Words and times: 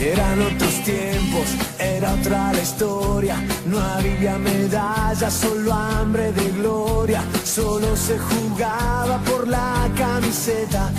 Eran 0.00 0.40
otros 0.40 0.82
tiempos, 0.82 1.44
era 1.78 2.14
otra 2.14 2.54
la 2.54 2.62
historia. 2.62 3.36
No 3.66 3.78
había 3.78 4.38
medallas, 4.38 5.34
solo 5.34 5.74
hambre 5.74 6.32
de 6.32 6.50
gloria. 6.52 7.22
Solo 7.44 7.94
se 7.96 8.18
jugaba 8.18 9.18
por 9.18 9.46
la 9.46 9.90
camiseta, 9.94 10.90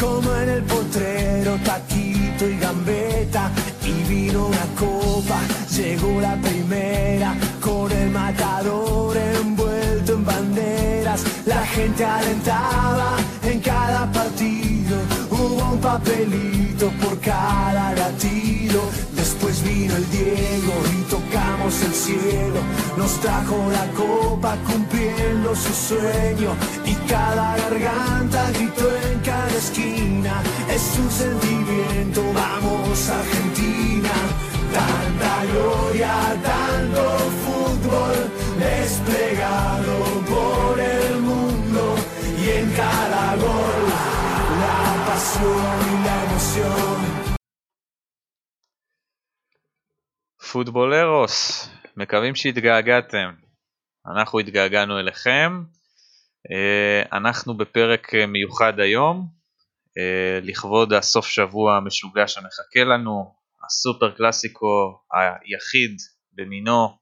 como 0.00 0.34
en 0.36 0.48
el 0.48 0.62
potrero, 0.62 1.58
taquito 1.64 2.48
y 2.48 2.58
gambeta. 2.58 3.50
Y 3.84 3.92
vino 4.08 4.46
una 4.46 4.66
copa, 4.78 5.38
llegó 5.76 6.18
la 6.18 6.36
primera, 6.36 7.34
con 7.60 7.92
el 7.92 8.08
matador 8.08 9.18
envuelto 9.18 10.14
en 10.14 10.24
banderas. 10.24 11.22
La 11.44 11.64
gente 11.66 12.06
alentaba 12.06 13.16
en 13.42 13.60
cada 13.60 14.10
partido, 14.10 14.96
hubo 15.38 15.72
un 15.72 15.80
papelito 15.80 16.90
por 17.02 17.18
cada 17.20 17.94
latido. 17.94 18.80
Después 19.14 19.62
vino 19.62 19.96
el 19.96 20.10
Diego 20.10 20.74
y 20.92 21.02
tocamos 21.10 21.82
el 21.82 21.92
cielo. 21.92 22.60
Nos 22.96 23.12
trajo 23.20 23.56
la 23.70 23.86
copa 23.92 24.56
cumpliendo 24.66 25.54
su 25.54 25.72
sueño. 25.72 26.50
Y 26.84 26.94
cada 27.08 27.56
garganta 27.56 28.50
gritó 28.52 28.88
en 29.10 29.18
cada 29.20 29.56
esquina. 29.56 30.42
Es 30.70 30.98
un 30.98 31.10
sentimiento, 31.10 32.22
vamos 32.32 33.08
Argentina. 33.08 34.12
Tanta 34.72 35.34
gloria, 35.52 36.12
tanto 36.42 37.02
fútbol 37.44 38.16
desplegado 38.58 39.94
por 40.32 40.78
el 40.78 41.20
mundo. 41.20 41.94
Y 42.38 42.50
en 42.58 42.70
cada 42.72 43.36
gol, 43.36 43.65
פוטבולרוס, 50.52 51.68
מקווים 51.96 52.34
שהתגעגעתם. 52.34 53.34
אנחנו 54.06 54.38
התגעגענו 54.38 54.98
אליכם. 54.98 55.62
אה, 56.52 57.18
אנחנו 57.18 57.56
בפרק 57.56 58.14
אה, 58.14 58.26
מיוחד 58.26 58.80
היום, 58.80 59.28
אה, 59.98 60.40
לכבוד 60.42 60.92
הסוף 60.92 61.26
שבוע 61.26 61.76
המשוגע 61.76 62.28
שמחכה 62.28 62.84
לנו, 62.84 63.34
הסופר 63.66 64.10
קלאסיקו 64.10 65.00
היחיד 65.12 65.96
במינו 66.32 66.98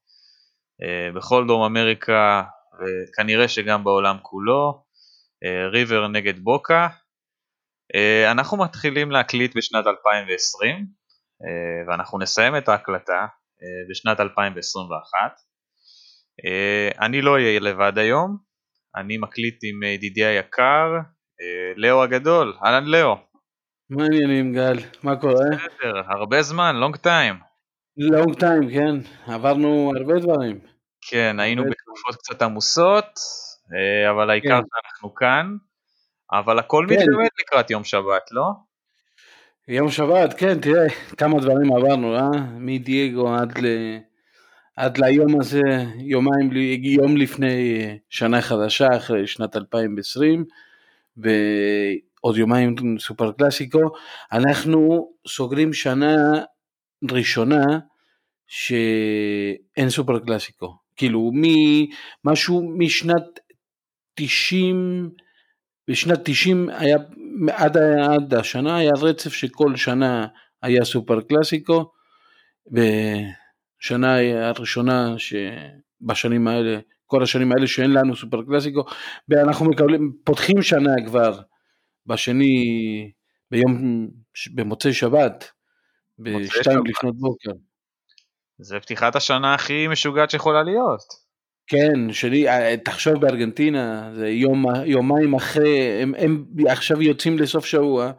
בכל 1.15 1.47
דרום 1.47 1.63
אמריקה 1.63 2.43
וכנראה 2.81 3.49
שגם 3.49 3.85
בעולם 3.85 4.17
כולו, 4.23 4.85
ריבר 5.73 6.09
נגד 6.09 6.39
בוקה. 6.39 6.89
אנחנו 8.31 8.59
מתחילים 8.59 9.11
להקליט 9.11 9.57
בשנת 9.57 9.87
2020 9.87 10.87
ואנחנו 11.89 12.19
נסיים 12.19 12.57
את 12.57 12.69
ההקלטה 12.69 13.27
בשנת 13.91 14.21
2021. 14.21 15.09
אני 17.01 17.23
לא 17.23 17.35
אהיה 17.35 17.61
לבד 17.61 17.99
היום, 17.99 18.37
אני 18.97 19.19
מקליט 19.19 19.59
עם 19.63 19.83
ידידי 19.83 20.25
היקר, 20.25 20.87
לאו 21.77 22.03
הגדול, 22.03 22.57
אהלן 22.65 22.85
לאו. 22.85 23.17
מה 23.91 24.03
העניינים 24.03 24.55
גל? 24.55 24.77
מה 25.03 25.17
קורה? 25.17 25.35
בסדר, 25.35 26.03
הרבה 26.09 26.43
זמן, 26.43 26.77
לונג 26.77 26.97
טיים. 26.97 27.35
לונג 27.97 28.39
טיים, 28.41 28.71
כן, 28.71 28.97
עברנו 29.33 29.93
הרבה 29.97 30.15
דברים. 30.21 30.61
כן, 31.11 31.41
היינו 31.41 31.63
בתקופות 31.65 32.17
קצת 32.17 32.43
עמוסות, 32.43 33.11
אבל 34.11 34.31
העיקר 34.31 34.49
כן. 34.61 34.65
שאנחנו 34.69 35.15
כאן, 35.15 35.57
אבל 36.39 36.59
הכל 36.59 36.87
כן. 36.89 36.95
מתגמד 36.95 37.29
לקראת 37.41 37.71
יום 37.71 37.85
שבת, 37.85 38.33
לא? 38.33 38.45
יום 39.69 39.91
שבת, 39.91 40.35
כן, 40.35 40.61
תראה, 40.61 40.87
כמה 41.17 41.41
דברים 41.41 41.73
עברנו, 41.73 42.17
אה? 42.17 42.31
מדייגו 42.59 43.35
עד, 43.35 43.59
ל... 43.59 43.67
עד 44.77 44.99
ליום 44.99 45.41
הזה, 45.41 45.61
יומיים, 45.99 46.51
יום 46.83 47.17
לפני 47.17 47.81
אה, 47.81 47.95
שנה 48.09 48.43
חדשה, 48.43 48.97
אחרי 48.97 49.27
שנת 49.27 49.57
2020, 49.57 50.45
ועוד 51.17 52.37
יומיים 52.37 52.75
סופר 52.99 53.33
קלאסיקו. 53.33 53.81
אנחנו 54.33 55.11
סוגרים 55.29 55.73
שנה 55.73 56.17
ראשונה 57.11 57.65
שאין 58.47 59.91
סופר 59.91 60.19
קלאסיקו. 60.19 60.77
כאילו, 60.97 61.33
משהו 62.25 62.75
משנת 62.79 63.41
90, 64.15 65.11
בשנת 65.91 66.19
90 66.25 66.69
היה, 66.69 66.97
עד, 67.53 67.77
עד 68.11 68.35
השנה 68.35 68.77
היה 68.77 68.93
רצף 69.01 69.33
שכל 69.33 69.77
שנה 69.77 70.27
היה 70.63 70.85
סופר 70.85 71.21
קלאסיקו, 71.21 71.93
ושנה 72.73 74.17
הראשונה 74.49 75.15
שבשנים 75.19 76.49
האלה, 76.49 76.79
כל 77.07 77.23
השנים 77.23 77.53
האלה 77.53 77.67
שאין 77.67 77.93
לנו 77.93 78.17
סופר 78.17 78.43
קלאסיקו, 78.43 78.85
ואנחנו 79.29 79.71
מקבלים, 79.71 80.13
פותחים 80.25 80.63
שנה 80.63 80.93
כבר 81.07 81.41
בשני, 82.07 82.55
ביום, 83.51 84.07
במוצאי 84.55 84.93
שבת, 84.93 85.51
בשתיים. 86.19 86.87
לפנות 86.87 87.17
בוקר. 87.17 87.51
זה 88.59 88.81
פתיחת 88.81 89.17
השנה 89.17 89.55
הכי 89.55 89.89
משוגעת 89.89 90.31
שיכולה 90.31 90.63
להיות. 90.63 91.24
כן, 91.67 92.13
שלי, 92.13 92.49
אה, 92.49 92.77
תחשוב 92.77 93.21
בארגנטינה, 93.21 94.11
זה 94.15 94.29
יום, 94.29 94.65
יומיים 94.85 95.35
אחרי, 95.35 96.03
הם, 96.03 96.15
הם 96.19 96.45
עכשיו 96.69 97.03
יוצאים 97.03 97.39
לסוף 97.39 97.65
שבוע, 97.65 98.13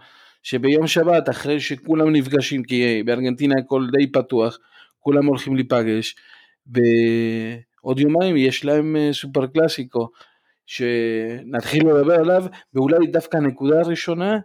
שביום 0.44 0.88
שבת, 0.88 1.30
אחרי 1.30 1.60
שכולם 1.60 2.16
נפגשים, 2.16 2.64
כי 2.64 3.04
בארגנטינה 3.06 3.56
הכל 3.60 3.88
די 3.92 4.12
פתוח, 4.12 4.60
כולם 5.00 5.26
הולכים 5.26 5.56
להיפגש, 5.56 6.16
ועוד 6.68 8.00
יומיים 8.00 8.38
יש 8.38 8.66
להם 8.66 8.96
אה, 8.96 9.10
סופר 9.14 9.48
קלאסיקו, 9.48 10.10
שנתחיל 10.66 11.88
לדבר 11.88 12.20
עליו, 12.20 12.46
ואולי 12.74 13.08
דווקא 13.08 13.38
הנקודה 13.38 13.80
הראשונה, 13.80 14.40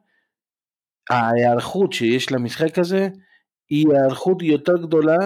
ההיערכות 1.10 1.92
שיש 1.92 2.32
למשחק 2.32 2.78
הזה, 2.78 3.08
היא 3.68 3.86
היערכות 3.90 4.42
יותר 4.42 4.76
גדולה 4.76 5.16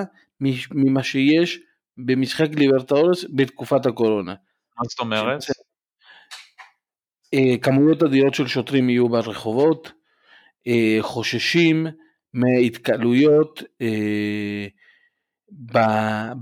ממה 0.71 1.03
שיש 1.03 1.61
במשחק 1.99 2.49
ליברטאורס 2.56 3.25
בתקופת 3.34 3.87
הקורונה. 3.87 4.34
מה 4.78 4.84
זאת 4.88 5.00
אומרת? 5.00 5.44
אה, 7.34 7.59
כמויות 7.62 8.03
אדירות 8.03 8.34
של 8.34 8.47
שוטרים 8.47 8.91
יהיו 8.91 9.09
ברחובות, 9.09 9.93
אה, 10.66 10.99
חוששים 11.00 11.87
מהתקהלויות 12.34 13.62
אה, 13.83 14.66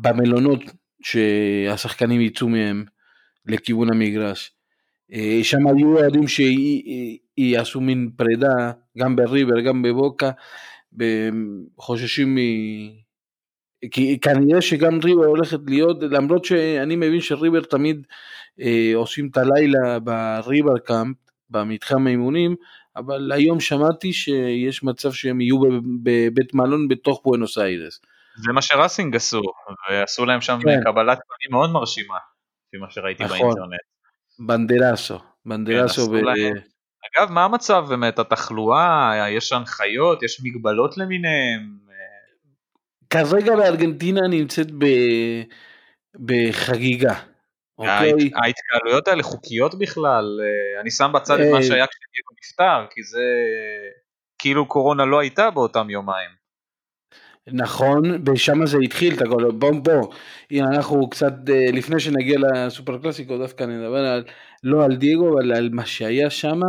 במלונות 0.00 0.60
שהשחקנים 1.02 2.20
יצאו 2.20 2.48
מהם 2.48 2.84
לכיוון 3.46 3.92
המגרש. 3.92 4.52
שם 5.42 5.66
היו 5.66 5.98
אוהדים 5.98 6.22
שיעשו 6.28 7.80
מין 7.80 8.10
פרידה, 8.16 8.72
גם 8.98 9.16
בריבר, 9.16 9.60
גם 9.60 9.82
בבוקה, 9.82 10.30
חוששים 11.78 12.34
מ... 12.34 12.38
כי 13.90 14.18
כנראה 14.20 14.62
שגם 14.62 14.98
ריבר 15.04 15.24
הולכת 15.24 15.58
להיות, 15.66 15.96
למרות 16.02 16.44
שאני 16.44 16.96
מבין 16.96 17.20
שריבר 17.20 17.60
תמיד 17.60 18.06
אה, 18.60 18.92
עושים 18.94 19.28
את 19.28 19.36
הלילה 19.36 19.98
בריבר 19.98 20.78
קאמפ, 20.78 21.16
במתחם 21.50 22.06
האימונים, 22.06 22.56
אבל 22.96 23.32
היום 23.32 23.60
שמעתי 23.60 24.12
שיש 24.12 24.84
מצב 24.84 25.12
שהם 25.12 25.40
יהיו 25.40 25.60
בב- 25.60 25.80
בבית 26.02 26.54
מלון 26.54 26.88
בתוך 26.88 27.20
בואנוס 27.24 27.58
איירס. 27.58 28.00
זה 28.36 28.52
מה 28.52 28.62
שראסינג 28.62 29.16
עשו, 29.16 29.42
ועשו 29.90 30.24
להם 30.24 30.40
שם 30.40 30.58
כן. 30.62 30.80
קבלת 30.84 31.18
פנים 31.18 31.50
מאוד 31.50 31.70
מרשימה, 31.70 32.16
לפי 32.68 32.76
מה 32.76 32.90
שראיתי 32.90 33.24
נכון. 33.24 33.38
באינטרנט. 33.38 33.80
בנדרסו, 34.38 35.18
בנדרסו, 35.46 36.02
עשו 36.02 36.10
ו... 36.10 36.22
להם. 36.22 36.54
אגב, 37.16 37.30
מה 37.30 37.44
המצב 37.44 37.84
באמת, 37.88 38.18
התחלואה, 38.18 39.12
יש 39.30 39.52
הנחיות, 39.52 40.22
יש 40.22 40.40
מגבלות 40.44 40.98
למיניהם? 40.98 41.78
כרגע 43.12 43.56
בארגנטינה 43.56 44.20
נמצאת 44.28 44.70
ב... 44.70 44.84
בחגיגה, 46.20 47.14
אוקיי? 47.78 47.92
ההת- 47.92 48.32
ההתקהלויות 48.44 49.08
האלה 49.08 49.22
חוקיות 49.22 49.78
בכלל? 49.78 50.40
אה, 50.42 50.80
אני 50.80 50.90
שם 50.90 51.10
בצד 51.14 51.40
את 51.40 51.46
מה 51.50 51.56
אה, 51.56 51.62
שהיה 51.62 51.86
כשדייגו 51.86 52.32
נפטר, 52.42 52.86
כי 52.90 53.02
זה 53.02 53.22
כאילו 54.38 54.66
קורונה 54.66 55.04
לא 55.04 55.20
הייתה 55.20 55.50
באותם 55.50 55.90
יומיים. 55.90 56.30
נכון, 57.46 58.02
ושם 58.26 58.66
זה 58.66 58.78
התחיל, 58.84 59.14
את 59.14 59.22
הכל, 59.22 59.50
בוא 59.50 59.70
בוא, 59.70 60.14
הנה 60.50 60.66
אנחנו 60.76 61.10
קצת, 61.10 61.32
אה, 61.48 61.66
לפני 61.72 62.00
שנגיע 62.00 62.38
לסופר 62.38 62.98
קלאסיקו, 62.98 63.38
דווקא 63.38 63.64
נדבר 63.64 64.04
על, 64.04 64.24
לא 64.62 64.84
על 64.84 64.96
דייגו, 64.96 65.34
אבל 65.34 65.52
על 65.52 65.68
מה 65.72 65.86
שהיה 65.86 66.30
שם, 66.30 66.60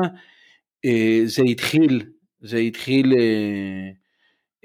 זה 1.26 1.44
התחיל, 1.44 2.04
זה 2.42 2.58
התחיל 2.58 3.14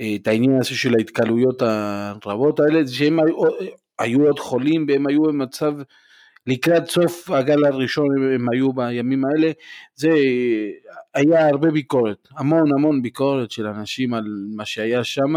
את 0.00 0.26
העניין 0.26 0.58
הזה 0.60 0.74
של 0.74 0.94
ההתקהלויות 0.94 1.62
הרבות 1.62 2.60
האלה, 2.60 2.86
שהם 2.86 3.20
היו, 3.20 3.36
היו 3.98 4.26
עוד 4.26 4.38
חולים 4.38 4.86
והם 4.88 5.06
היו 5.06 5.22
במצב, 5.22 5.72
לקראת 6.46 6.90
סוף 6.90 7.30
הגל 7.30 7.64
הראשון 7.64 8.06
הם, 8.34 8.46
היו 8.52 8.72
בימים 8.72 9.24
האלה, 9.24 9.52
זה 9.94 10.10
היה 11.14 11.48
הרבה 11.48 11.70
ביקורת, 11.70 12.28
המון 12.36 12.72
המון 12.72 13.02
ביקורת 13.02 13.50
של 13.50 13.66
אנשים 13.66 14.14
על 14.14 14.24
מה 14.56 14.64
שהיה 14.64 15.04
שם, 15.04 15.34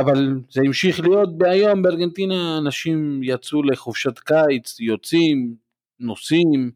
אבל 0.00 0.40
זה 0.50 0.60
המשיך 0.66 1.00
להיות 1.00 1.28
היום 1.44 1.82
בארגנטינה, 1.82 2.58
אנשים 2.58 3.20
יצאו 3.22 3.62
לחופשת 3.62 4.18
קיץ, 4.18 4.80
יוצאים, 4.80 5.54
נוסעים, 6.00 6.70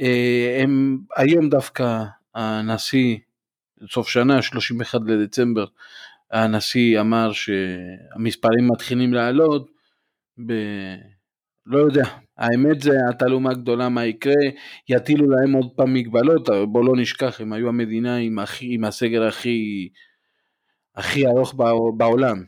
אה, 0.00 0.60
הם 0.62 0.98
היום 1.16 1.48
דווקא 1.48 2.04
הנשיא, 2.34 3.16
סוף 3.90 4.08
שנה, 4.08 4.42
31 4.42 5.00
לדצמבר, 5.06 5.66
הנשיא 6.30 7.00
אמר 7.00 7.32
שהמספרים 7.32 8.68
מתחילים 8.72 9.14
לעלות, 9.14 9.70
ב... 10.46 10.52
לא 11.66 11.78
יודע, 11.78 12.04
האמת 12.38 12.80
זה 12.80 12.92
התעלומה 13.10 13.54
גדולה 13.54 13.88
מה 13.88 14.04
יקרה, 14.04 14.44
יטילו 14.88 15.30
להם 15.30 15.52
עוד 15.52 15.70
פעם 15.76 15.94
מגבלות, 15.94 16.48
בוא 16.68 16.84
לא 16.84 16.92
נשכח, 16.96 17.40
הם 17.40 17.52
היו 17.52 17.68
המדינה 17.68 18.16
עם, 18.16 18.38
הכי, 18.38 18.74
עם 18.74 18.84
הסגר 18.84 19.26
הכי, 19.26 19.88
הכי 20.96 21.26
ארוך 21.26 21.54
בעולם. 21.96 22.44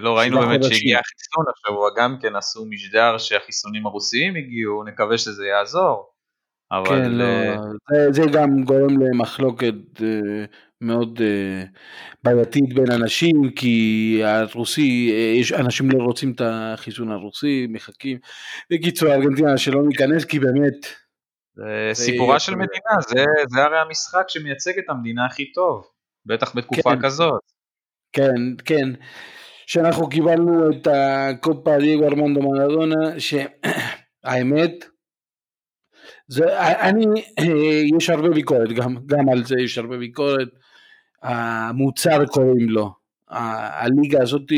לא 0.00 0.18
ראינו 0.18 0.40
באמת 0.40 0.62
שהגיע 0.62 0.98
החיסון 0.98 1.44
השבוע 1.54 1.90
גם 1.96 2.16
כן 2.22 2.36
עשו 2.36 2.66
משדר 2.66 3.18
שהחיסונים 3.18 3.86
הרוסיים 3.86 4.36
הגיעו, 4.36 4.84
נקווה 4.84 5.18
שזה 5.18 5.46
יעזור. 5.46 6.15
אבל... 6.72 6.86
כן, 6.88 7.10
לא, 7.10 7.24
אה, 7.24 7.56
זה, 7.90 8.12
זה 8.12 8.22
גם 8.32 8.64
גורם 8.64 9.02
למחלוקת 9.02 9.74
אה, 10.02 10.44
מאוד 10.80 11.20
אה, 11.22 11.64
בעייתית 12.24 12.74
בין 12.74 12.90
אנשים, 12.92 13.50
כי 13.56 14.20
הרוסי, 14.24 15.12
יש 15.40 15.52
אנשים 15.52 15.90
לא 15.90 16.04
רוצים 16.04 16.32
את 16.32 16.40
החיסון 16.44 17.12
הרוסי, 17.12 17.66
מחכים. 17.70 18.18
בקיצור, 18.72 19.12
ארגנטינה 19.12 19.58
שלא 19.58 19.82
ניכנס, 19.88 20.24
כי 20.24 20.38
באמת... 20.38 20.86
זה 21.56 21.90
סיפורה 21.94 22.38
של 22.38 22.54
מדינה, 22.54 23.00
זה, 23.08 23.24
זה 23.48 23.62
הרי 23.62 23.78
המשחק 23.78 24.24
שמייצג 24.28 24.78
את 24.78 24.84
המדינה 24.88 25.26
הכי 25.26 25.52
טוב, 25.52 25.86
בטח 26.26 26.56
בתקופה 26.56 26.90
כן, 26.90 27.02
כזאת. 27.02 27.40
כן, 28.12 28.34
כן. 28.64 28.88
שאנחנו 29.66 30.08
קיבלנו 30.08 30.70
את 30.70 30.86
הקופה 30.86 31.78
דייגו 31.78 32.04
ארמנדו 32.04 32.42
מרדונה, 32.42 33.20
שהאמת, 33.20 34.84
זה, 36.28 36.60
אני, 36.60 37.04
יש 37.98 38.10
הרבה 38.10 38.28
ביקורת, 38.28 38.72
גם, 38.72 38.96
גם 39.06 39.28
על 39.28 39.44
זה 39.44 39.54
יש 39.64 39.78
הרבה 39.78 39.98
ביקורת, 39.98 40.48
המוצר 41.22 42.26
קוראים 42.26 42.68
לו, 42.68 42.94
הליגה 43.28 44.22
הזאת 44.22 44.52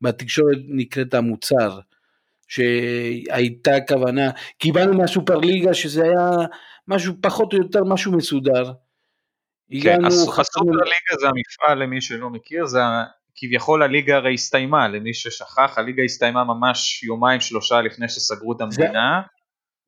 בתקשורת 0.00 0.58
נקראת 0.68 1.14
המוצר, 1.14 1.80
שהייתה 2.48 3.70
כוונה, 3.88 4.30
קיבלנו 4.58 4.98
מהסופר 4.98 5.38
ליגה 5.38 5.74
שזה 5.74 6.02
היה 6.02 6.30
משהו 6.88 7.14
פחות 7.20 7.52
או 7.52 7.58
יותר 7.58 7.80
משהו 7.84 8.12
מסודר. 8.12 8.72
כן, 9.82 10.04
הסופר 10.04 10.62
ליגה 10.64 11.20
זה 11.20 11.26
המפעל 11.26 11.82
למי 11.82 12.00
שלא 12.00 12.30
מכיר, 12.30 12.66
זה 12.66 12.78
כביכול 13.36 13.82
הליגה 13.82 14.16
הרי 14.16 14.34
הסתיימה, 14.34 14.88
למי 14.88 15.14
ששכח, 15.14 15.78
הליגה 15.78 16.02
הסתיימה 16.02 16.44
ממש 16.44 17.02
יומיים 17.02 17.40
שלושה 17.40 17.80
לפני 17.80 18.08
שסגרו 18.08 18.52
את 18.52 18.60
המדינה. 18.60 19.22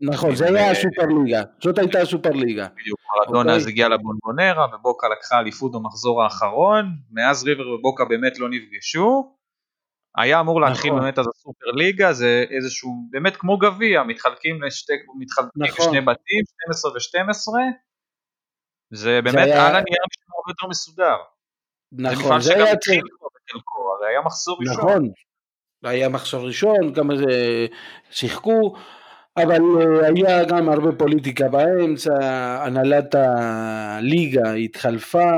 נכון, 0.00 0.34
זה 0.34 0.46
היה 0.46 0.70
הסופר 0.70 1.06
ליגה, 1.06 1.42
זאת 1.62 1.78
הייתה 1.78 1.98
הסופר 2.00 2.30
ליגה. 2.30 2.66
בדיוק, 2.80 3.00
מרדונה 3.18 3.54
אז 3.54 3.66
הגיע 3.66 3.88
לבונבונרה 3.88 4.66
ובוקה 4.74 5.06
לקחה 5.08 5.38
אליפות 5.38 5.72
במחזור 5.72 6.22
האחרון, 6.22 6.84
מאז 7.10 7.44
ריבר 7.44 7.68
ובוקה 7.68 8.04
באמת 8.04 8.38
לא 8.38 8.48
נפגשו. 8.48 9.36
היה 10.16 10.40
אמור 10.40 10.60
להתחיל 10.60 10.90
נכון. 10.90 11.02
באמת 11.02 11.18
אז 11.18 11.26
הסופר 11.28 11.70
ליגה, 11.70 12.12
זה 12.12 12.44
איזשהו, 12.50 12.90
באמת 13.10 13.36
כמו 13.36 13.58
גביע, 13.58 14.02
מתחלקים 14.02 14.62
לשתי, 14.62 14.92
מתחלקים 15.18 15.50
נכון. 15.56 15.86
לשני 15.86 16.00
בתים, 16.00 16.42
12 16.64 16.92
ו-12. 16.92 17.48
זה 18.90 19.20
באמת 19.24 19.46
היה... 19.46 19.66
על 19.66 19.76
הנייר 19.76 20.02
נשמע 20.10 20.34
הרבה 20.36 20.50
יותר 20.50 20.66
מסודר. 20.70 21.16
נכון, 21.92 22.40
זה 22.40 22.54
היה 22.54 22.76
צריך... 22.76 23.04
בחלקו, 23.48 23.94
הרי 23.94 24.08
היה 24.10 24.20
מחסור 24.20 24.58
ראשון. 24.60 24.76
נכון, 24.76 25.10
היה 25.84 26.08
מחסור 26.08 26.46
ראשון, 26.46 26.92
גם 26.92 27.16
זה 27.16 27.66
שיחקו, 28.10 28.74
אבל 29.36 29.62
אה, 29.80 30.08
היה 30.08 30.44
גם 30.44 30.68
הרבה 30.68 30.92
פוליטיקה 30.92 31.48
באמצע, 31.48 32.12
הנהלת 32.64 33.14
הליגה 33.14 34.52
התחלפה, 34.52 35.32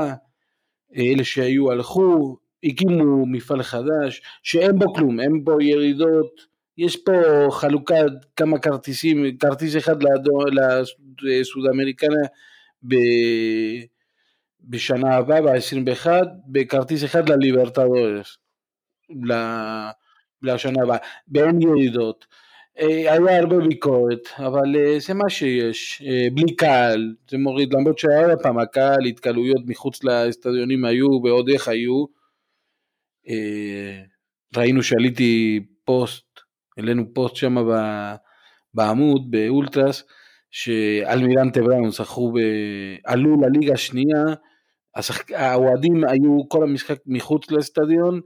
אלה 0.97 1.23
שהיו 1.23 1.71
הלכו, 1.71 2.37
הקימו 2.63 3.25
מפעל 3.25 3.63
חדש, 3.63 4.21
שאין 4.43 4.79
בו 4.79 4.93
כלום, 4.93 5.19
אין 5.19 5.43
בו 5.43 5.61
ירידות, 5.61 6.31
יש 6.77 6.95
פה 6.95 7.11
חלוקה, 7.51 7.95
כמה 8.35 8.59
כרטיסים, 8.59 9.37
כרטיס 9.37 9.77
אחד 9.77 9.95
לסוד 11.21 11.65
אמריקנה 11.73 12.27
בשנה 14.63 15.15
הבאה, 15.15 15.41
ב-21, 15.41 16.07
בכרטיס 16.51 17.03
אחד 17.03 17.29
לליברטדורס, 17.29 18.37
לשנה 20.41 20.83
הבאה, 20.83 20.97
באין 21.27 21.61
ירידות. 21.61 22.25
אה, 22.79 23.13
היה 23.13 23.39
הרבה 23.39 23.57
ביקורת, 23.67 24.19
אבל 24.37 24.75
אה, 24.75 24.99
זה 24.99 25.13
מה 25.13 25.29
שיש, 25.29 26.03
אה, 26.05 26.27
בלי 26.33 26.55
קהל, 26.55 27.15
זה 27.29 27.37
מוריד, 27.37 27.73
למרות 27.73 27.99
שהיה 27.99 28.37
פעם 28.43 28.59
הקהל, 28.59 29.05
התקהלויות 29.05 29.61
מחוץ 29.65 30.03
לאצטדיונים 30.03 30.85
היו 30.85 31.07
ועוד 31.23 31.49
איך 31.49 31.67
היו. 31.67 32.05
ראינו 34.57 34.83
שעליתי 34.83 35.59
פוסט, 35.85 36.25
העלינו 36.77 37.13
פוסט 37.13 37.35
שם 37.35 37.55
בעמוד, 38.73 39.31
באולטרס, 39.31 40.03
שאלמירנטה 40.51 41.61
בראון 41.61 41.91
זכו, 41.91 42.33
עלו 43.05 43.41
לליגה 43.41 43.73
השנייה. 43.73 44.23
האוהדים 45.35 46.03
היו 46.03 46.49
כל 46.49 46.63
המשחק 46.63 46.97
מחוץ 47.05 47.51
לאצטדיון, 47.51 48.21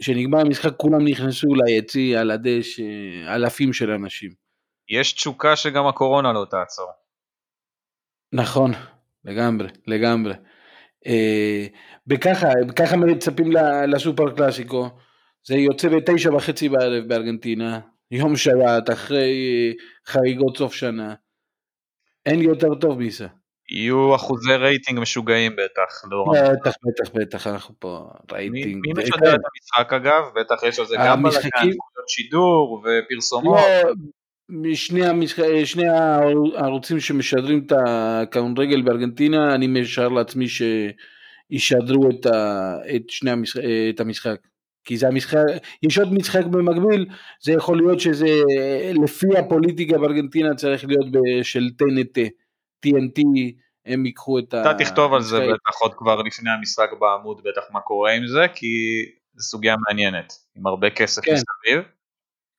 כשנגמר 0.00 0.40
המשחק 0.40 0.76
כולם 0.76 1.08
נכנסו 1.08 1.54
ליציא 1.54 2.18
על 2.18 2.30
הדשא, 2.30 2.82
אלפים 3.28 3.72
של 3.72 3.90
אנשים. 3.90 4.30
יש 4.88 5.12
תשוקה 5.12 5.56
שגם 5.56 5.86
הקורונה 5.86 6.32
לא 6.32 6.46
תעצור. 6.50 6.90
נכון, 8.32 8.70
לגמרי, 9.24 9.68
לגמרי. 9.86 10.34
אה, 11.06 11.66
וככה, 12.06 12.48
ככה 12.76 12.96
מצפים 12.96 13.52
לסופר 13.88 14.36
קלאסיקו, 14.36 14.88
זה 15.46 15.54
יוצא 15.54 15.88
בתשע 15.88 16.34
וחצי 16.34 16.68
בערב 16.68 17.04
בארגנטינה, 17.08 17.80
יום 18.10 18.36
שבת, 18.36 18.90
אחרי 18.92 19.34
חגיגות 20.06 20.56
סוף 20.56 20.74
שנה. 20.74 21.14
אין 22.26 22.40
יותר 22.40 22.74
טוב 22.80 22.98
מזה. 22.98 23.26
יהיו 23.70 24.14
אחוזי 24.14 24.54
רייטינג 24.54 25.00
משוגעים 25.00 25.52
בטח. 25.52 26.04
לא 26.10 26.24
בטח, 26.32 26.74
בטח, 26.84 27.10
בטח, 27.14 27.46
אנחנו 27.46 27.74
פה 27.78 28.08
רייטינג. 28.32 28.86
מי 28.86 28.92
משדר 29.02 29.34
את 29.34 29.40
המשחק 29.54 29.92
אגב? 29.92 30.22
בטח 30.36 30.62
יש 30.62 30.78
על 30.78 30.86
זה 30.86 30.96
גם 30.98 31.22
בלגן, 31.22 31.70
שידור 32.08 32.84
ופרסומות. 32.84 33.58
לא, 34.48 34.74
שני 35.64 35.86
הערוצים 36.56 37.00
שמשדרים 37.00 37.66
את 37.66 37.72
הכדורגל 37.86 38.82
בארגנטינה, 38.82 39.54
אני 39.54 39.66
משער 39.66 40.08
לעצמי 40.08 40.46
שישדרו 40.48 42.10
את, 42.10 42.26
את, 42.96 43.10
שני 43.10 43.30
המשחק, 43.30 43.62
את 43.94 44.00
המשחק. 44.00 44.36
כי 44.84 44.96
זה 44.96 45.08
המשחק, 45.08 45.38
יש 45.82 45.98
עוד 45.98 46.12
משחק 46.12 46.44
במקביל, 46.44 47.06
זה 47.42 47.52
יכול 47.52 47.76
להיות 47.76 48.00
שזה 48.00 48.42
לפי 49.04 49.26
הפוליטיקה 49.38 49.98
בארגנטינה 49.98 50.54
צריך 50.54 50.84
להיות 50.84 51.06
של 51.42 51.68
TNT. 51.82 52.43
TNT 52.84 53.22
הם 53.86 54.06
ייקחו 54.06 54.38
את 54.38 54.54
ה... 54.54 54.60
אתה 54.60 54.84
תכתוב 54.84 55.14
על 55.14 55.22
זה 55.22 55.38
בטח 55.38 55.80
עוד 55.80 55.94
כבר 55.94 56.22
לפני 56.22 56.50
המשחק 56.50 56.90
בעמוד 57.00 57.40
בטח 57.44 57.62
מה 57.70 57.80
קורה 57.80 58.12
עם 58.12 58.26
זה 58.26 58.46
כי 58.54 58.66
זו 59.34 59.42
סוגיה 59.42 59.74
מעניינת 59.88 60.32
עם 60.56 60.66
הרבה 60.66 60.90
כסף 60.90 61.22
כן. 61.24 61.32
מסביב. 61.32 61.84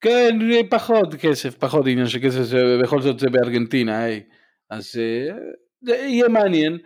כן 0.02 0.38
פחות 0.70 1.16
כסף 1.16 1.58
פחות 1.58 1.86
עניין 1.88 2.08
של 2.08 2.20
כסף 2.24 2.58
בכל 2.84 3.02
זאת 3.02 3.20
זה 3.20 3.30
בארגנטינה 3.30 4.04
היי. 4.04 4.24
אז 4.70 5.00
אה, 5.00 5.36
זה 5.82 5.96
יהיה 5.96 6.28
מעניין. 6.28 6.78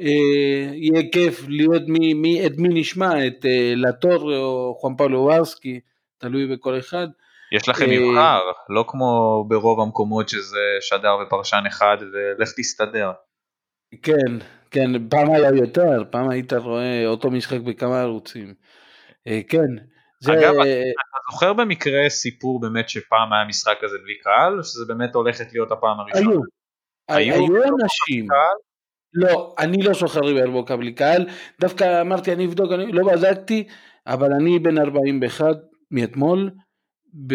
אה, 0.00 0.74
יהיה 0.74 1.02
כיף 1.12 1.44
לראות 1.48 1.82
מי, 1.88 2.14
מי, 2.14 2.46
את 2.46 2.52
מי 2.58 2.68
נשמע, 2.80 3.26
את 3.26 3.46
אה, 3.46 3.72
לטור 3.76 4.36
או 4.36 4.74
חואן 4.80 4.96
פאולו 4.96 5.20
וורסקי, 5.20 5.80
תלוי 6.18 6.46
בכל 6.46 6.78
אחד. 6.78 7.08
יש 7.52 7.68
לכם 7.68 7.84
אה, 7.90 7.98
מבחר, 8.00 8.40
לא 8.68 8.84
כמו 8.88 9.44
ברוב 9.48 9.80
המקומות 9.80 10.28
שזה 10.28 10.60
שדר 10.80 11.16
ופרשן 11.22 11.62
אחד 11.68 11.96
ולך 12.00 12.52
תסתדר. 12.56 13.12
כן, 14.02 14.46
כן, 14.70 15.08
פעם 15.08 15.30
היה 15.30 15.50
יותר, 15.54 16.04
פעם 16.10 16.28
היית 16.28 16.52
רואה 16.52 17.06
אותו 17.06 17.30
משחק 17.30 17.60
בכמה 17.60 18.00
ערוצים. 18.00 18.54
אה, 19.26 19.40
כן. 19.48 19.86
זה... 20.20 20.32
אגב, 20.32 20.54
אתה 20.54 21.32
זוכר 21.32 21.52
במקרה 21.52 22.08
סיפור 22.08 22.60
באמת 22.60 22.88
שפעם 22.88 23.32
היה 23.32 23.44
משחק 23.44 23.74
כזה 23.80 23.96
בלי 24.04 24.18
קהל, 24.22 24.58
או 24.58 24.64
שזה 24.64 24.84
באמת 24.88 25.14
הולכת 25.14 25.52
להיות 25.52 25.72
הפעם 25.72 26.00
הראשונה? 26.00 26.30
היו, 27.08 27.34
היו, 27.34 27.44
היו 27.44 27.64
אנשים. 27.64 28.26
לא, 29.14 29.54
אני 29.58 29.82
לא 29.82 29.92
זוכר 29.92 30.20
ריבר 30.20 30.50
בוקה 30.50 30.76
בלי 30.76 30.92
קהל, 30.92 31.26
דווקא 31.60 32.00
אמרתי 32.00 32.32
אני 32.32 32.46
אבדוק, 32.46 32.72
אני 32.72 32.92
לא 32.92 33.04
בדקתי, 33.12 33.68
אבל 34.06 34.32
אני 34.32 34.58
בן 34.58 34.78
41 34.78 35.56
מאתמול, 35.90 36.50
ב... 37.26 37.34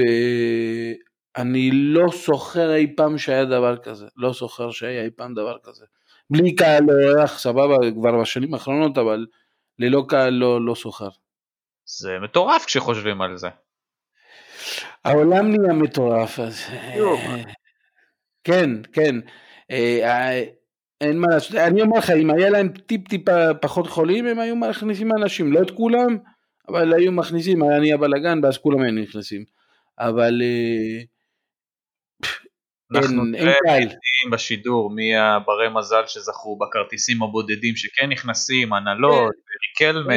אני 1.38 1.69
לא 1.71 2.05
זוכר 2.25 2.75
אי 2.75 2.95
פעם 2.95 3.17
שהיה 3.17 3.45
דבר 3.45 3.77
כזה, 3.77 4.05
לא 4.17 4.33
זוכר 4.33 4.71
שהיה 4.71 5.03
אי 5.03 5.09
פעם 5.15 5.33
דבר 5.33 5.57
כזה. 5.63 5.85
בלי 6.29 6.55
קהל 6.55 6.83
אורח, 6.89 7.39
סבבה, 7.39 7.77
כבר 7.95 8.21
בשנים 8.21 8.53
האחרונות, 8.53 8.97
אבל 8.97 9.25
ללא 9.79 10.05
קהל 10.07 10.33
לא, 10.33 10.65
לא 10.65 10.75
שוחר. 10.75 11.09
זה 11.85 12.19
מטורף 12.23 12.65
כשחושבים 12.65 13.21
על 13.21 13.38
זה. 13.38 13.47
העולם 15.05 15.47
נהיה 15.51 15.73
מטורף, 15.73 16.39
אז... 16.39 16.61
אה, 16.69 17.43
כן, 18.43 18.69
כן. 18.93 19.15
אה, 19.71 20.43
אין 21.01 21.19
מה 21.19 21.27
לעשות, 21.33 21.55
אני 21.55 21.81
אומר 21.81 21.97
לך, 21.97 22.09
אם 22.09 22.29
היה 22.29 22.50
להם 22.50 22.67
טיפ 22.67 23.07
טיפה 23.07 23.53
פחות 23.61 23.88
חולים, 23.88 24.27
הם 24.27 24.39
היו 24.39 24.55
מכניסים 24.55 25.11
אנשים, 25.11 25.53
לא 25.53 25.61
את 25.61 25.71
כולם, 25.71 26.17
אבל 26.69 26.93
היו 26.93 27.11
מכניסים, 27.11 27.63
היה 27.63 27.79
נהיה 27.79 27.97
בלאגן, 27.97 28.39
ואז 28.43 28.57
כולם 28.57 28.81
היו 28.81 28.91
נכנסים. 28.91 29.61
אבל 30.00 30.41
אה, 30.41 31.01
אנחנו 32.95 33.25
נראה 33.25 33.53
בשידור 34.31 34.89
מי 34.89 35.15
הברי 35.15 35.69
מזל 35.74 36.03
שזכו 36.07 36.57
בכרטיסים 36.57 37.24
הבודדים 37.24 37.75
שכן 37.75 38.10
נכנסים, 38.10 38.74
הנהלות, 38.74 39.33
ריקלמה. 39.62 40.13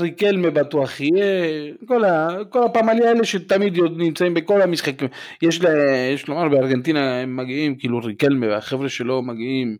ריקלמה 0.00 0.50
בטוח 0.50 1.00
יהיה, 1.00 1.72
כל, 1.88 2.04
ה, 2.04 2.28
כל 2.50 2.64
הפמליה 2.64 3.08
האלה 3.08 3.24
שתמיד 3.24 3.78
נמצאים 3.96 4.34
בכל 4.34 4.62
המשחקים, 4.62 5.08
יש, 5.42 5.62
לה, 5.62 5.70
יש 6.14 6.28
לומר 6.28 6.48
בארגנטינה 6.48 7.20
הם 7.20 7.36
מגיעים, 7.36 7.76
כאילו 7.78 7.98
ריקלמה 7.98 8.46
והחבר'ה 8.46 8.88
שלו 8.88 9.22
מגיעים 9.22 9.76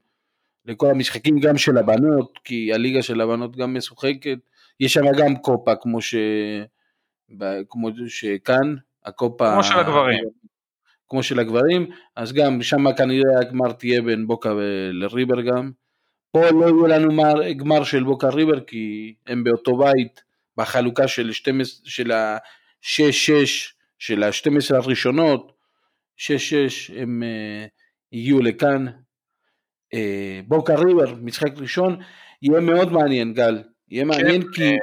לכל 0.67 0.91
המשחקים 0.91 1.41
גם 1.41 1.57
של 1.57 1.79
הבנות, 1.79 2.39
כי 2.45 2.73
הליגה 2.73 3.03
של 3.03 3.21
הבנות 3.21 3.57
גם 3.57 3.75
משוחקת, 3.75 4.39
יש 4.81 4.93
שם 4.93 5.05
גם 5.19 5.37
קופה 5.37 5.77
כמו, 5.77 6.01
ש, 6.01 6.15
כמו 7.69 7.89
שכאן, 8.07 8.75
הקופה... 9.05 9.53
כמו 9.53 9.65
של 9.65 9.79
הגברים. 9.79 10.25
כמו 11.09 11.23
של 11.23 11.39
הגברים, 11.39 11.91
אז 12.17 12.33
גם 12.33 12.63
שם 12.63 12.93
כנראה 12.93 13.41
הגמר 13.41 13.73
תהיה 13.73 14.03
בין 14.03 14.27
בוקה 14.27 14.53
לריבר 14.93 15.41
גם. 15.41 15.71
פה 16.31 16.51
לא 16.51 16.89
יהיה 16.89 16.99
לנו 16.99 17.23
גמר 17.57 17.85
של 17.85 18.05
בוקה 18.05 18.29
ריבר 18.29 18.61
כי 18.61 19.15
הם 19.27 19.45
באותו 19.45 19.77
בית 19.77 20.23
בחלוקה 20.57 21.09
של, 21.09 21.33
12, 21.33 21.81
של 21.85 22.13
ה-6-6 22.13 23.33
של 23.99 24.23
ה-12 24.23 24.77
הראשונות, 24.77 25.53
6-6 26.19 26.23
הם 26.97 27.23
uh, 27.23 27.69
הגיעו 28.13 28.41
לכאן. 28.41 28.87
Uh, 29.95 29.99
בוקה 30.49 30.75
ריבר, 30.75 31.15
משחק 31.15 31.53
ראשון, 31.57 31.97
יהיה 32.43 32.61
מאוד 32.61 32.93
מעניין 32.93 33.35
גל, 33.35 33.63
יהיה 33.89 34.05
כן, 34.05 34.09
מעניין 34.09 34.43
כי... 34.53 34.77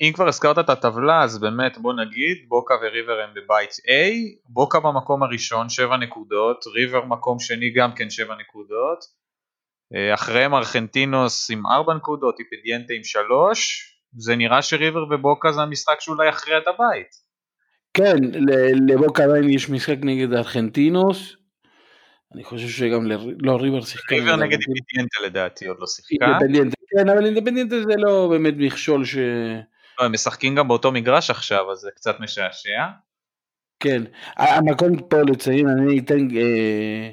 אם 0.00 0.12
כבר 0.14 0.28
הזכרת 0.28 0.58
את 0.58 0.68
הטבלה 0.68 1.22
אז 1.22 1.40
באמת 1.40 1.78
בוא 1.78 1.92
נגיד 1.92 2.36
בוקה 2.48 2.74
וריבר 2.82 3.20
הם 3.20 3.30
בבית 3.34 3.70
A, 3.70 3.92
בוקה 4.44 4.80
במקום 4.80 5.22
הראשון 5.22 5.68
7 5.68 5.96
נקודות, 5.96 6.64
ריבר 6.74 7.04
מקום 7.04 7.38
שני 7.38 7.70
גם 7.70 7.92
כן 7.92 8.10
7 8.10 8.34
נקודות, 8.40 8.98
אה, 9.94 10.14
אחריהם 10.14 10.54
ארכנטינוס 10.54 11.50
עם 11.50 11.66
4 11.66 11.94
נקודות, 11.94 12.34
איפדיאנטה 12.40 12.94
עם 12.94 13.04
3, 13.04 13.90
זה 14.18 14.36
נראה 14.36 14.62
שריבר 14.62 15.04
ובוקה 15.10 15.52
זה 15.52 15.60
המשחק 15.60 16.00
שאולי 16.00 16.28
יכריע 16.28 16.58
את 16.58 16.68
הבית. 16.68 17.08
כן, 17.94 18.16
לבוקה 18.88 19.24
עדיין 19.24 19.50
יש 19.50 19.70
משחק 19.70 19.96
נגד 20.02 20.32
ארכנטינוס, 20.32 21.36
אני 22.34 22.44
חושב 22.44 22.68
שגם 22.68 23.06
ל... 23.06 23.12
לא 23.38 23.56
ריבר 23.56 23.80
שיחקה. 23.80 24.14
ריבר 24.14 24.36
נגד 24.36 24.58
איפדיאנטה 24.76 25.26
לדעתי 25.26 25.66
עוד 25.66 25.76
לא 25.80 25.86
שיחקה. 25.86 26.38
כן, 26.96 27.08
אבל 27.08 27.26
אינדפנדיאנטה 27.26 27.80
זה 27.80 27.94
לא 27.98 28.28
באמת 28.30 28.54
מכשול 28.56 29.04
ש... 29.04 29.16
הם 30.00 30.12
משחקים 30.12 30.54
גם 30.54 30.68
באותו 30.68 30.92
מגרש 30.92 31.30
עכשיו, 31.30 31.72
אז 31.72 31.78
זה 31.78 31.90
קצת 31.94 32.20
משעשע. 32.20 32.86
כן, 33.80 34.02
המקום 34.36 35.08
פה 35.08 35.22
לציין, 35.22 35.68
אני 35.68 35.98
אתן, 35.98 36.36
אה, 36.36 37.10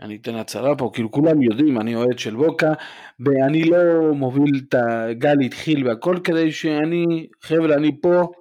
אני 0.00 0.16
אתן 0.16 0.34
הצהרה 0.34 0.76
פה, 0.76 0.90
כאילו 0.94 1.10
כולם 1.10 1.42
יודעים, 1.42 1.80
אני 1.80 1.94
אוהד 1.94 2.18
של 2.18 2.36
בוקה, 2.36 2.72
ואני 3.20 3.64
לא 3.64 4.12
מוביל 4.14 4.60
את 4.68 4.74
הגל 4.74 5.36
התחיל 5.44 5.88
והכל 5.88 6.16
כדי 6.24 6.52
שאני, 6.52 7.26
חבר'ה, 7.42 7.74
אני 7.74 8.00
פה 8.00 8.32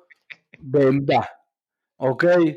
בעמדה, 0.60 1.20
אוקיי? 2.00 2.54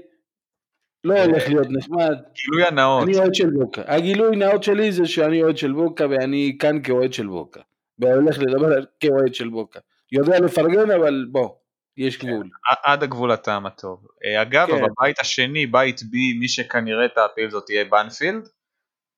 לא 1.04 1.14
אה, 1.14 1.24
הולך 1.24 1.48
להיות 1.48 1.66
נחמד. 1.70 2.16
גילוי 2.34 2.64
הנאות. 2.66 3.08
אני 3.08 3.18
אוהד 3.18 3.34
של 3.34 3.50
בוקה. 3.50 3.82
הגילוי 3.86 4.36
נאות 4.36 4.62
שלי 4.62 4.92
זה 4.92 5.06
שאני 5.06 5.42
אוהד 5.42 5.56
של 5.56 5.72
בוקה 5.72 6.06
ואני 6.10 6.56
כאן 6.58 6.82
כאוהד 6.82 7.12
של 7.12 7.26
בוקה. 7.26 7.60
והולך 7.98 8.38
לדבר 8.38 8.84
כאוהד 9.00 9.34
של 9.34 9.48
בוקה. 9.48 9.80
יודע 10.12 10.40
לפרגן, 10.40 10.90
אבל 10.90 11.26
בוא, 11.32 11.48
יש 11.96 12.16
כן, 12.16 12.28
גבול. 12.28 12.48
עד 12.84 13.02
הגבול 13.02 13.30
הטעם 13.30 13.66
הטוב. 13.66 14.06
אה, 14.24 14.42
אגב, 14.42 14.66
כן. 14.66 14.82
בבית 14.82 15.18
השני, 15.18 15.66
בית 15.66 16.02
בי, 16.02 16.32
מי 16.32 16.48
שכנראה 16.48 17.08
תעפיל 17.08 17.50
זאת 17.50 17.66
תהיה 17.66 17.84
בנפילד, 17.84 18.48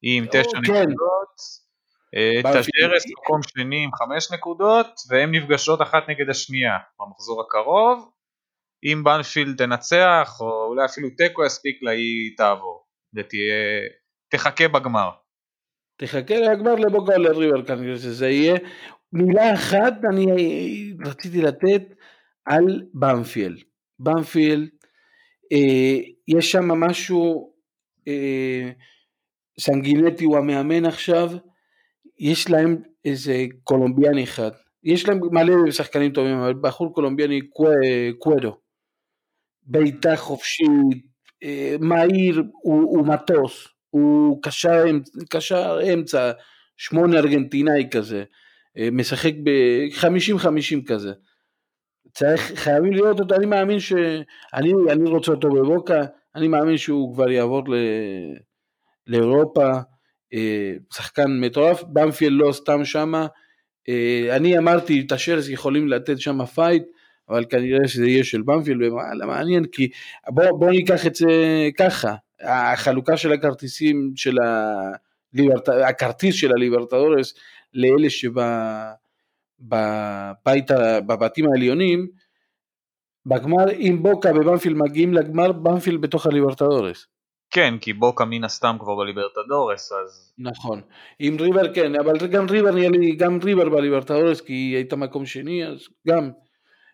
היא 0.02 0.18
עם 0.18 0.26
תשע 0.26 0.58
כן. 0.66 0.72
נקודות. 0.72 1.62
אה, 2.14 2.40
תשדרס 2.42 3.04
מקום 3.06 3.40
שני 3.42 3.84
עם 3.84 3.90
חמש 3.92 4.32
נקודות, 4.32 4.86
והן 5.08 5.34
נפגשות 5.34 5.82
אחת 5.82 6.02
נגד 6.08 6.30
השנייה 6.30 6.78
במחזור 7.00 7.40
הקרוב. 7.40 8.10
אם 8.84 9.04
בנפילד 9.04 9.56
תנצח, 9.56 10.36
או 10.40 10.64
אולי 10.64 10.84
אפילו 10.84 11.08
תיקו 11.16 11.44
יספיק 11.44 11.82
לה, 11.82 11.90
היא 11.90 12.36
תעבור, 12.36 12.86
ותהיה, 13.14 13.54
תחכה 14.28 14.68
בגמר. 14.68 15.10
תחכה 16.02 16.34
לגמר 16.34 16.74
לבוגה 16.74 17.16
לריבר 17.16 17.64
כנראה 17.64 17.98
שזה 17.98 18.28
יהיה, 18.28 18.54
מילה 19.12 19.54
אחת 19.54 19.94
אני 20.10 20.26
רציתי 21.04 21.42
לתת 21.42 21.82
על 22.44 22.82
במפיאל. 22.94 23.56
במפיאל, 23.98 24.68
אה, 25.52 25.98
יש 26.28 26.52
שם 26.52 26.68
משהו, 26.68 27.52
אה, 28.08 28.70
סנגינטי 29.60 30.24
הוא 30.24 30.36
המאמן 30.36 30.84
עכשיו, 30.84 31.30
יש 32.18 32.50
להם 32.50 32.82
איזה 33.04 33.44
קולומביאני 33.64 34.24
אחד, 34.24 34.50
יש 34.84 35.08
להם 35.08 35.20
מלא 35.32 35.70
שחקנים 35.70 36.12
טובים, 36.12 36.36
אבל 36.36 36.54
בחור 36.60 36.94
קולומביאני 36.94 37.40
קוודו, 38.18 38.56
בעיטה 39.62 40.16
חופשית, 40.16 41.06
אה, 41.42 41.76
מהיר, 41.80 42.42
הוא, 42.62 43.06
הוא 43.92 44.42
קשר, 44.42 44.84
קשר 45.30 45.78
אמצע, 45.94 46.32
שמונה 46.76 47.18
ארגנטינאי 47.18 47.88
כזה, 47.90 48.24
אה, 48.78 48.88
משחק 48.92 49.32
ב-50-50 49.44 50.86
כזה. 50.86 51.12
צריך, 52.14 52.52
חייבים 52.54 52.92
לראות 52.92 53.20
אותו, 53.20 53.34
אני 53.34 53.46
מאמין 53.46 53.80
ש... 53.80 53.92
אני, 54.54 54.72
אני 54.90 55.10
רוצה 55.10 55.32
אותו 55.32 55.50
בבוקה, 55.50 56.00
אני 56.34 56.48
מאמין 56.48 56.76
שהוא 56.76 57.14
כבר 57.14 57.30
יעבור 57.30 57.62
ל... 57.68 57.74
לאירופה, 59.06 59.70
אה, 60.34 60.72
שחקן 60.94 61.40
מטורף, 61.40 61.82
בנפילד 61.82 62.32
לא 62.32 62.52
סתם 62.52 62.84
שמה, 62.84 63.26
אה, 63.88 64.36
אני 64.36 64.58
אמרתי 64.58 65.04
את 65.06 65.12
טז'רס 65.12 65.48
יכולים 65.48 65.88
לתת 65.88 66.20
שם 66.20 66.44
פייט, 66.44 66.82
אבל 67.28 67.44
כנראה 67.50 67.88
שזה 67.88 68.06
יהיה 68.06 68.24
של 68.24 68.42
בנפילד, 68.42 68.92
וואלה 68.92 69.26
מעניין, 69.26 69.64
כי 69.72 69.88
בוא, 70.28 70.58
בוא 70.58 70.70
ניקח 70.70 71.06
את 71.06 71.14
זה 71.14 71.26
ככה, 71.78 72.14
החלוקה 72.42 73.16
של 73.16 73.32
הכרטיסים 73.32 74.12
של 74.16 74.36
הליברט... 74.42 75.68
הכרטיס 75.68 76.34
של 76.34 76.52
הליברטדורס 76.52 77.34
לאלה 77.74 78.10
שבבתים 79.60 81.46
העליונים, 81.52 82.06
בגמר, 83.26 83.70
אם 83.70 83.98
בוקה 84.02 84.30
ובנפיל 84.30 84.74
מגיעים 84.74 85.14
לגמר, 85.14 85.52
בנפיל 85.52 85.96
בתוך 85.96 86.26
הליברטדורס. 86.26 87.06
כן, 87.50 87.74
כי 87.80 87.92
בוקה 87.92 88.24
מן 88.24 88.44
הסתם 88.44 88.76
כבר 88.80 88.94
בליברטדורס, 88.94 89.92
אז... 89.92 90.32
נכון. 90.38 90.80
עם 91.18 91.36
ריבר 91.40 91.74
כן, 91.74 91.94
אבל 91.94 92.26
גם 92.26 92.46
ריבר 92.50 92.70
נהיה 92.70 92.90
לי, 92.90 93.16
גם 93.16 93.38
ריבר 93.44 93.68
בליברטדורס, 93.68 94.40
כי 94.40 94.52
היא 94.52 94.76
הייתה 94.76 94.96
מקום 94.96 95.26
שני, 95.26 95.66
אז 95.66 95.88
גם. 96.08 96.30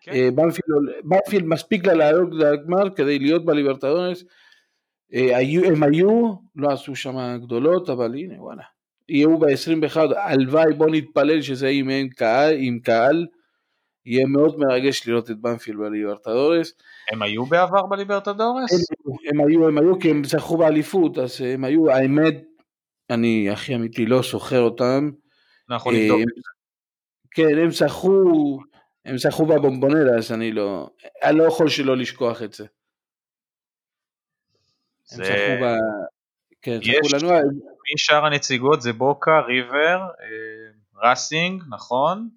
כן. 0.01 0.11
אה, 0.11 0.29
בנפיל, 0.35 0.75
בנפיל 1.03 1.45
מספיק 1.45 1.85
לה 1.85 1.93
לעלות 1.93 2.29
לגמר 2.31 2.89
כדי 2.95 3.19
להיות 3.19 3.45
בליברטדורס. 3.45 4.23
אה, 5.13 5.39
הם 5.65 5.83
היו, 5.83 6.33
לא 6.55 6.71
עשו 6.71 6.95
שם 6.95 7.37
גדולות, 7.43 7.89
אבל 7.89 8.15
הנה 8.15 8.43
וואלה. 8.43 8.63
יהיו 9.09 9.37
ב-21, 9.37 9.97
הלוואי 10.15 10.73
בוא 10.73 10.89
נתפלל 10.89 11.41
שזה 11.41 11.69
יהיה 11.69 11.99
עם 11.99 12.09
קהל, 12.09 12.55
עם 12.57 12.79
קהל, 12.79 13.27
יהיה 14.05 14.25
מאוד 14.25 14.59
מרגש 14.59 15.07
לראות 15.07 15.31
את 15.31 15.41
בנפיל 15.41 15.75
בליברטדורס. 15.75 16.73
הם 17.11 17.21
היו 17.21 17.45
בעבר 17.45 17.85
בליברטדורס? 17.85 18.71
הם, 18.73 19.13
הם 19.29 19.47
היו, 19.47 19.67
הם 19.67 19.77
היו 19.77 19.99
כי 19.99 20.09
הם 20.09 20.23
זכו 20.23 20.57
באליפות, 20.57 21.17
אז 21.17 21.41
הם 21.41 21.63
היו, 21.63 21.91
האמת, 21.91 22.43
אני 23.09 23.49
הכי 23.49 23.75
אמיתי 23.75 24.05
לא 24.05 24.21
סוחר 24.21 24.59
אותם. 24.59 25.11
אנחנו 25.69 25.91
נבדוק. 25.91 26.21
כן, 27.31 27.57
הם 27.57 27.71
זכו, 27.71 28.23
הם 29.05 29.17
זכו 29.17 29.45
בבומבונלה, 29.45 30.17
אז 30.17 30.31
אני 30.31 30.51
לא, 30.51 30.89
אני 31.23 31.37
לא 31.37 31.43
יכול 31.43 31.69
שלא 31.69 31.97
לשכוח 31.97 32.43
את 32.43 32.53
זה. 32.53 32.65
זה... 35.09 35.23
הם 35.23 35.57
זכו 35.57 35.65
ב... 35.65 35.75
כן, 36.61 36.79
זכו 36.83 37.17
לנו... 37.17 37.49
משאר 37.93 38.25
הנציגות 38.25 38.81
זה 38.81 38.93
בוקה, 38.93 39.39
ריבר, 39.39 39.99
אה, 40.21 41.09
ראסינג, 41.09 41.63
נכון? 41.69 42.29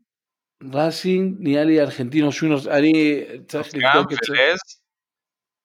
ראסינג, 0.73 1.37
נהיה 1.39 1.65
לי 1.65 1.81
ארגנטינו 1.81 2.33
שונוס, 2.33 2.67
אני 2.67 3.21
צריך 3.49 3.69
לבדוק 3.75 4.13
את 4.13 4.19
זה. 4.27 4.37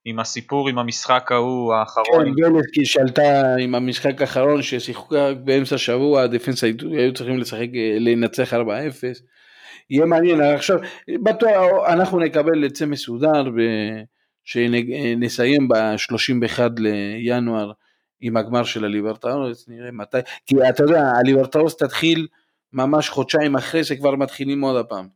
עם 0.05 0.19
הסיפור 0.19 0.69
עם 0.69 0.79
המשחק 0.79 1.31
ההוא 1.31 1.73
האחרון. 1.73 2.33
כן, 2.37 2.53
ולסקי 2.53 2.85
שלטה 2.85 3.55
עם 3.59 3.75
המשחק 3.75 4.21
האחרון 4.21 4.61
ששיחקה 4.61 5.33
באמצע 5.33 5.75
השבוע, 5.75 6.21
הדפנס 6.21 6.63
היו 6.63 7.13
צריכים 7.13 7.37
לשחק, 7.37 7.67
לנצח 7.99 8.53
4-0. 8.53 8.57
יהיה 9.89 10.05
מעניין, 10.05 10.41
עכשיו 10.41 10.77
בטוח 11.23 11.51
אנחנו 11.87 12.19
נקבל 12.19 12.65
את 12.65 12.75
זה 12.75 12.85
מסודר 12.85 13.43
שנסיים 14.47 15.67
ב-31 15.67 16.61
לינואר 16.77 17.71
עם 18.21 18.37
הגמר 18.37 18.63
של 18.63 18.85
הליברטאורס, 18.85 19.67
נראה 19.67 19.91
מתי, 19.91 20.17
כי 20.45 20.55
אתה 20.69 20.83
יודע, 20.83 21.01
הליברטאורס 21.19 21.77
תתחיל 21.77 22.27
ממש 22.73 23.09
חודשיים 23.09 23.55
אחרי 23.55 23.83
שכבר 23.83 24.15
מתחילים 24.15 24.61
עוד 24.61 24.75
הפעם. 24.75 25.07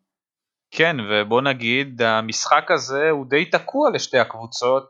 כן, 0.71 0.95
ובוא 1.09 1.41
נגיד, 1.41 2.01
המשחק 2.01 2.71
הזה 2.71 3.09
הוא 3.09 3.25
די 3.29 3.45
תקוע 3.45 3.89
לשתי 3.93 4.19
הקבוצות, 4.19 4.89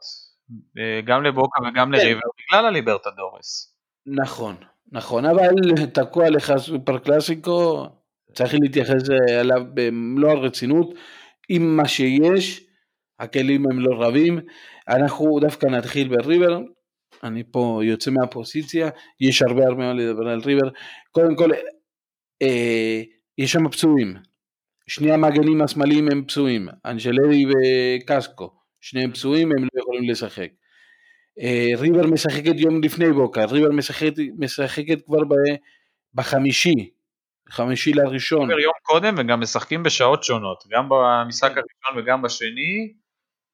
אה, 0.77 1.01
גם 1.05 1.23
לבוקה 1.23 1.61
וגם 1.61 1.87
כן. 1.87 1.91
לריבר, 1.91 2.27
בגלל 2.39 2.65
הליברטדורס. 2.65 3.75
נכון, 4.05 4.55
נכון, 4.91 5.25
אבל 5.25 5.49
תקוע 5.93 6.29
לך 6.29 6.53
סופר 6.57 6.97
קלאסיקו, 6.97 7.85
צריך 8.33 8.53
להתייחס 8.61 9.09
אליו 9.29 9.61
במלוא 9.73 10.31
הרצינות, 10.31 10.93
עם 11.49 11.77
מה 11.77 11.87
שיש, 11.87 12.70
הכלים 13.21 13.63
הם 13.71 13.79
לא 13.79 14.01
רבים, 14.01 14.39
אנחנו 14.87 15.39
דווקא 15.41 15.65
נתחיל 15.65 16.07
בריבר, 16.07 16.59
אני 17.23 17.43
פה 17.51 17.79
יוצא 17.83 18.11
מהפוזיציה, 18.11 18.89
יש 19.19 19.41
הרבה 19.41 19.63
הרבה 19.67 19.77
מה 19.77 19.93
לדבר 19.93 20.27
על 20.27 20.41
ריבר, 20.45 20.69
קודם 21.11 21.35
כל, 21.35 21.51
אה, 22.41 23.01
יש 23.37 23.51
שם 23.51 23.69
פצועים, 23.69 24.15
שני 24.87 25.11
המגנים 25.11 25.61
השמאליים 25.61 26.07
הם 26.11 26.23
פצועים, 26.23 26.67
אנג'לרי 26.85 27.45
וקסקו, 27.45 28.53
שניהם 28.81 29.11
פצועים, 29.11 29.51
הם 29.51 29.63
לא 29.63 29.81
יכולים 29.81 30.09
לשחק. 30.09 30.49
אה, 31.41 31.67
ריבר 31.77 32.07
משחקת 32.07 32.53
יום 32.55 32.83
לפני 32.83 33.11
בוקר, 33.11 33.45
ריבר 33.45 33.71
משחקת, 33.71 34.13
משחקת 34.37 35.05
כבר 35.05 35.21
בחמישי, 36.13 36.89
חמישי 37.49 37.93
לראשון. 37.93 38.51
יום 38.51 38.73
קודם 38.83 39.15
וגם 39.17 39.39
משחקים 39.39 39.83
בשעות 39.83 40.23
שונות, 40.23 40.63
גם 40.69 40.89
במשחק 40.89 41.49
הראשון 41.49 41.97
וגם 41.97 42.21
בשני, 42.21 43.00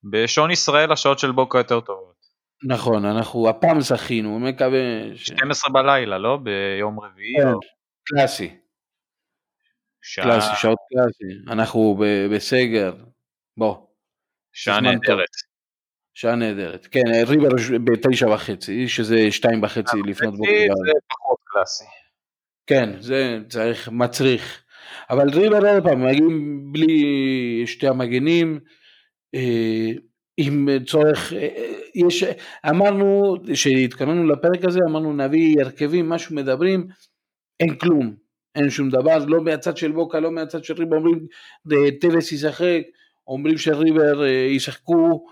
בשעון 0.09 0.51
ישראל 0.51 0.91
השעות 0.91 1.19
של 1.19 1.31
בוקר 1.31 1.57
יותר 1.57 1.79
טובות. 1.79 2.17
נכון, 2.63 3.05
אנחנו 3.05 3.49
הפעם 3.49 3.81
זכינו, 3.81 4.39
מקווה... 4.39 4.79
ש... 5.15 5.27
12 5.27 5.73
בלילה, 5.73 6.17
לא? 6.17 6.37
ביום 6.37 6.99
רביעי? 6.99 7.35
כן, 7.41 7.47
או... 7.47 7.59
קלאסי. 8.03 8.57
שעה... 10.01 10.25
קלאסי, 10.25 10.55
שעות 10.61 10.77
קלאסי, 10.89 11.51
אנחנו 11.51 11.99
בסגר, 12.31 12.93
בוא. 13.57 13.75
שעה 14.53 14.81
נהדרת. 14.81 15.29
שעה 16.13 16.35
נהדרת, 16.35 16.87
כן, 16.91 17.01
ריבר 17.27 17.49
בתשע 17.83 18.27
וחצי, 18.27 18.87
שזה 18.87 19.31
שתיים 19.31 19.63
וחצי 19.63 19.97
לפנות 20.05 20.37
בוקר. 20.37 20.73
זה 20.85 20.91
פחות 21.09 21.37
קלאסי. 21.43 21.85
כן, 22.67 23.01
זה 23.01 23.39
צריך, 23.49 23.89
מצריך. 23.89 24.63
אבל 25.09 25.29
ריבר 25.29 25.73
עוד 25.73 25.83
פעם, 25.83 26.05
מגיעים 26.05 26.59
בלי 26.71 27.63
שתי 27.67 27.87
המגנים, 27.87 28.59
עם 30.37 30.67
צורך, 30.85 31.33
אה, 31.33 31.47
יש, 31.95 32.23
אמרנו, 32.69 33.35
כשהתכוננו 33.53 34.27
לפרק 34.27 34.65
הזה, 34.67 34.79
אמרנו 34.89 35.13
נביא 35.13 35.55
הרכבים, 35.61 36.09
משהו 36.09 36.35
מדברים, 36.35 36.87
אין 37.59 37.75
כלום, 37.75 38.15
אין 38.55 38.69
שום 38.69 38.89
דבר, 38.89 39.17
לא 39.25 39.41
מהצד 39.41 39.77
של 39.77 39.91
בוקה, 39.91 40.19
לא 40.19 40.31
מהצד 40.31 40.63
של 40.63 40.73
ריבר, 40.73 40.97
אומרים 40.97 41.27
טווס 42.01 42.31
ישחק, 42.31 42.81
אומרים 43.27 43.57
שריבר 43.57 44.23
אה, 44.23 44.29
ישחקו 44.29 45.25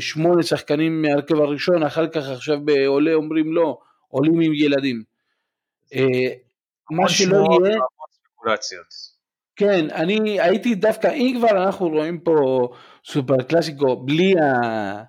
שמונה 0.00 0.42
שחקנים 0.42 1.02
מהרכב 1.02 1.34
הראשון, 1.34 1.82
אחר 1.82 2.08
כך 2.08 2.28
עכשיו 2.28 2.60
בעולה 2.64 3.14
אומרים 3.14 3.52
לא, 3.52 3.78
עולים 4.08 4.40
עם 4.40 4.54
ילדים. 4.54 5.02
מה 6.90 7.08
שלא 7.08 7.36
יהיה... 7.36 7.76
כן, 9.56 9.90
אני 9.90 10.40
הייתי 10.40 10.74
דווקא, 10.74 11.12
אם 11.12 11.34
כבר 11.38 11.64
אנחנו 11.64 11.88
רואים 11.88 12.18
פה 12.20 12.68
סופר 13.04 13.42
קלאסיקו 13.42 13.96
בלי, 13.96 14.34
ה... 14.38 15.02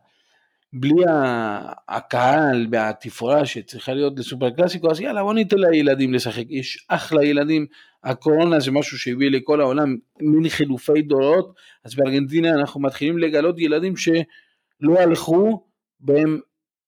בלי 0.73 1.05
ה... 1.09 1.71
הקהל 1.89 2.67
והתפאורה 2.71 3.45
שצריכה 3.45 3.93
להיות 3.93 4.19
לסופר 4.19 4.49
קלאסיקו, 4.49 4.91
אז 4.91 5.01
יאללה 5.01 5.23
בוא 5.23 5.33
ניתן 5.33 5.57
לילדים 5.57 6.13
לשחק, 6.13 6.43
יש 6.49 6.85
אחלה 6.89 7.25
ילדים, 7.25 7.65
הקורונה 8.03 8.59
זה 8.59 8.71
משהו 8.71 8.99
שהביא 8.99 9.31
לכל 9.31 9.61
העולם 9.61 9.95
מין 10.21 10.49
חילופי 10.49 11.01
דורות, 11.01 11.53
אז 11.83 11.95
בארגנטינה 11.95 12.53
אנחנו 12.53 12.81
מתחילים 12.81 13.17
לגלות 13.17 13.59
ילדים 13.59 13.97
שלא 13.97 14.99
הלכו 14.99 15.63
והם 16.01 16.39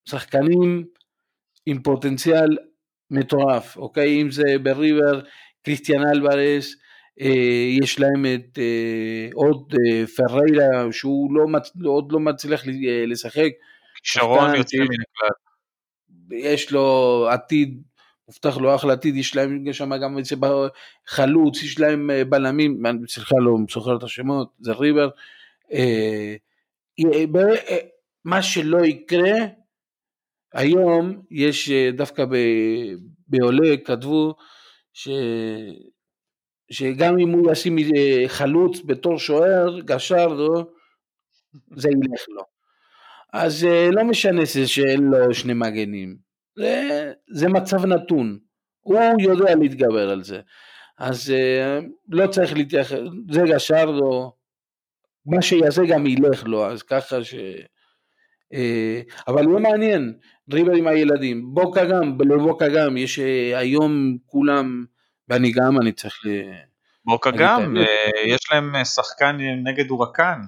שחקנים 0.06 0.84
עם 1.66 1.82
פוטנציאל 1.82 2.58
מטורף, 3.12 3.78
אוקיי? 3.78 4.22
אם 4.22 4.32
זה 4.32 4.44
בריבר, 4.64 5.22
קריסטיאן 5.64 6.08
אלברס, 6.08 6.76
יש 7.80 8.00
להם 8.00 8.26
את 8.26 8.60
אה, 8.60 9.30
עוד 9.34 9.74
אה, 9.74 10.08
פריירה 10.08 10.92
שהוא 10.92 11.34
לא. 11.34 11.46
עוד 11.86 12.12
לא 12.12 12.20
מצליח 12.20 12.64
לשחק. 13.08 13.50
שרון 14.04 14.56
יוצא 14.56 14.78
מן 14.78 14.86
הכלל. 14.86 15.30
יש 16.32 16.72
לו 16.72 17.28
עתיד, 17.32 17.82
מובטח 18.28 18.58
לו 18.58 18.76
אחלה 18.76 18.94
עתיד, 18.94 19.16
יש 19.16 19.36
להם 19.36 19.74
שם 19.74 19.98
גם 19.98 20.18
חלוץ, 21.08 21.64
יש 21.64 21.80
להם 21.80 22.10
בלמים, 22.30 22.84
סליחה 23.08 23.36
לא 23.40 23.58
זוכר 23.70 23.98
את 23.98 24.04
השמות, 24.04 24.52
זה 24.60 24.72
ריבר. 24.74 25.10
מה 28.26 28.42
שלא 28.42 28.86
יקרה, 28.86 29.38
היום 30.54 31.22
יש 31.32 31.70
דווקא 31.72 32.26
בעולה 33.28 33.78
כתבו 33.78 34.36
ש... 34.94 35.10
שגם 36.72 37.20
אם 37.20 37.30
הוא 37.30 37.52
ישים 37.52 37.78
חלוץ 38.28 38.82
בתור 38.86 39.20
שוער, 39.20 39.80
גשר, 39.80 40.28
לא, 40.28 40.66
זה 41.76 41.90
ילך 41.90 42.26
לו. 42.30 42.44
אז 43.34 43.66
אה, 43.66 43.90
לא 43.92 44.04
משנה 44.04 44.46
שאין 44.46 45.04
לו 45.04 45.34
שני 45.34 45.54
מגנים, 45.54 46.18
זה, 46.58 47.12
זה 47.32 47.50
מצב 47.50 47.86
נתון, 47.86 48.38
הוא 48.82 49.00
יודע 49.20 49.56
להתגבר 49.56 50.10
על 50.10 50.24
זה. 50.24 50.40
אז 50.98 51.32
אה, 51.32 51.80
לא 52.10 52.28
צריך 52.28 52.54
להתייחס, 52.54 52.98
זה 53.32 53.42
גשר 53.42 53.86
לו, 53.86 54.34
מה 55.26 55.42
שיעשה 55.42 55.82
גם 55.90 56.08
ילך 56.08 56.44
לו, 56.44 56.66
אז 56.66 56.84
ככה 56.84 57.24
ש... 57.24 57.36
אה, 58.54 59.02
אבל 59.28 59.46
הוא 59.46 59.60
מעניין, 59.60 60.14
דריבל 60.50 60.78
עם 60.78 60.88
הילדים, 60.88 61.54
בוקה 61.54 61.86
גם, 61.86 62.18
לבוקה 62.30 62.70
גם, 62.70 62.98
יש 62.98 63.20
היום 63.56 64.18
כולם 64.26 64.86
ואני 65.30 65.52
גם, 65.52 65.82
אני 65.82 65.92
צריך 65.92 66.20
ל... 66.26 66.30
בוקה 67.06 67.32
גם, 67.32 67.78
אה, 67.78 68.22
יש 68.26 68.52
להם 68.52 68.76
אה, 68.76 68.86
שחקן 68.86 69.38
נגד 69.64 69.90
הורקן, 69.90 70.40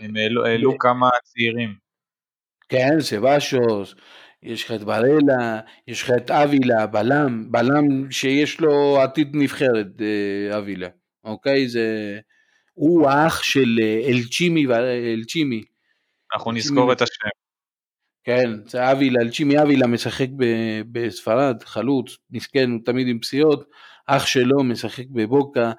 הם 0.00 0.16
העלו 0.44 0.78
כמה 0.78 1.10
צעירים. 1.24 1.74
כן, 2.68 3.00
סבשוס, 3.00 3.94
יש 4.42 4.64
לך 4.64 4.72
את 4.72 4.82
ברלה, 4.82 5.60
יש 5.88 6.02
לך 6.02 6.10
את 6.16 6.30
אבילה, 6.30 6.86
בלם, 6.86 7.52
בלם 7.52 8.10
שיש 8.10 8.60
לו 8.60 9.00
עתיד 9.02 9.30
נבחרת, 9.34 9.86
אה, 10.00 10.58
אבילה, 10.58 10.88
אוקיי? 11.24 11.68
זה... 11.68 12.18
הוא 12.74 13.08
האח 13.08 13.42
של 13.42 13.78
אלצ'ימי, 14.08 14.66
אלצ'ימי. 15.14 15.62
אנחנו 16.34 16.52
נזכור 16.52 16.92
את 16.92 17.02
השם. 17.02 17.28
כן, 18.24 18.50
זה 18.66 18.92
אבילה, 18.92 19.20
אלצ'ימי 19.20 19.62
אבילה 19.62 19.86
משחק 19.86 20.28
בספרד, 20.92 21.62
חלוץ, 21.62 22.16
מסכן, 22.30 22.70
הוא 22.70 22.80
תמיד 22.84 23.08
עם 23.08 23.18
פסיעות. 23.18 23.68
אח 24.06 24.26
שלו 24.26 24.64
משחק 24.64 25.06
בבוקה, 25.10 25.72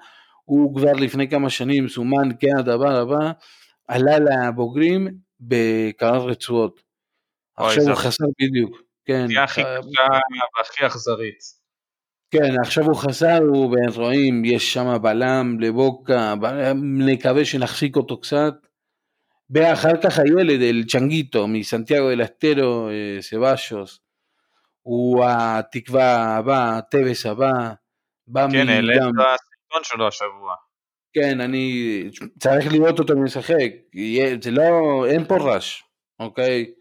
הוא 0.44 0.76
כבר 0.76 0.92
לפני 0.92 1.30
כמה 1.30 1.50
שנים 1.50 1.88
סומן 1.88 2.28
כהדבר 2.40 2.96
הבא, 2.96 3.32
עלה 3.88 4.18
לבוגרים 4.18 5.08
בקרב 5.40 6.22
רצועות. 6.22 6.80
עכשיו 7.56 7.84
הוא 7.84 7.94
חסר 7.94 8.24
בדיוק, 8.42 8.82
כן. 9.04 9.26
היא 9.28 9.38
הכי 9.38 9.60
קשה 9.60 10.18
והכי 10.58 10.86
אכזרית. 10.86 11.58
כן, 12.30 12.60
עכשיו 12.64 12.84
הוא 12.84 12.96
חסר, 12.96 13.38
הוא 13.38 13.76
רואים, 13.94 14.44
יש 14.44 14.72
שם 14.74 14.96
בלם 15.02 15.60
לבוקה, 15.60 16.34
נקווה 16.82 17.44
שנחזיק 17.44 17.96
אותו 17.96 18.20
קצת. 18.20 18.54
ואחר 19.50 20.02
כך 20.02 20.18
הילד, 20.18 20.60
אל 20.62 20.84
צ'נגיטו, 20.88 21.46
מסנטיאגו 21.46 22.10
אל 22.10 22.22
אסטרו, 22.22 22.88
אה, 22.88 23.22
סבשוס, 23.22 24.00
הוא 24.82 25.24
התקווה 25.24 26.36
הבאה, 26.36 26.78
הטבס 26.78 27.26
הבא, 27.26 27.72
בא 28.28 28.46
כן, 28.52 28.68
העלית 28.68 28.96
את 28.96 29.02
הסרטון 29.02 29.84
שלו 29.84 30.08
השבוע. 30.08 30.54
כן, 31.12 31.40
אני 31.40 32.04
צריך 32.38 32.72
לראות 32.72 32.98
אותו 32.98 33.16
משחק, 33.16 33.70
זה 34.42 34.50
לא, 34.50 35.06
אין 35.06 35.24
פה 35.24 35.36
רעש, 35.36 35.82
אוקיי? 36.20 36.72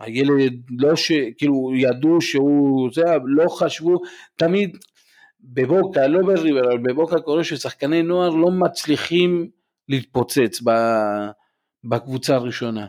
הילד 0.00 0.52
לא 0.78 0.96
ש... 0.96 1.12
כאילו 1.38 1.72
ידעו 1.76 2.20
שהוא 2.20 2.90
זה, 2.92 3.02
לא 3.24 3.48
חשבו, 3.48 3.96
תמיד 4.36 4.76
בבוקה, 5.40 6.06
לא 6.06 6.22
בריבר, 6.26 6.60
אבל 6.60 6.78
בבוקה 6.78 7.20
קורה 7.20 7.44
ששחקני 7.44 8.02
נוער 8.02 8.30
לא 8.30 8.50
מצליחים 8.50 9.50
להתפוצץ 9.88 10.60
בקבוצה 11.84 12.34
הראשונה. 12.34 12.86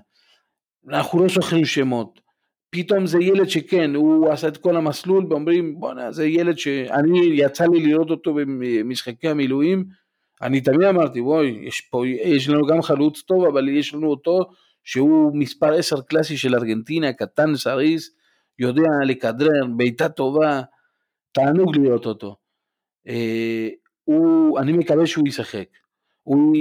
אנחנו 0.90 1.24
לא 1.24 1.30
זוכרים 1.30 1.66
שמות. 1.66 2.23
פתאום 2.74 3.06
זה 3.06 3.18
ילד 3.22 3.50
שכן, 3.50 3.96
הוא 3.96 4.32
עשה 4.32 4.48
את 4.48 4.58
כל 4.58 4.78
המסלול 4.78 5.26
ואומרים 5.30 5.80
בואנה 5.80 6.12
זה 6.12 6.26
ילד 6.26 6.58
שאני 6.58 7.20
יצא 7.34 7.66
לי 7.66 7.80
לראות 7.80 8.10
אותו 8.10 8.34
במשחקי 8.34 9.28
המילואים 9.28 9.84
אני 10.44 10.62
תמיד 10.62 10.84
אמרתי, 10.84 11.22
בואי, 11.22 11.60
יש, 11.62 11.82
פה, 11.82 12.08
יש 12.08 12.50
לנו 12.50 12.66
גם 12.68 12.82
חלוץ 12.82 13.22
טוב, 13.22 13.46
אבל 13.46 13.70
יש 13.70 13.94
לנו 13.94 14.08
אותו 14.08 14.40
שהוא 14.84 15.38
מספר 15.38 15.74
10 15.74 16.02
קלאסי 16.02 16.38
של 16.38 16.56
ארגנטינה, 16.56 17.14
קטן, 17.14 17.56
סריס, 17.56 18.10
יודע 18.60 18.90
לכדרר, 19.06 19.66
בעיטה 19.78 20.10
טובה, 20.10 20.62
תענוג 21.32 21.78
לראות 21.78 22.06
אותו. 22.06 22.36
אה, 23.08 23.70
הוא, 24.04 24.60
אני 24.60 24.72
מקווה 24.72 25.06
שהוא 25.06 25.28
ישחק. 25.28 25.68
הוא, 26.24 26.56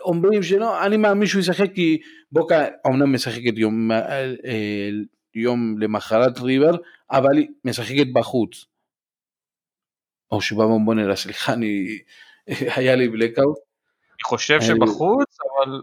אומרים 0.00 0.42
שלא, 0.42 0.86
אני 0.86 0.96
מאמין 0.96 1.26
שהוא 1.26 1.40
ישחק 1.40 1.72
כי 1.74 1.98
בוקה 2.32 2.64
אומנם 2.84 3.12
משחקת 3.12 3.52
יום, 3.56 3.92
אה, 3.92 4.34
אה, 4.44 4.90
יום 5.36 5.78
למחרת 5.78 6.38
ריבר, 6.38 6.76
אבל 7.10 7.36
היא 7.36 7.48
משחקת 7.64 8.06
בחוץ. 8.12 8.64
או 10.30 10.40
שבמבונרה, 10.40 11.16
סליחה, 11.16 11.52
אני, 11.52 11.98
היה 12.76 12.96
לי 12.96 13.08
בלקאוט. 13.08 13.58
אני 14.10 14.24
חושב 14.24 14.60
שבחוץ, 14.60 15.38
אבל... 15.40 15.82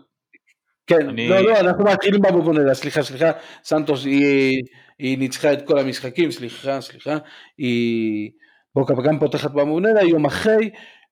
כן, 0.88 1.10
אני... 1.10 1.30
לא, 1.30 1.39
לא, 1.42 1.60
אנחנו 1.60 1.84
מתחילים 1.84 2.22
בבונרה, 2.22 2.74
סליחה, 2.74 3.04
סליחה, 3.04 3.32
סנטוס 3.63 4.06
היא, 4.06 4.63
היא 5.00 5.18
ניצחה 5.18 5.54
את 5.54 5.68
כל 5.68 5.80
המשחקים, 5.80 6.32
סליחה, 6.32 6.82
סליחה, 6.82 7.18
היא... 7.58 8.32
בוקה 8.76 8.94
גם 9.04 9.20
פותחת 9.20 9.52
במונרה, 9.52 10.04
יום 10.04 10.26
אחרי, 10.26 10.70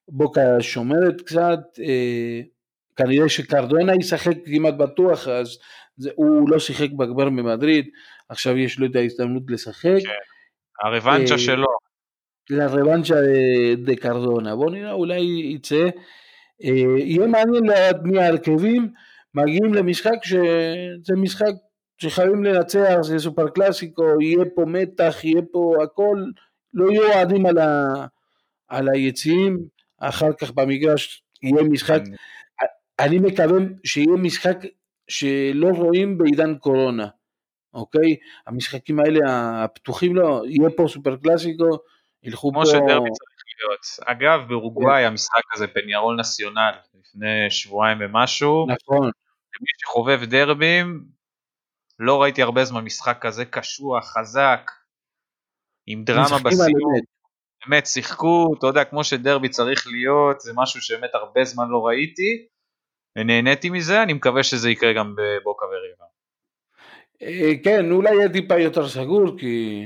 בוקה 0.08 0.62
שומרת 0.62 1.21
קצת, 1.21 1.60
אה, 1.80 2.41
כנראה 2.95 3.30
שקרדונה 3.30 3.95
ישחק 3.95 4.34
כמעט 4.45 4.73
בטוח, 4.73 5.27
אז 5.27 5.58
זה, 5.97 6.10
הוא 6.15 6.49
לא 6.49 6.60
שיחק 6.60 6.91
בגבר 6.91 7.30
ממדריד, 7.30 7.89
עכשיו 8.30 8.58
יש 8.58 8.80
לו 8.80 8.86
את 8.86 8.95
ההזדמנות 8.95 9.43
לשחק. 9.49 9.99
כן, 10.04 10.88
הרבנצ'ה 10.88 11.34
אה, 11.34 11.39
שלו. 11.39 11.67
לרבנצ'ה 12.49 13.15
דה 13.86 13.95
קרדונה, 13.95 14.56
בוא 14.56 14.71
נראה, 14.71 14.91
אולי 14.91 15.19
יצא. 15.56 15.89
אה, 16.63 16.99
יהיה 16.99 17.27
מעניין 17.27 17.63
לדעת 17.63 17.95
מי 18.04 18.19
ההרכבים, 18.19 18.89
מגיעים 19.34 19.73
למשחק 19.73 20.17
שזה 20.23 21.15
משחק 21.15 21.54
שחייבים 21.97 22.43
לנצח, 22.43 22.97
זה 23.01 23.19
סופר 23.19 23.49
קלאסיקו, 23.49 24.21
יהיה 24.21 24.45
פה 24.56 24.65
מתח, 24.65 25.23
יהיה 25.23 25.41
פה 25.51 25.75
הכל, 25.84 26.23
לא 26.73 26.91
יהיו 26.91 27.13
אוהדים 27.13 27.45
על, 27.45 27.58
ה, 27.58 27.93
על 28.67 28.89
היציעים, 28.93 29.58
אחר 29.99 30.34
כך 30.34 30.51
במגרש 30.51 31.23
יהיה 31.43 31.63
משחק, 31.63 32.01
אני 32.99 33.19
מקווה 33.19 33.58
שיהיה 33.84 34.15
משחק 34.17 34.58
שלא 35.12 35.67
רואים 35.78 36.17
בעידן 36.17 36.58
קורונה, 36.58 37.08
אוקיי? 37.74 38.15
המשחקים 38.47 39.00
האלה 39.00 39.19
הפתוחים 39.63 40.15
לא, 40.15 40.41
יהיה 40.45 40.69
פה 40.78 40.86
סופר 40.88 41.15
קלאסיקו, 41.15 41.69
ילכו 42.24 42.52
פה... 42.52 42.54
כמו 42.54 42.65
שדרבי 42.65 43.10
צריך 43.10 43.41
להיות. 43.60 43.86
אגב, 44.06 44.47
באורוגוואי 44.47 45.02
כן. 45.04 45.08
המשחק 45.08 45.41
הזה 45.54 45.67
פניארול 45.67 46.15
נציונל, 46.19 46.71
לפני 47.00 47.50
שבועיים 47.50 47.97
ומשהו. 48.02 48.67
נכון. 48.67 49.06
למי 49.06 49.71
שחובב 49.82 50.19
דרבים, 50.24 51.06
לא 52.00 52.21
ראיתי 52.21 52.41
הרבה 52.41 52.65
זמן 52.65 52.84
משחק 52.84 53.17
כזה 53.21 53.45
קשוח, 53.45 54.13
חזק, 54.17 54.71
עם 55.88 56.04
דרמה 56.04 56.39
בסיום. 56.43 56.93
באמת, 57.65 57.86
שיחקו, 57.86 58.54
אתה 58.60 58.67
יודע, 58.67 58.84
כמו 58.84 59.04
שדרבי 59.04 59.50
צריך 59.50 59.88
להיות, 59.88 60.39
זה 60.39 60.52
משהו 60.56 60.82
שבאמת 60.82 61.15
הרבה 61.15 61.43
זמן 61.43 61.69
לא 61.69 61.88
ראיתי, 61.88 62.47
ונהניתי 63.17 63.69
מזה, 63.69 64.04
אני 64.04 64.13
מקווה 64.13 64.43
שזה 64.43 64.69
יקרה 64.69 64.93
גם 64.93 65.15
בבוקה 65.17 65.65
וריבה. 65.65 66.06
אה, 67.21 67.52
כן, 67.63 67.91
אולי 67.91 68.15
יהיה 68.15 68.30
טיפה 68.30 68.60
יותר 68.60 68.89
סגור, 68.89 69.38
כי 69.38 69.86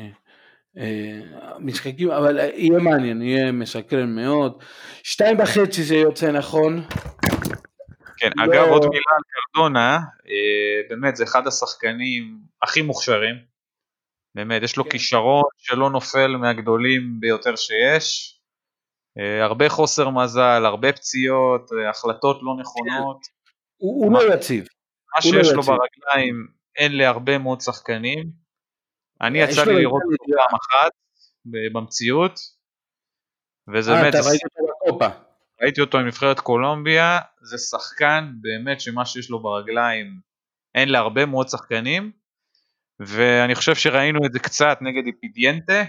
אה, 0.78 1.20
משחקים, 1.60 2.12
אבל 2.12 2.40
יהיה 2.40 2.80
מעניין, 2.80 3.22
יהיה 3.22 3.52
מסקרן 3.52 4.16
מאוד. 4.16 4.64
שתיים 5.04 5.40
וחצי 5.40 5.84
זה 5.84 5.96
יוצא 5.96 6.32
נכון. 6.32 6.84
כן, 8.18 8.30
לא... 8.36 8.44
אגב 8.44 8.68
עוד 8.68 8.86
מילה 8.86 9.12
על 9.18 9.24
קרדונה, 9.30 10.00
אה, 10.28 10.82
באמת 10.90 11.16
זה 11.16 11.24
אחד 11.24 11.48
השחקנים 11.48 12.38
הכי 12.62 12.82
מוכשרים, 12.82 13.36
באמת 14.36 14.64
יש 14.64 14.78
לו 14.78 14.84
כן. 14.84 14.90
כישרון 14.90 15.44
שלא 15.58 15.90
נופל 15.90 16.38
מהגדולים 16.38 17.20
ביותר 17.20 17.56
שיש, 17.56 18.32
אה, 18.32 18.35
הרבה 19.42 19.70
חוסר 19.70 20.10
מזל, 20.10 20.66
הרבה 20.66 20.94
פציעות, 20.94 21.70
החלטות 21.90 22.40
לא 22.42 22.56
נכונות. 22.60 23.26
הוא, 23.78 24.06
הוא 24.06 24.14
לא 24.14 24.34
יציב. 24.34 24.68
מה 25.16 25.22
שיש 25.22 25.48
לא 25.48 25.54
לו. 25.54 25.62
ברגליים 25.62 26.48
אין 26.78 26.98
להרבה 26.98 27.38
מאוד 27.38 27.62
שחקנים. 27.62 28.30
אני 29.22 29.40
יצא 29.40 29.64
לי 29.64 29.82
לראות 29.82 30.02
אותו 30.12 30.26
פעם 30.38 30.60
אחת 30.60 30.92
במציאות, 31.46 32.40
וזה 33.74 33.92
באמת... 33.92 34.16
אה. 35.02 35.10
ראיתי 35.62 35.82
אותו 35.82 35.98
עם 35.98 36.08
נבחרת 36.08 36.40
קולומביה, 36.40 37.20
זה 37.42 37.58
שחקן 37.58 38.32
באמת 38.42 38.82
שמה 38.82 39.06
שיש 39.06 39.30
לו 39.30 39.44
ברגליים 39.44 40.20
אין 40.76 40.90
להרבה 40.90 41.26
מאוד 41.26 41.48
שחקנים, 41.48 42.12
ואני 43.00 43.56
חושב 43.56 43.76
שראינו 43.76 44.26
את 44.26 44.34
זה 44.34 44.40
קצת 44.40 44.78
נגד 44.82 45.06
איפידיאנטה, 45.06 45.84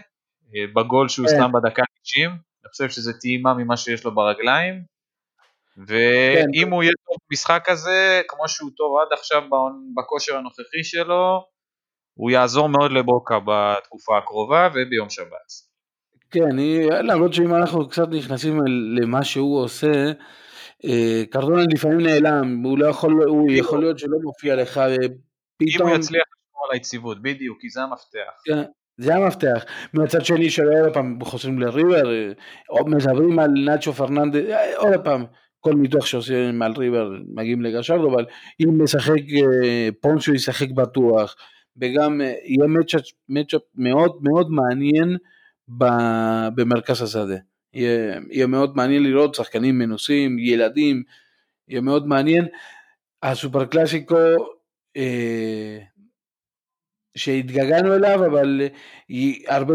אה, 0.55 0.67
בגול 0.75 1.09
שהוא 1.09 1.29
כן. 1.29 1.35
שם 1.39 1.51
בדקה 1.53 1.83
90, 2.03 2.31
אני 2.67 2.71
חושב 2.71 2.89
שזה 2.89 3.13
טעימה 3.13 3.55
ממה 3.55 3.77
שיש 3.77 4.05
לו 4.05 4.15
ברגליים, 4.15 4.83
ואם 5.77 6.67
כן. 6.67 6.73
הוא 6.73 6.83
יהיה 6.83 6.93
טוב 7.07 7.17
במשחק 7.31 7.69
הזה, 7.69 8.23
כמו 8.29 8.49
שהוא 8.49 8.71
טוב 8.77 8.97
עד 9.01 9.19
עכשיו 9.19 9.43
בכושר 9.97 10.37
הנוכחי 10.37 10.85
שלו, 10.85 11.45
הוא 12.15 12.31
יעזור 12.31 12.69
מאוד 12.69 12.93
לבוקה 12.93 13.39
בתקופה 13.47 14.19
הקרובה 14.19 14.69
וביום 14.75 15.11
שבת. 15.11 15.53
כן, 16.31 16.57
למרות 17.03 17.35
שאם 17.35 17.55
אנחנו 17.55 17.89
קצת 17.89 18.09
נכנסים 18.09 18.61
למה 19.01 19.25
שהוא 19.25 19.61
עושה, 19.61 19.93
אה, 20.85 21.23
קרדונה 21.31 21.63
לפעמים 21.75 22.01
נעלם, 22.01 22.63
הוא 22.65 22.79
לא 22.79 22.87
יכול, 22.87 23.23
הוא 23.29 23.51
יכול 23.51 23.81
להיות 23.81 23.99
שלא 23.99 24.19
מופיע 24.23 24.57
לך, 24.57 24.81
פתאום... 25.57 25.89
אם 25.89 25.93
הוא 25.93 25.99
יצליח 25.99 26.23
לשמור 26.23 26.65
על 26.65 26.73
היציבות, 26.73 27.23
בדיוק, 27.23 27.61
כי 27.61 27.71
זה 27.71 27.83
המפתח. 27.83 28.43
כן, 28.45 28.63
זה 28.99 29.15
המפתח. 29.15 29.65
מצד 29.95 30.25
שני, 30.25 30.51
שלא 30.51 30.93
פעם 30.93 31.19
חוזרים 31.23 31.59
לריבר, 31.59 32.03
מדברים 32.87 33.39
על 33.39 33.51
נאצ'ו 33.51 33.93
פרננדס, 33.93 34.43
עוד 34.77 34.95
פעם, 35.05 35.25
כל 35.61 35.75
ניתוח 35.75 36.07
שעושים 36.07 36.63
על 36.63 36.73
ריבר 36.77 37.11
מגיעים 37.35 37.63
לגשרדו, 37.63 38.15
אבל 38.15 38.25
אם 38.61 38.83
משחק 38.83 39.23
אה, 39.65 39.89
פונצ'ו 40.01 40.35
ישחק 40.35 40.71
בטוח, 40.71 41.37
וגם 41.77 42.21
אה, 42.21 42.33
יהיה 42.45 42.67
מצ'אפ 43.29 43.61
מאוד 43.75 44.19
מאוד 44.23 44.51
מעניין 44.51 45.17
במרכז 46.55 47.03
השדה. 47.03 47.37
יהיה, 47.75 48.19
יהיה 48.31 48.47
מאוד 48.47 48.77
מעניין 48.77 49.03
לראות 49.03 49.35
שחקנים 49.35 49.79
מנוסים, 49.79 50.39
ילדים, 50.39 51.03
יהיה 51.69 51.81
מאוד 51.81 52.07
מעניין. 52.07 52.47
הסופר 53.23 53.65
קלאסיקו 53.65 54.17
אה, 54.97 55.79
שהתגעגענו 57.17 57.95
אליו, 57.95 58.27
אבל 58.27 58.61
הרבה, 59.49 59.75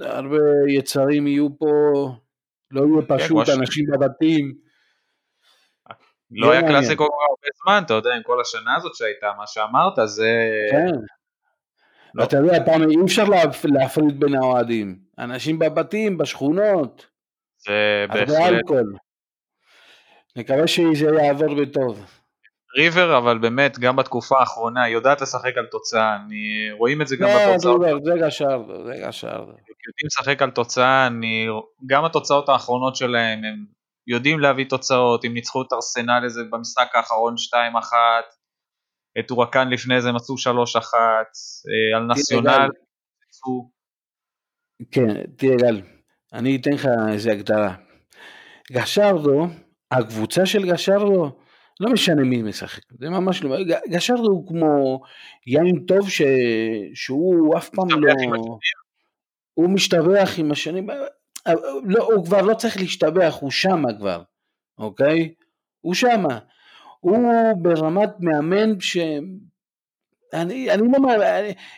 הרבה 0.00 0.36
יצרים 0.68 1.26
יהיו 1.26 1.58
פה, 1.58 1.66
לא 2.70 2.80
יהיו 2.80 3.08
כן, 3.08 3.18
פשוט 3.18 3.48
אנשים 3.48 3.86
בבתים. 3.92 4.54
לא 6.30 6.52
היה 6.52 6.62
קלאסיקו 6.62 7.06
כבר 7.06 7.24
הרבה 7.28 7.48
זמן, 7.64 7.82
אתה 7.86 7.94
יודע, 7.94 8.14
עם 8.14 8.22
כל 8.22 8.40
השנה 8.40 8.76
הזאת 8.76 8.94
שהייתה, 8.94 9.32
מה 9.38 9.46
שאמרת, 9.46 9.92
זה... 10.04 10.50
כן. 10.70 11.00
לא. 12.14 12.24
אתה 12.24 12.36
יודע, 12.36 12.64
פעם 12.64 12.90
אי 12.90 12.96
אפשר 13.04 13.24
להפריד 13.64 14.20
בין 14.20 14.34
האוהדים. 14.34 14.98
אנשים 15.18 15.58
בבתים, 15.58 16.18
בשכונות. 16.18 17.06
זה 17.58 18.04
בהחלט. 18.08 18.28
אלכוהול. 18.30 18.96
נקווה 20.36 20.66
שזה 20.66 21.06
יעבור 21.06 21.54
בטוב. 21.54 22.19
ריבר, 22.78 23.18
אבל 23.18 23.38
באמת, 23.38 23.78
גם 23.78 23.96
בתקופה 23.96 24.38
האחרונה, 24.40 24.82
היא 24.82 24.94
יודעת 24.94 25.20
לשחק 25.20 25.56
על 25.56 25.66
תוצאה, 25.66 26.16
אני... 26.16 26.70
רואים 26.78 27.02
את 27.02 27.08
זה 27.08 27.16
גם 27.16 27.28
לא, 27.28 27.52
בתוצאות. 27.52 27.80
זה 28.04 28.12
גשר, 28.26 28.62
זה 28.86 28.92
גשר. 29.06 29.38
יודעים 29.38 30.06
לשחק 30.06 30.42
על 30.42 30.50
תוצאה, 30.50 31.06
אני... 31.06 31.46
גם 31.86 32.04
התוצאות 32.04 32.48
האחרונות 32.48 32.96
שלהם, 32.96 33.44
הם 33.44 33.64
יודעים 34.06 34.40
להביא 34.40 34.64
תוצאות, 34.68 35.24
אם 35.24 35.34
ניצחו 35.34 35.62
את 35.62 35.72
ארסנל 35.72 36.20
איזה 36.24 36.40
במשחק 36.50 36.88
האחרון 36.94 37.34
2-1, 37.34 37.92
את 39.18 39.30
אורקן 39.30 39.68
לפני 39.68 40.00
זה 40.00 40.08
הם 40.08 40.16
עשו 40.16 40.34
3-1, 40.34 40.48
אה, 40.94 41.96
על 41.96 42.06
נציונל. 42.06 42.68
כן, 44.90 45.24
תראה 45.36 45.56
גל, 45.56 45.82
אני 46.32 46.56
אתן 46.56 46.70
לך 46.70 46.88
איזה 47.12 47.32
הגדרה. 47.32 47.74
גשרדו, 48.72 49.46
הקבוצה 49.90 50.46
של 50.46 50.72
גשרדו, 50.72 51.39
לא 51.80 51.92
משנה 51.92 52.22
מי 52.22 52.42
משחק, 52.42 52.82
זה 52.98 53.10
ממש 53.10 53.42
לא, 53.42 53.56
גשרדו 53.88 54.30
הוא 54.30 54.48
כמו 54.48 55.00
יין 55.46 55.84
טוב 55.86 56.10
ש... 56.10 56.22
שהוא 56.94 57.56
אף 57.56 57.68
פעם 57.68 57.88
לא... 57.90 58.12
הוא 59.54 59.70
משתבח 59.70 60.30
עם 60.38 60.52
השנים, 60.52 60.88
לא, 61.84 62.04
הוא 62.04 62.24
כבר 62.24 62.42
לא 62.42 62.54
צריך 62.54 62.76
להשתבח, 62.76 63.36
הוא 63.40 63.50
שמה 63.50 63.88
כבר, 63.98 64.22
אוקיי? 64.78 65.34
הוא 65.80 65.94
שמה. 65.94 66.38
הוא 67.00 67.28
ברמת 67.62 68.10
מאמן 68.20 68.80
ש... 68.80 68.96
אני, 70.32 70.70
אני 70.70 70.82
לא 70.82 70.96
אומר, 70.96 71.20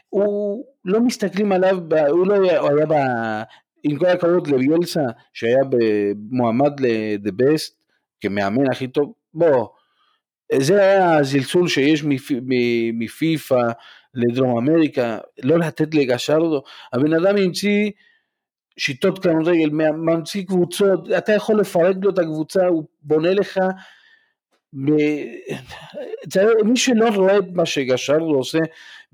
הוא 0.09 0.65
לא 0.85 1.01
מסתכלים 1.01 1.53
עליו, 1.53 1.79
ב, 1.89 1.95
הוא 1.95 2.27
לא 2.27 2.35
היה, 2.35 2.61
הוא 2.61 2.71
היה 2.71 2.87
ב... 2.87 2.93
עם 3.83 3.99
כל 3.99 4.07
הכבוד 4.07 4.47
לביולסה, 4.47 5.01
שהיה 5.33 5.59
מועמד 6.31 6.81
ל-the 6.81 7.31
best, 7.43 7.73
כמאמן 8.21 8.71
הכי 8.71 8.89
טוב, 8.89 9.13
בוא, 9.35 9.67
זה 10.59 10.83
היה 10.83 11.17
הזלזול 11.17 11.69
שיש 11.69 12.05
מפיפ"א 12.93 13.73
לדרום 14.15 14.59
אמריקה, 14.59 15.19
לא 15.43 15.59
לתת 15.59 15.95
לגשרדו, 15.95 16.63
הבן 16.93 17.15
אדם 17.15 17.37
המציא 17.37 17.91
שיטות 18.77 19.19
כדורגל, 19.19 19.71
ממציא 19.71 20.45
קבוצות, 20.47 21.11
אתה 21.19 21.33
יכול 21.33 21.61
לפרק 21.61 21.97
לו 22.03 22.11
את 22.11 22.19
הקבוצה, 22.19 22.67
הוא 22.67 22.85
בונה 23.03 23.35
לך, 23.35 23.59
ב... 24.75 24.91
מי 26.65 26.77
שלא 26.77 27.09
רואה 27.09 27.39
את 27.39 27.45
מה 27.53 27.67
שגשרדו 27.67 28.35
עושה, 28.35 28.59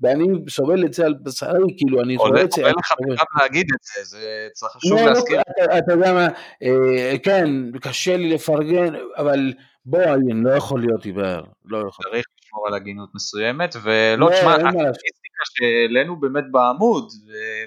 ואני 0.01 0.27
סובל 0.49 0.85
את 0.85 0.93
זה 0.93 1.05
על 1.05 1.13
בשרי, 1.23 1.73
כאילו 1.77 2.01
אני 2.01 2.17
רואה 2.17 2.43
את 2.43 2.51
זה. 2.51 2.61
עולה 2.61 2.73
לך 2.79 2.91
בכלל 2.91 3.25
להגיד 3.41 3.67
את 3.75 3.83
זה, 3.83 4.03
זה 4.03 4.47
צריך 4.53 4.71
חשוב 4.71 4.91
לא, 4.91 5.05
לא, 5.05 5.11
להזכיר. 5.11 5.41
אתה 5.77 5.93
יודע 5.93 6.13
מה, 6.13 6.27
אה, 6.63 7.17
כן, 7.23 7.49
קשה 7.81 8.17
לי 8.17 8.29
לפרגן, 8.29 8.93
אבל 9.17 9.53
בוא, 9.85 10.03
אני 10.03 10.43
לא 10.43 10.49
יכול 10.49 10.81
להיות 10.81 11.05
עיוור, 11.05 11.41
לא 11.65 11.77
יכול. 11.77 12.05
צריך 12.05 12.25
לשמור 12.43 12.67
על 12.67 12.73
הגינות 12.73 13.09
מסוימת, 13.15 13.75
ולא, 13.83 14.29
תשמע, 14.33 14.53
הסטטיסטיקה 14.55 15.43
שהעלינו 15.43 16.19
באמת 16.19 16.43
בעמוד, 16.51 17.11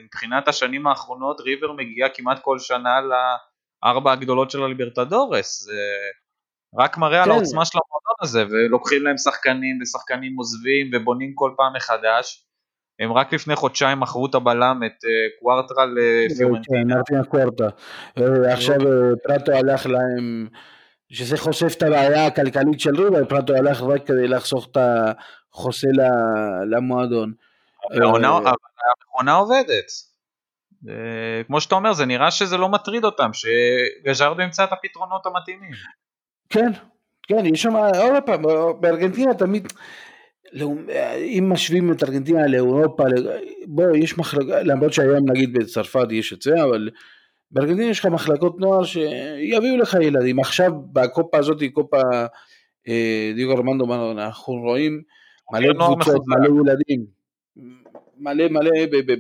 מבחינת 0.05 0.48
השנים 0.48 0.87
האחרונות 0.87 1.40
ריבר 1.40 1.72
מגיעה 1.72 2.09
כמעט 2.09 2.38
כל 2.42 2.59
שנה 2.59 3.01
לארבע 3.85 4.12
הגדולות 4.12 4.51
של 4.51 4.62
הליברטדורס, 4.62 5.62
זה 5.62 5.81
רק 6.79 6.98
מראה 6.98 7.22
על 7.22 7.25
כן. 7.25 7.31
העוצמה 7.31 7.64
של 7.64 7.79
המועדון 7.79 8.16
הזה, 8.22 8.44
ולוקחים 8.51 9.03
להם 9.03 9.18
שחקנים, 9.18 9.79
ושחקנים 9.83 10.37
עוזבים, 10.37 10.90
ובונים 10.94 11.33
כל 11.35 11.51
פעם 11.57 11.72
מחדש. 11.77 12.46
הם 13.01 13.12
רק 13.12 13.33
לפני 13.33 13.57
חודשיים 13.57 14.01
מכרו 14.01 14.27
את 14.27 14.35
הבלם, 14.35 14.81
את 14.87 15.05
אה, 15.05 15.38
קווארטרה 15.40 15.85
לפיורנטינה. 15.87 16.94
כן, 16.94 17.14
מרטין 17.16 17.25
קוורטה. 17.25 17.68
עכשיו 18.53 18.77
אה, 18.81 19.16
פרטו 19.22 19.53
הלך 19.53 19.87
להם... 19.87 20.48
שזה 21.12 21.37
חושף 21.37 21.75
את 21.77 21.83
הבעיה 21.83 22.27
הכלכלית 22.27 22.81
של 22.81 23.03
ריבר, 23.03 23.25
פרטו 23.25 23.55
הלך 23.55 23.83
רק 23.83 24.07
כדי 24.07 24.29
לחסוך 24.29 24.68
את 24.70 24.77
החוסה 25.53 25.88
למועדון. 26.70 27.33
המכונה 27.90 29.33
עובדת. 29.33 29.85
כמו 31.46 31.61
שאתה 31.61 31.75
אומר, 31.75 31.92
זה 31.92 32.07
נראה 32.07 32.31
שזה 32.31 32.57
לא 32.57 32.68
מטריד 32.68 33.05
אותם, 33.05 33.31
שגז'רדו 33.33 34.42
ימצא 34.42 34.64
את 34.64 34.72
הפתרונות 34.72 35.27
המתאימים. 35.27 35.70
כן, 36.51 36.72
כן, 37.22 37.46
יש 37.46 37.62
שם, 37.62 37.77
עוד 37.77 38.22
פעם, 38.27 38.42
בארגנטינה 38.81 39.35
תמיד, 39.35 39.72
אם 41.16 41.46
משווים 41.53 41.92
את 41.92 42.03
ארגנטינה 42.03 42.46
לאירופה, 42.46 43.05
בוא, 43.66 43.96
יש 43.96 44.18
מחלקה, 44.18 44.62
למרות 44.62 44.92
שהיום 44.92 45.31
נגיד 45.31 45.53
בצרפת 45.53 46.07
יש 46.11 46.33
את 46.33 46.42
זה, 46.42 46.62
אבל 46.62 46.88
בארגנטינה 47.53 47.91
יש 47.91 48.01
לך 48.01 48.07
מחלקות 48.07 48.61
נוער 48.61 48.85
שיביאו 48.85 49.77
לך 49.77 49.97
ילדים. 50.03 50.38
עכשיו 50.38 50.73
בקופה 50.93 51.38
הזאת, 51.38 51.62
קופה 51.73 52.01
אה, 52.88 53.33
דיגו 53.35 53.53
ארמנדו, 53.53 54.12
אנחנו 54.12 54.55
רואים 54.55 55.03
מלא 55.53 55.75
קבוצות, 55.75 56.23
מלא 56.27 56.61
ילדים. 56.61 57.07
מלא 58.17 58.49
מלא, 58.49 58.71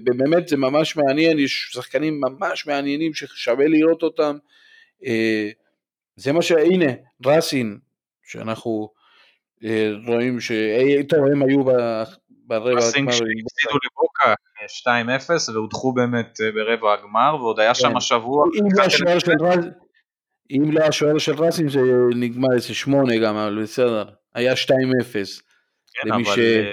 באמת 0.04 0.48
זה 0.48 0.56
ממש 0.56 0.96
מעניין, 0.96 1.38
יש 1.38 1.70
שחקנים 1.72 2.20
ממש 2.20 2.66
מעניינים 2.66 3.14
ששווה 3.14 3.68
לראות 3.68 4.02
אותם. 4.02 4.36
אה, 5.06 5.50
זה 6.16 6.32
מה 6.32 6.42
ש... 6.42 6.52
הנה, 6.52 6.92
רסין, 7.26 7.78
שאנחנו 8.22 8.88
אה, 9.64 9.90
רואים 10.06 10.40
ש... 10.40 10.52
טוב, 11.08 11.18
הם 11.32 11.42
היו 11.42 11.64
ברבע 12.46 12.70
הגמר. 12.70 13.12
שהפסידו 13.12 13.78
לבוקה 13.84 14.34
2-0 14.66 15.52
והודחו 15.54 15.92
באמת 15.92 16.38
אה, 16.40 16.52
ברבע 16.52 16.92
הגמר 16.92 17.36
ועוד 17.40 17.60
היה 17.60 17.74
שם 17.74 17.88
כן. 17.88 17.96
השבוע. 17.96 18.44
אם 20.50 20.72
לא 20.72 20.84
השוער 20.84 21.18
של 21.18 21.34
רסים 21.34 21.68
זה 21.68 21.80
נגמר 22.14 22.48
איזה 22.54 22.74
שמונה 22.74 23.18
גם, 23.18 23.36
אבל 23.36 23.62
בסדר, 23.62 24.04
היה 24.34 24.52
2-0. 24.52 24.56
כן, 25.92 26.12
אבל 26.12 26.24
ש... 26.24 26.38
אה, 26.38 26.70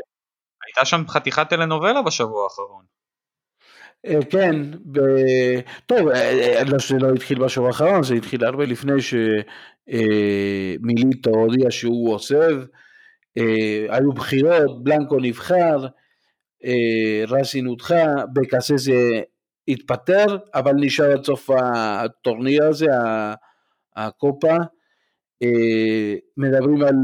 הייתה 0.68 0.86
שם 0.86 1.04
חתיכת 1.08 1.50
טלנובלה 1.50 2.02
בשבוע 2.02 2.44
האחרון. 2.44 2.86
אה, 4.06 4.20
כן, 4.30 4.56
ב... 4.92 5.00
טוב, 5.86 6.08
לא 6.68 6.80
שזה 6.80 6.98
לא 7.00 7.14
התחיל 7.16 7.40
בשבוע 7.40 7.68
האחרון, 7.68 8.04
זה 8.04 8.16
התחיל 8.16 8.46
הרבה 8.46 8.66
לפני 8.66 9.02
שמיליטו 9.88 11.30
הודיע 11.30 11.72
שהוא 11.72 12.14
עוזב. 12.14 12.62
היו 13.90 14.12
בחירות, 14.16 14.84
בלנקו 14.84 15.18
נבחר, 15.20 15.88
אה, 16.66 17.24
רסין 17.28 17.66
הודחה, 17.66 18.06
בקססה 18.34 19.20
התפטר, 19.68 20.26
אבל 20.56 20.74
נשאר 20.76 21.12
עד 21.12 21.26
סוף 21.26 21.50
הטורניר 21.50 22.64
הזה, 22.64 22.88
הקופה. 23.96 24.56
אה, 25.44 26.16
מדברים 26.38 26.82
על 26.82 26.96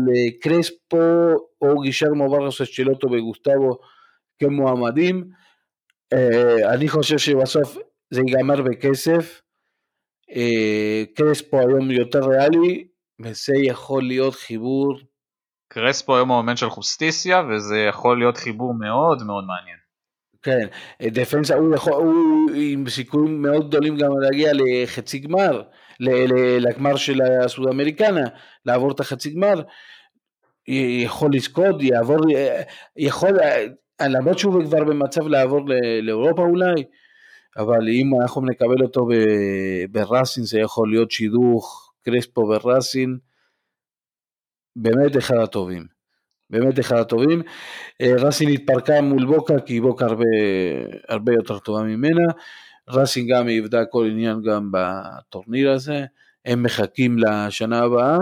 קרספו 0.41 1.35
או 1.61 1.81
גישר 1.81 2.13
מוברס 2.13 2.61
צ'לוטו 2.75 3.07
וגוסטבו 3.11 3.77
כמועמדים. 4.39 5.29
אני 6.73 6.87
חושב 6.87 7.17
שבסוף 7.17 7.77
זה 8.11 8.21
ייגמר 8.27 8.61
בכסף. 8.61 9.41
קרספו 11.15 11.59
היום 11.59 11.91
יותר 11.91 12.29
ריאלי, 12.29 12.87
וזה 13.19 13.53
יכול 13.57 14.03
להיות 14.03 14.35
חיבור 14.35 14.95
קרספו 15.75 16.15
היום 16.15 16.31
המאמן 16.31 16.55
של 16.55 16.69
חוסטיסיה 16.69 17.43
וזה 17.49 17.77
יכול 17.89 18.19
להיות 18.19 18.37
חיבור 18.37 18.73
מאוד 18.73 19.23
מאוד 19.23 19.43
מעניין. 19.43 19.77
כן, 20.41 20.67
דפנסה 21.01 21.55
הוא 21.55 21.75
יכול, 21.75 21.93
הוא 21.93 22.51
עם 22.55 22.89
סיכויים 22.89 23.41
מאוד 23.41 23.67
גדולים 23.67 23.97
גם 23.97 24.19
להגיע 24.19 24.51
לחצי 24.53 25.19
גמר, 25.19 25.61
לגמר 26.59 26.95
של 26.95 27.21
הסוד 27.21 27.67
אמריקנה, 27.67 28.23
לעבור 28.65 28.91
את 28.91 28.99
החצי 28.99 29.29
גמר, 29.29 29.61
יכול 30.67 31.33
לזכות, 31.33 31.75
יעבור, 31.81 32.17
יכול, 32.97 33.29
למרות 34.01 34.39
שהוא 34.39 34.63
כבר 34.63 34.83
במצב 34.83 35.27
לעבור 35.27 35.61
לאירופה 36.01 36.41
אולי, 36.41 36.83
אבל 37.57 37.89
אם 37.89 38.21
אנחנו 38.21 38.41
נקבל 38.45 38.83
אותו 38.83 39.07
בראסין 39.91 40.43
זה 40.43 40.59
יכול 40.59 40.91
להיות 40.91 41.11
שידוך 41.11 41.93
קרספו 42.05 42.41
וראסין, 42.41 43.17
באמת 44.75 45.17
אחד 45.17 45.37
הטובים. 45.37 45.85
באמת 46.49 46.79
אחד 46.79 46.95
הטובים. 46.95 47.41
אה, 48.01 48.13
רסין 48.17 48.49
התפרקה 48.49 49.01
מול 49.01 49.25
בוקה 49.25 49.59
כי 49.59 49.81
בוקה 49.81 50.05
הרבה, 50.05 50.25
הרבה 51.09 51.33
יותר 51.33 51.59
טובה 51.59 51.83
ממנה. 51.83 52.23
רסין 52.89 53.27
גם 53.27 53.47
איבדה 53.47 53.85
כל 53.85 54.05
עניין 54.05 54.41
גם 54.41 54.69
בטורניר 54.71 55.71
הזה. 55.71 56.05
הם 56.45 56.63
מחכים 56.63 57.17
לשנה 57.19 57.79
הבאה. 57.79 58.17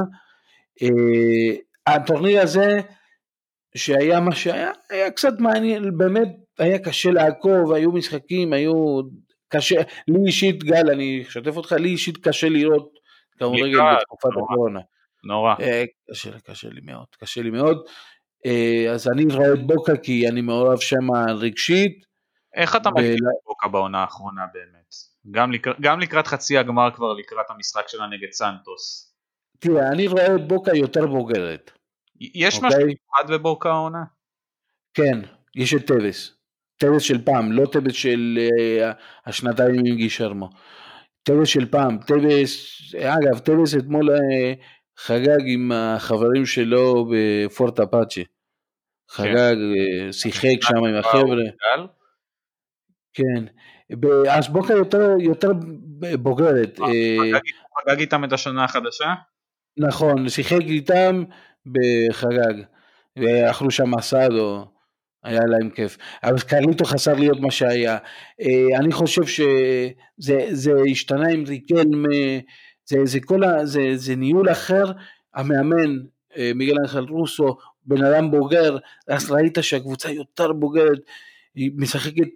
אה, 0.82 1.56
הטורניר 1.88 2.42
הזה 2.42 2.80
שהיה 3.76 4.20
מה 4.20 4.36
שהיה, 4.36 4.72
היה 4.90 5.12
קצת 5.12 5.40
מעניין, 5.40 5.98
באמת 5.98 6.28
היה 6.60 6.80
קשה 6.80 7.12
לעקוב, 7.12 7.74
היו 7.74 7.92
משחקים, 7.92 8.54
היו 8.54 9.02
קשה, 9.50 9.82
לי 10.08 10.20
אישית 10.26 10.64
גל, 10.64 10.90
אני 10.92 11.24
אשתף 11.28 11.58
אותך, 11.58 11.72
לי 11.72 11.90
אישית 11.90 12.18
קשה 12.18 12.50
לראות 12.50 12.90
כדורגל 13.32 13.80
בתקופת 13.98 14.30
הקורונה. 14.44 14.80
נורא. 15.24 15.56
אה, 15.60 15.84
קשה, 16.12 16.40
קשה 16.40 16.70
לי 16.70 16.82
מאוד, 16.84 17.06
קשה 17.20 17.42
לי 17.42 17.50
מאוד. 17.50 17.78
אה, 18.46 18.92
אז 18.92 19.08
אני 19.08 19.26
רואה 19.36 19.54
את 19.54 19.68
בוקה 19.68 19.98
כי 19.98 20.30
אני 20.30 20.42
מעורב 20.42 20.80
שם 20.80 21.12
רגשית. 21.30 22.06
איך 22.56 22.76
אתה 22.76 22.90
מגיע 22.92 23.14
את 23.14 23.46
בוקה 23.46 23.68
בעונה 23.68 24.02
האחרונה 24.02 24.42
באמת? 24.54 24.84
גם, 25.32 25.52
לקראת, 25.52 25.76
גם 25.82 26.00
לקראת 26.00 26.28
חצי 26.28 26.58
הגמר 26.58 26.92
כבר 26.96 27.14
לקראת 27.14 27.46
המשחק 27.50 27.88
שלה 27.88 28.08
נגד 28.08 28.32
סנטוס. 28.32 29.14
תראה, 29.60 29.88
אני 29.88 30.08
רואה 30.08 30.36
את 30.36 30.48
בוקה 30.48 30.72
יותר 30.76 31.08
בוגרת. 31.08 31.72
יש 32.20 32.56
משהו 32.56 32.80
אוקיי? 32.80 32.84
מיוחד 32.84 33.34
בבוקה 33.34 33.70
העונה? 33.70 34.04
כן, 34.94 35.20
יש 35.56 35.74
את 35.74 35.88
טבס. 35.88 36.36
טבס 36.78 37.04
של 37.04 37.26
פעם, 37.26 37.52
לא 37.52 37.66
טבס 37.66 37.94
של 37.94 38.40
אה, 38.50 38.96
השנתיים 39.26 39.86
עם 39.86 39.96
גיז'רמו. 39.96 40.50
טבס 41.24 41.50
של 41.50 41.72
פעם, 41.72 41.98
טבס, 42.08 42.80
אגב, 42.96 43.40
טבס 43.40 43.76
אתמול 43.76 44.10
אה, 44.10 44.20
חגג 44.98 45.42
עם 45.46 45.72
החברים 45.72 46.46
שלו 46.46 47.06
בפוארטה 47.12 47.80
אפאצ'ה. 47.80 48.22
חגג, 49.10 49.56
כן. 49.56 50.06
אה, 50.06 50.14
שיחק 50.14 50.62
שם 50.62 50.86
עם 50.86 50.96
החבר'ה. 50.96 51.44
כן. 53.14 53.46
אז 54.30 54.48
בוקר 54.48 54.74
יותר, 54.74 55.10
יותר 55.20 55.52
בוגרת. 56.20 56.80
אה, 56.80 56.86
אה, 56.86 57.40
חגג 57.82 58.00
איתם 58.00 58.24
את 58.24 58.34
השנה 58.34 58.64
החדשה? 58.64 59.14
נכון, 59.78 60.30
שיחק 60.30 60.62
איתם 60.62 61.24
בחגג. 61.66 62.64
ואכלו 63.16 63.72
שם 63.72 63.96
מסעדו, 63.96 64.66
היה 65.24 65.42
להם 65.46 65.70
כיף. 65.70 65.98
אבל 66.24 66.40
קרליטו 66.40 66.86
חסר 66.86 67.14
להיות 67.14 67.40
מה 67.40 67.52
שהיה. 67.52 67.98
אני 68.80 68.92
חושב 68.92 69.26
שזה 69.26 70.74
השתנה 70.92 71.28
עם 71.30 71.44
ריקלמה. 71.48 72.10
זה, 72.86 72.98
זה, 73.04 73.20
כל 73.20 73.44
ה, 73.44 73.66
זה, 73.66 73.92
זה 73.96 74.16
ניהול 74.16 74.52
אחר, 74.52 74.84
המאמן 75.34 75.98
אה, 76.38 76.52
מיגל 76.56 76.76
אנחל 76.82 77.06
רוסו, 77.10 77.58
בן 77.86 78.04
אדם 78.04 78.32
בוגר, 78.32 78.78
אז 79.08 79.32
ראית 79.32 79.58
שהקבוצה 79.62 80.12
יותר 80.12 80.54
בוגרת, 80.54 81.00
היא 81.56 81.72
משחקת 81.76 82.28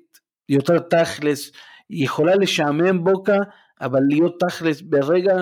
יותר 0.49 0.79
תכלס, 0.79 1.51
היא 1.89 2.05
יכולה 2.05 2.35
לשעמם 2.35 3.03
בוקה, 3.03 3.37
אבל 3.81 3.99
להיות 4.09 4.39
תכלס 4.39 4.81
ברגע, 4.81 5.35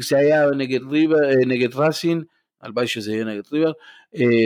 זה 0.00 0.18
היה 0.18 0.50
נגד, 0.50 0.80
ריבר, 0.90 1.16
נגד 1.46 1.74
רסין, 1.74 2.22
הלוואי 2.62 2.86
שזה 2.86 3.12
יהיה 3.12 3.24
נגד 3.24 3.42
ריבר, 3.52 3.72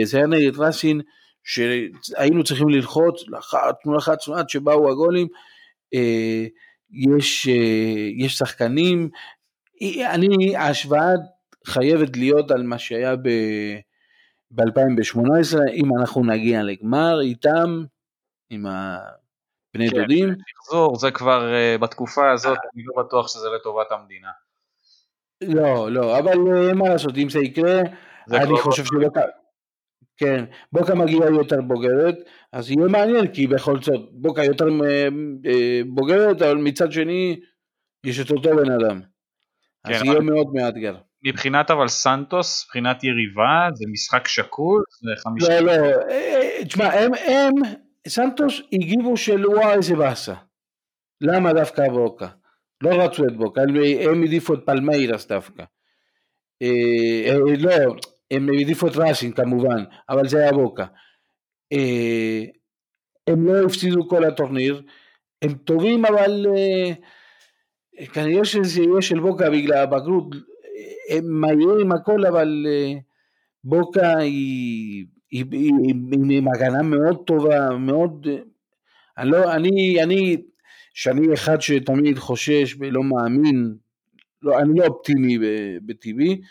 זה 0.03 0.17
היה 0.17 0.27
נגד 0.27 0.59
רסין, 0.59 1.01
שהיינו 1.43 2.43
צריכים 2.43 2.69
ללחוץ, 2.69 3.23
לחצנו, 3.27 3.95
לחצנו 3.95 4.35
עד 4.35 4.49
שבאו 4.49 4.91
הגולים, 4.91 5.27
יש, 6.91 7.47
יש 8.17 8.37
שחקנים, 8.37 9.09
אני, 10.13 10.55
ההשוואה 10.55 11.11
חייבת 11.67 12.17
להיות 12.17 12.51
על 12.51 12.63
מה 12.63 12.77
שהיה 12.77 13.15
ב-2018, 14.51 15.19
אם 15.73 15.97
אנחנו 15.99 16.23
נגיע 16.25 16.63
לגמר 16.63 17.21
איתם, 17.21 17.83
עם 18.49 18.65
הבני 18.65 19.89
כן, 19.89 20.01
דודים. 20.01 20.29
מחזור, 20.29 20.95
זה 20.95 21.11
כבר 21.11 21.51
uh, 21.51 21.81
בתקופה 21.81 22.31
הזאת, 22.31 22.57
אני 22.73 22.83
לא 22.85 23.03
בטוח 23.03 23.27
שזה 23.27 23.47
לטובת 23.55 23.91
המדינה. 23.91 24.29
לא, 25.41 25.91
לא, 25.91 26.19
אבל 26.19 26.33
uh, 26.33 26.73
מה 26.73 26.89
לעשות, 26.89 27.17
אם 27.17 27.29
זה 27.29 27.39
יקרה, 27.39 27.81
זה 28.27 28.37
אני 28.37 28.57
חושב 28.57 28.83
לא 28.91 29.01
שבוקה, 29.01 29.21
כן, 30.17 30.45
בוקה 30.71 30.95
מגיעה 30.95 31.29
יותר 31.29 31.61
בוגרת, 31.61 32.15
אז 32.51 32.71
יהיה 32.71 32.87
מעניין, 32.87 33.33
כי 33.33 33.47
בכל 33.47 33.81
זאת, 33.81 34.09
בוקה 34.11 34.43
יותר 34.43 34.65
uh, 34.65 35.47
בוגרת, 35.85 36.41
אבל 36.41 36.57
מצד 36.57 36.91
שני, 36.91 37.39
יש 38.05 38.19
את 38.19 38.31
אותו 38.31 38.55
בן 38.55 38.71
אדם. 38.71 39.14
כן, 39.87 39.93
אז 39.93 40.03
יהיה 40.03 40.19
מאוד 40.19 40.53
מאתגר. 40.53 40.95
מבחינת 41.25 41.71
אבל 41.71 41.87
סנטוס, 41.87 42.65
מבחינת 42.65 43.03
יריבה, 43.03 43.67
זה 43.73 43.85
משחק 43.91 44.27
שקול? 44.27 44.83
זה 45.01 45.11
חמישה... 45.23 45.61
לא, 45.61 45.77
לא, 45.77 45.93
תשמע, 46.65 46.85
הם, 46.85 47.11
הם, 47.13 47.53
סנטוס 48.07 48.61
הגיבו 48.73 49.17
של 49.17 49.47
וואי 49.47 49.73
איזה 49.73 49.95
באסה. 49.95 50.33
למה 51.21 51.53
דווקא 51.53 51.89
בוקה? 51.89 52.27
לא 52.83 53.03
רצו 53.03 53.25
את 53.25 53.37
בוקה, 53.37 53.61
הם 54.01 54.21
העדיפו 54.21 54.53
את 54.53 54.59
פלמיירס 54.65 55.27
דווקא. 55.27 55.63
אה, 56.61 57.23
אה, 57.27 57.37
לא, 57.59 57.95
הם 58.31 58.49
העדיפו 58.49 58.87
את 58.87 58.95
ראסין 58.95 59.31
כמובן, 59.31 59.83
אבל 60.09 60.27
זה 60.27 60.37
היה 60.37 60.51
בוקה. 60.51 60.85
אה, 61.73 62.43
הם 63.27 63.47
לא 63.47 63.65
הפסידו 63.65 64.09
כל 64.09 64.23
הטורניר, 64.23 64.81
הם 65.41 65.53
טובים 65.53 66.05
אבל 66.05 66.45
אה, 66.57 66.93
כנראה 68.13 68.45
שזה 68.45 68.81
יהיה 68.81 69.01
של 69.01 69.19
בוקה 69.19 69.49
בגלל 69.49 69.77
הבגרות, 69.77 70.35
הם 71.09 71.41
מהירים 71.41 71.91
הכל 71.91 72.25
אבל 72.25 72.65
אה, 72.69 72.93
בוקה 73.63 74.17
היא 74.17 75.05
היא, 75.31 75.45
היא, 75.51 75.73
היא 76.11 76.37
עם 76.37 76.47
הגנה 76.47 76.81
מאוד 76.81 77.23
טובה, 77.27 77.69
מאוד... 77.69 78.27
אני 79.17 79.31
לא, 79.31 79.53
אני, 79.53 80.03
אני, 80.03 80.37
שאני 80.93 81.33
אחד 81.33 81.61
שתמיד 81.61 82.17
חושש 82.17 82.75
ולא 82.79 83.03
מאמין, 83.03 83.75
לא, 84.41 84.59
אני 84.59 84.79
לא 84.79 84.85
אופטימי 84.85 85.37
בטבעי 85.85 86.41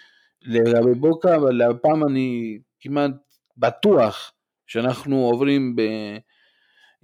לגבי 0.42 0.94
בוקה, 0.94 1.37
אבל 1.37 1.62
הפעם 1.62 2.04
אני 2.04 2.59
כמעט 2.80 3.11
בטוח 3.57 4.33
שאנחנו 4.66 5.16
עוברים 5.16 5.76
ב... 5.76 5.83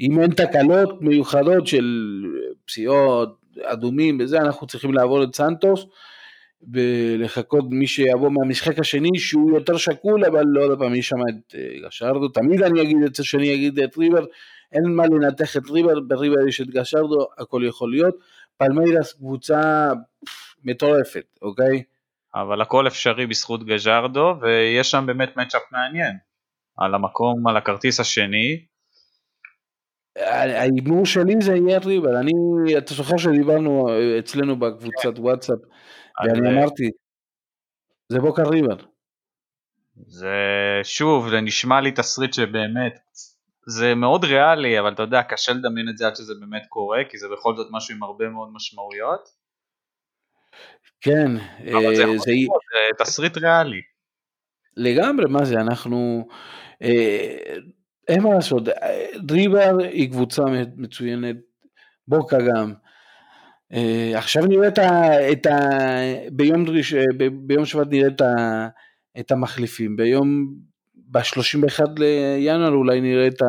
אם 0.00 0.20
אין 0.20 0.31
תקלות 0.31 1.03
מיוחדות 1.03 1.66
של 1.66 2.24
פציעות, 2.64 3.39
אדומים 3.63 4.19
וזה, 4.21 4.39
אנחנו 4.39 4.67
צריכים 4.67 4.95
לעבור 4.95 5.23
את 5.25 5.35
סנטוס. 5.35 5.87
ולחכות 6.73 7.65
מי 7.71 7.87
שיבוא 7.87 8.31
מהמשחק 8.31 8.79
השני 8.79 9.19
שהוא 9.19 9.55
יותר 9.55 9.77
שקול 9.77 10.25
אבל 10.25 10.45
לא 10.47 10.61
יודע 10.61 10.77
פעם 10.85 10.95
יש 10.95 11.09
שם 11.09 11.17
את 11.17 11.55
אה, 11.55 11.87
גשרדו. 11.87 12.29
תמיד 12.29 12.63
אני 12.63 12.83
אגיד 12.83 12.97
את 13.07 13.15
זה 13.15 13.25
שאני 13.25 13.55
אגיד 13.55 13.79
את 13.79 13.97
ריבר. 13.97 14.25
אין 14.73 14.95
מה 14.95 15.07
לנתח 15.07 15.57
את 15.57 15.71
ריבר 15.71 16.01
בריבר 16.01 16.49
יש 16.49 16.61
את 16.61 16.67
גשרדו 16.67 17.27
הכל 17.39 17.63
יכול 17.67 17.91
להיות. 17.91 18.15
פלמיירס 18.57 19.13
קבוצה 19.13 19.91
מטורפת 20.65 21.25
אוקיי? 21.43 21.83
אבל 22.35 22.61
הכל 22.61 22.87
אפשרי 22.87 23.27
בזכות 23.27 23.65
גז'רדו 23.65 24.35
ויש 24.41 24.91
שם 24.91 25.05
באמת 25.07 25.37
מצ'אפ 25.37 25.63
מעניין. 25.73 26.17
על 26.77 26.95
המקום 26.95 27.49
על 27.49 27.57
הכרטיס 27.57 28.01
השני 28.01 28.65
ההימור 30.16 31.07
שלי 31.07 31.35
זה 31.40 31.53
יהיה 31.53 31.79
ריבר, 31.79 32.20
אני, 32.20 32.33
אתה 32.79 32.94
זוכר 32.94 33.16
שדיברנו 33.16 33.88
אה, 33.88 34.18
אצלנו 34.18 34.59
בקבוצת 34.59 35.18
וואטסאפ 35.18 35.59
ואני 36.25 36.49
אמרתי, 36.49 36.90
זה 38.09 38.18
בוקר 38.18 38.42
ריבר. 38.42 38.77
זה 40.07 40.35
שוב, 40.83 41.31
זה 41.31 41.40
נשמע 41.40 41.81
לי 41.81 41.92
תסריט 41.92 42.33
שבאמת, 42.33 42.99
זה 43.66 43.94
מאוד 43.94 44.25
ריאלי, 44.25 44.81
אבל 44.81 44.92
אתה 44.92 45.03
יודע, 45.03 45.23
קשה 45.23 45.53
לדמיין 45.53 45.88
את 45.88 45.99
זה 45.99 46.07
עד 46.07 46.16
שזה 46.16 46.35
באמת 46.40 46.62
קורה, 46.68 47.03
כי 47.11 47.18
זה 47.18 47.27
בכל 47.33 47.57
זאת 47.57 47.66
משהו 47.70 47.94
עם 47.96 48.03
הרבה 48.03 48.29
מאוד 48.29 48.49
משמעויות. 48.53 49.29
כן, 51.01 51.31
אבל 51.73 51.94
זה 51.94 52.05
אה, 52.05 52.18
זה... 52.18 52.33
תסריט 52.99 53.37
ריאלי. 53.37 53.81
לגמרי, 54.77 55.25
מה 55.29 55.44
זה, 55.44 55.55
אנחנו, 55.55 56.29
אה, 56.83 57.55
אין 58.11 58.23
מה 58.23 58.35
לעשות, 58.35 58.62
דריבר 59.16 59.77
היא 59.83 60.11
קבוצה 60.11 60.42
מצוינת, 60.77 61.37
בוקה 62.09 62.38
גם, 62.38 62.73
Uh, 63.73 64.16
עכשיו 64.16 64.46
נראה 64.46 64.68
את 64.68 64.79
ה... 64.79 65.33
את 65.33 65.46
ה 65.46 65.59
ביום, 66.33 66.64
דריש, 66.64 66.94
ב, 66.94 67.29
ביום 67.46 67.64
שבת 67.64 67.87
נראה 67.90 68.09
את, 68.09 68.20
ה, 68.20 68.68
את 69.20 69.31
המחליפים, 69.31 69.96
ביום, 69.96 70.55
ב-31 70.94 71.85
לינואר 71.99 72.73
אולי 72.73 73.01
נראה 73.01 73.27
את 73.27 73.42
ה... 73.42 73.46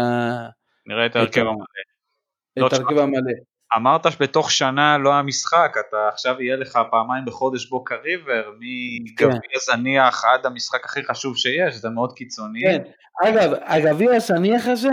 נראה 0.86 1.06
את 1.06 1.15
ההרכב 1.15 1.41
המלא. 1.41 2.67
את 2.67 2.74
ההרכב 2.74 2.97
המלא. 2.97 3.32
אמרת 3.76 4.12
שבתוך 4.12 4.52
שנה 4.52 4.98
לא 4.98 5.14
המשחק, 5.14 5.76
אתה 5.90 6.08
עכשיו 6.14 6.42
יהיה 6.42 6.56
לך 6.56 6.80
פעמיים 6.92 7.26
בחודש 7.26 7.70
בוקה 7.70 7.96
ריבר, 7.96 8.52
מגביע 8.60 9.30
כן. 9.30 9.60
זניח 9.66 10.26
עד 10.26 10.46
המשחק 10.46 10.86
הכי 10.86 11.04
חשוב 11.04 11.38
שיש, 11.38 11.76
זה 11.76 11.90
מאוד 11.90 12.14
קיצוני. 12.14 12.62
כן, 12.62 12.82
אגב, 13.24 13.54
הגביע 13.66 14.16
הזניח 14.16 14.68
הזה, 14.68 14.90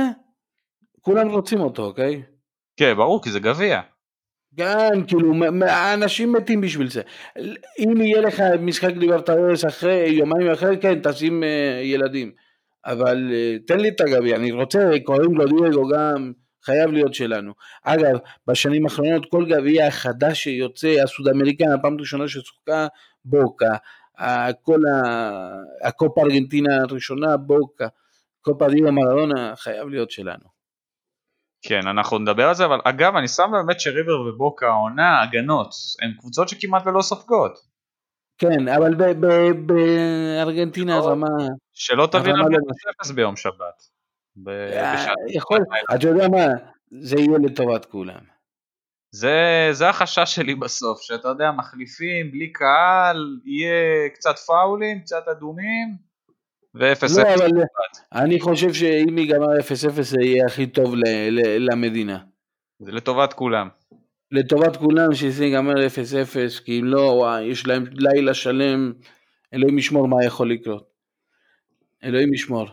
כולם 1.01 1.29
רוצים 1.29 1.61
אותו, 1.61 1.85
אוקיי? 1.85 2.23
כן, 2.77 2.95
ברור, 2.97 3.23
כי 3.23 3.31
זה 3.31 3.41
גביע. 3.41 3.81
כן, 4.57 5.07
כאילו, 5.07 5.33
האנשים 5.67 6.33
מתים 6.33 6.61
בשביל 6.61 6.91
זה. 6.91 7.03
אם 7.79 8.01
יהיה 8.01 8.21
לך 8.21 8.43
משחק 8.61 8.93
ליברטריאס 8.97 9.65
אחרי, 9.65 10.09
יומיים 10.09 10.51
אחרי, 10.51 10.79
כן, 10.81 10.99
תשים 11.03 11.43
uh, 11.43 11.47
ילדים. 11.85 12.33
אבל 12.87 13.31
uh, 13.31 13.67
תן 13.67 13.81
לי 13.81 13.89
את 13.89 14.01
הגביע, 14.01 14.37
אני 14.37 14.53
רוצה, 14.53 14.91
קוראים 15.05 15.35
לו 15.35 15.45
דייגו 15.47 15.89
גם, 15.89 16.33
חייב 16.65 16.91
להיות 16.91 17.15
שלנו. 17.15 17.53
אגב, 17.83 18.19
בשנים 18.47 18.85
האחרונות 18.85 19.31
כל 19.31 19.45
גביע 19.49 19.91
חדש 19.91 20.43
שיוצא, 20.43 20.95
הסוד 21.05 21.29
אמריקן, 21.29 21.73
הפעם 21.73 21.95
הראשונה 21.97 22.29
שצוחקה, 22.29 22.87
בוקה. 23.25 23.77
כל 24.63 24.81
הקופה 25.85 26.21
ארגנטינה 26.21 26.77
הראשונה, 26.83 27.37
בוקה. 27.37 27.87
קופה 28.41 28.69
דיגו 28.69 28.93
מרדונה, 28.93 29.57
חייב 29.57 29.89
להיות 29.89 30.11
שלנו. 30.11 30.59
כן, 31.63 31.81
אנחנו 31.87 32.19
נדבר 32.19 32.49
על 32.49 32.55
זה, 32.55 32.65
אבל 32.65 32.79
אגב, 32.85 33.17
אני 33.17 33.29
שם 33.29 33.49
באמת 33.53 33.81
שריבר 33.81 34.21
ובוקה 34.21 34.67
העונה, 34.67 35.23
הגנות, 35.23 35.71
הן 36.03 36.13
קבוצות 36.19 36.49
שכמעט 36.49 36.87
ולא 36.87 37.03
סופגות. 37.03 37.53
כן, 38.39 38.69
אבל 38.69 38.95
בארגנטינה 39.67 40.97
הרמה... 40.97 41.27
שלא 41.73 42.09
תביא 42.13 42.33
לנו 42.33 42.45
0 43.01 43.11
ביום 43.11 43.37
שבת. 43.37 43.98
אה, 44.49 45.07
יכול, 45.29 45.59
אתה 45.95 46.09
יודע 46.09 46.29
מה, 46.29 46.47
זה 47.01 47.17
יהיה 47.17 47.39
לטובת 47.43 47.85
כולם. 47.85 48.21
זה, 49.11 49.69
זה 49.73 49.89
החשש 49.89 50.35
שלי 50.35 50.55
בסוף, 50.55 51.03
שאתה 51.03 51.29
יודע, 51.29 51.51
מחליפים, 51.53 52.31
בלי 52.31 52.53
קהל, 52.53 53.39
יהיה 53.45 54.09
קצת 54.15 54.39
פאולים, 54.39 55.01
קצת 55.01 55.29
אדומים, 55.29 56.09
ו-0-0. 56.75 57.23
לא, 57.23 57.35
אבל 57.35 57.51
אני 58.13 58.41
חושב 58.41 58.73
שאם 58.73 59.19
ייגמר 59.19 59.59
0-0 59.59 60.03
זה 60.03 60.21
יהיה 60.21 60.47
הכי 60.47 60.67
טוב 60.67 60.95
ל- 60.95 61.29
ל- 61.31 61.71
למדינה. 61.73 62.19
זה 62.79 62.93
לטובת 62.93 63.33
כולם. 63.33 63.69
לטובת 64.33 64.77
כולם 64.77 65.15
שזה 65.15 65.45
ייגמר 65.45 65.75
0-0, 65.75 66.65
כי 66.65 66.81
אם 66.81 66.85
לא, 66.85 67.01
וואי, 67.01 67.45
יש 67.45 67.67
להם 67.67 67.85
לילה 67.93 68.35
שלם, 68.35 68.93
אלוהים 69.55 69.79
ישמור 69.79 70.09
מה 70.09 70.25
יכול 70.25 70.51
לקרות. 70.53 70.89
אלוהים 72.05 72.35
ישמור. 72.35 72.69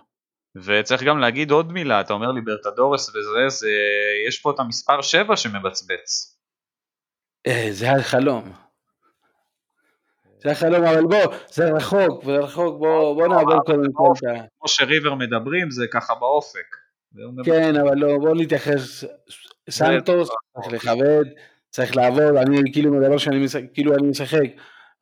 וצריך 0.55 1.03
גם 1.03 1.19
להגיד 1.19 1.51
עוד 1.51 1.71
מילה, 1.71 2.01
אתה 2.01 2.13
אומר 2.13 2.31
ליברטדורס 2.31 3.09
וזה, 3.09 3.49
זה, 3.49 3.69
יש 4.27 4.39
פה 4.39 4.51
את 4.51 4.59
המספר 4.59 5.01
7 5.01 5.37
שמבצבץ. 5.37 6.37
אה, 7.47 7.67
זה 7.71 7.91
החלום. 7.91 8.51
זה 10.43 10.51
החלום, 10.51 10.83
אבל 10.83 11.03
בוא, 11.03 11.35
זה 11.49 11.71
רחוק, 11.71 12.25
זה 12.25 12.37
רחוק, 12.37 12.79
בוא, 12.79 13.15
בוא 13.15 13.27
נעבור 13.27 13.63
קודם 13.65 13.91
כל 13.93 14.13
את 14.17 14.23
ה... 14.23 14.45
כמו 14.59 14.67
שריבר 14.67 15.15
מדברים, 15.15 15.71
זה 15.71 15.87
ככה 15.91 16.15
באופק. 16.15 16.75
כן, 17.45 17.75
אבל 17.75 17.97
לא, 17.97 18.17
בוא 18.17 18.35
נתייחס, 18.35 19.03
סנטוס, 19.69 20.29
צריך 20.53 20.73
לכבד, 20.73 21.23
צריך 21.69 21.95
לעבוד, 21.95 22.35
אני 22.35 22.73
כאילו 22.73 22.93
מדבר 22.93 23.17
שאני 23.17 23.45
משחק, 23.45 23.63
כאילו 23.73 23.95
אני 23.95 24.07
משחק, 24.07 24.47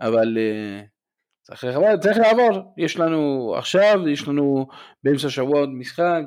אבל 0.01 0.38
uh, 0.38 0.93
צריך 1.44 1.66
צריך 2.02 2.18
לעבור, 2.18 2.74
יש 2.78 2.98
לנו 2.98 3.54
עכשיו, 3.58 4.08
יש 4.08 4.28
לנו 4.28 4.68
באמצע 5.04 5.28
השבוע 5.28 5.60
עוד 5.60 5.70
משחק, 5.70 6.22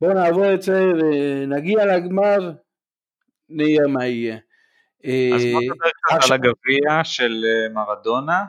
בואו 0.00 0.12
נעבור 0.12 0.54
את 0.54 0.62
זה 0.62 0.80
ונגיע 1.00 1.86
לגמר, 1.86 2.52
נראה 3.48 3.86
מה 3.88 4.06
יהיה. 4.06 4.36
אז 5.04 5.42
בוא 5.52 5.62
נדבר 5.62 5.88
קצת 6.02 6.30
על 6.30 6.32
הגביע 6.32 7.04
של 7.04 7.44
מרדונה. 7.74 8.44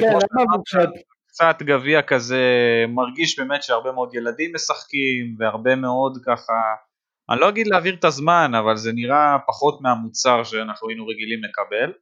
כן, 0.00 0.08
אמרנו 0.08 0.64
קצת. 0.64 0.88
קצת 1.26 1.62
גביע 1.62 2.02
כזה, 2.02 2.44
מרגיש 2.88 3.38
באמת 3.38 3.62
שהרבה 3.62 3.92
מאוד 3.92 4.14
ילדים 4.14 4.54
משחקים 4.54 5.36
והרבה 5.38 5.76
מאוד 5.76 6.18
ככה, 6.26 6.52
אני 7.30 7.40
לא 7.40 7.48
אגיד 7.48 7.66
להעביר 7.66 7.94
את 7.94 8.04
הזמן, 8.04 8.52
אבל 8.54 8.76
זה 8.76 8.92
נראה 8.92 9.36
פחות 9.46 9.80
מהמוצר 9.80 10.44
שאנחנו 10.44 10.88
היינו 10.88 11.06
רגילים 11.06 11.40
לקבל. 11.44 11.92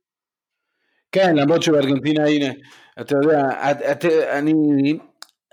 כן, 1.12 1.36
למרות 1.36 1.62
שבארגנטינה, 1.62 2.26
הנה, 2.26 2.46
אתה 3.00 3.14
יודע, 3.14 3.70
את, 3.70 3.76
את, 3.82 4.04
אני, 4.38 4.52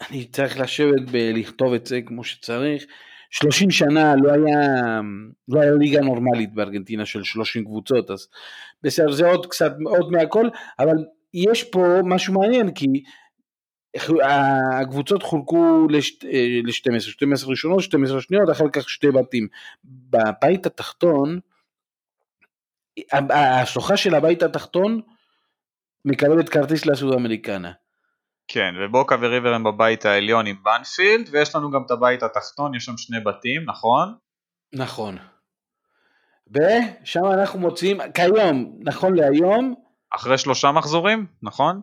אני 0.10 0.26
צריך 0.26 0.60
לשבת 0.60 1.02
ולכתוב 1.12 1.74
את 1.74 1.86
זה 1.86 2.02
כמו 2.02 2.24
שצריך. 2.24 2.84
30 3.30 3.72
שנה 3.72 4.16
לא 4.16 4.32
היה, 4.32 5.02
לא 5.48 5.62
היה 5.62 5.72
ליגה 5.72 6.02
נורמלית 6.02 6.54
בארגנטינה 6.54 7.06
של 7.06 7.24
30 7.24 7.66
קבוצות, 7.66 8.12
אז 8.12 8.28
בסדר, 8.84 9.12
זה 9.12 9.28
עוד 9.28 9.46
קצת, 9.46 9.72
עוד 9.86 10.12
מהכל, 10.12 10.50
אבל 10.80 10.96
יש 11.34 11.64
פה 11.64 12.00
משהו 12.04 12.34
מעניין, 12.34 12.72
כי 12.72 13.04
הקבוצות 14.72 15.24
חולקו 15.24 15.88
ל-12, 15.90 17.00
12 17.00 17.50
ראשונות, 17.50 17.82
12 17.82 18.22
שניות, 18.22 18.50
אחר 18.52 18.70
כך 18.74 18.90
שתי 18.90 19.12
בתים. 19.12 19.48
בבית 19.84 20.66
התחתון, 20.66 21.40
השלוחה 23.30 23.98
של 23.98 24.16
הבית 24.16 24.44
התחתון 24.44 25.02
מקבלת 26.08 26.50
כרטיס 26.50 26.86
לסוד 26.86 27.14
אמריקנה. 27.14 27.72
כן, 28.48 28.74
ובוקה 28.82 29.16
וריבר 29.22 29.54
הם 29.54 29.64
בבית 29.64 30.06
העליון 30.06 30.48
עם 30.48 30.56
בנפילד, 30.64 31.30
ויש 31.32 31.56
לנו 31.56 31.72
גם 31.72 31.82
את 31.86 31.92
הבית 31.92 32.24
התחתון, 32.24 32.76
יש 32.76 32.86
שם 32.86 32.98
שני 32.98 33.20
בתים, 33.20 33.64
נכון? 33.66 34.16
נכון. 34.74 35.18
ושם 36.48 37.26
אנחנו 37.26 37.60
מוצאים, 37.60 37.98
כיום, 38.14 38.80
נכון 38.80 39.16
להיום, 39.16 39.76
אחרי 40.16 40.38
שלושה 40.38 40.72
מחזורים, 40.72 41.26
נכון? 41.44 41.82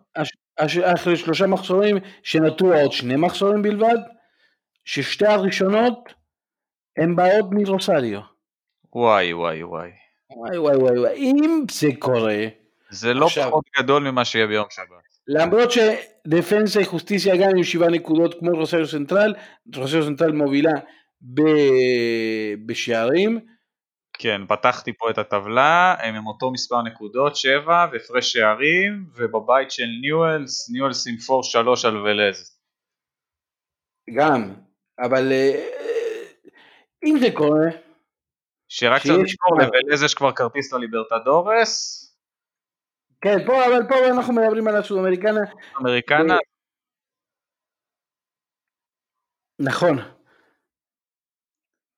אחרי 0.94 1.16
שלושה 1.16 1.46
מחזורים 1.46 1.96
שנותרו 2.22 2.72
עוד 2.72 2.92
שני 2.92 3.16
מחזורים 3.16 3.62
בלבד, 3.62 3.98
ששתי 4.84 5.26
הראשונות 5.26 6.14
הן 6.96 7.16
באות 7.16 7.46
מרוסריו. 7.50 8.20
וואי 8.94 9.32
וואי. 9.32 9.62
וואי 9.62 9.90
וואי 10.58 10.76
וואי 10.76 10.98
וואי, 10.98 11.14
אם 11.14 11.64
זה 11.70 11.88
קורה... 11.98 12.63
זה 12.94 13.14
לא 13.14 13.26
עכשיו, 13.26 13.48
פחות 13.48 13.64
גדול 13.78 14.10
ממה 14.10 14.24
שיהיה 14.24 14.46
ביום 14.46 14.66
שבת. 14.70 14.86
למרות 15.28 15.70
שדפנסה 15.70 16.84
חוסטיסיה 16.84 17.36
גם 17.36 17.50
עם 17.56 17.64
שבעה 17.64 17.88
נקודות 17.88 18.34
כמו 18.38 18.50
רוסריו 18.50 18.86
סנטרל, 18.86 19.34
רוסריו 19.76 20.04
סנטרל 20.04 20.32
מובילה 20.32 20.72
ב... 21.34 21.40
בשערים, 22.66 23.40
כן, 24.18 24.40
פתחתי 24.48 24.92
פה 24.92 25.10
את 25.10 25.18
הטבלה, 25.18 25.94
הם 25.98 26.14
עם 26.14 26.26
אותו 26.26 26.50
מספר 26.50 26.82
נקודות, 26.82 27.36
7 27.36 27.86
והפרש 27.92 28.32
שערים, 28.32 29.06
ובבית 29.14 29.70
של 29.70 29.86
ניואלס, 30.00 30.70
ניואלס 30.70 31.06
עם 31.06 31.14
4-3 31.84 31.88
על 31.88 31.96
ולז. 31.96 32.58
גם, 34.14 34.54
אבל 34.98 35.32
אה, 35.32 35.68
אם 37.04 37.18
זה 37.18 37.28
קורה... 37.34 37.66
שרק 38.68 39.02
צריך 39.02 39.18
לזכור, 39.18 39.58
לוולז 39.58 40.02
יש 40.02 40.14
כבר 40.14 40.32
כרטיס 40.32 40.72
לליברטדורס. 40.72 42.03
כן, 43.24 43.46
פה, 43.46 43.66
אבל 43.66 43.88
פה 43.88 43.94
אנחנו 44.10 44.32
מדברים 44.32 44.68
על 44.68 44.76
הסודאמריקנה. 44.76 45.40
אמריקנה. 45.80 46.36
נכון. 49.58 49.98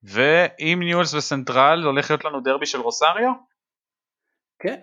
ועם 0.03 0.79
ניולס 0.79 1.13
וסנטרל 1.13 1.83
הולך 1.83 2.11
להיות 2.11 2.25
לנו 2.25 2.41
דרבי 2.41 2.65
של 2.65 2.79
רוסריו? 2.79 3.31
כן. 4.59 4.79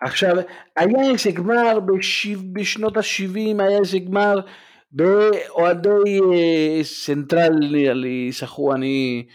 עכשיו, 0.00 0.34
היה 0.76 1.10
איזה 1.12 1.30
גמר 1.34 1.78
בשנות 2.52 2.96
ה-70, 2.96 3.62
היה 3.62 3.78
איזה 3.78 3.98
גמר 3.98 4.34
באוהדי 4.90 6.20
אה, 6.32 6.84
סנטרל 6.84 7.52
נראה 7.72 7.94
לי, 7.94 8.28
סחו, 8.32 8.74
אני 8.74 9.26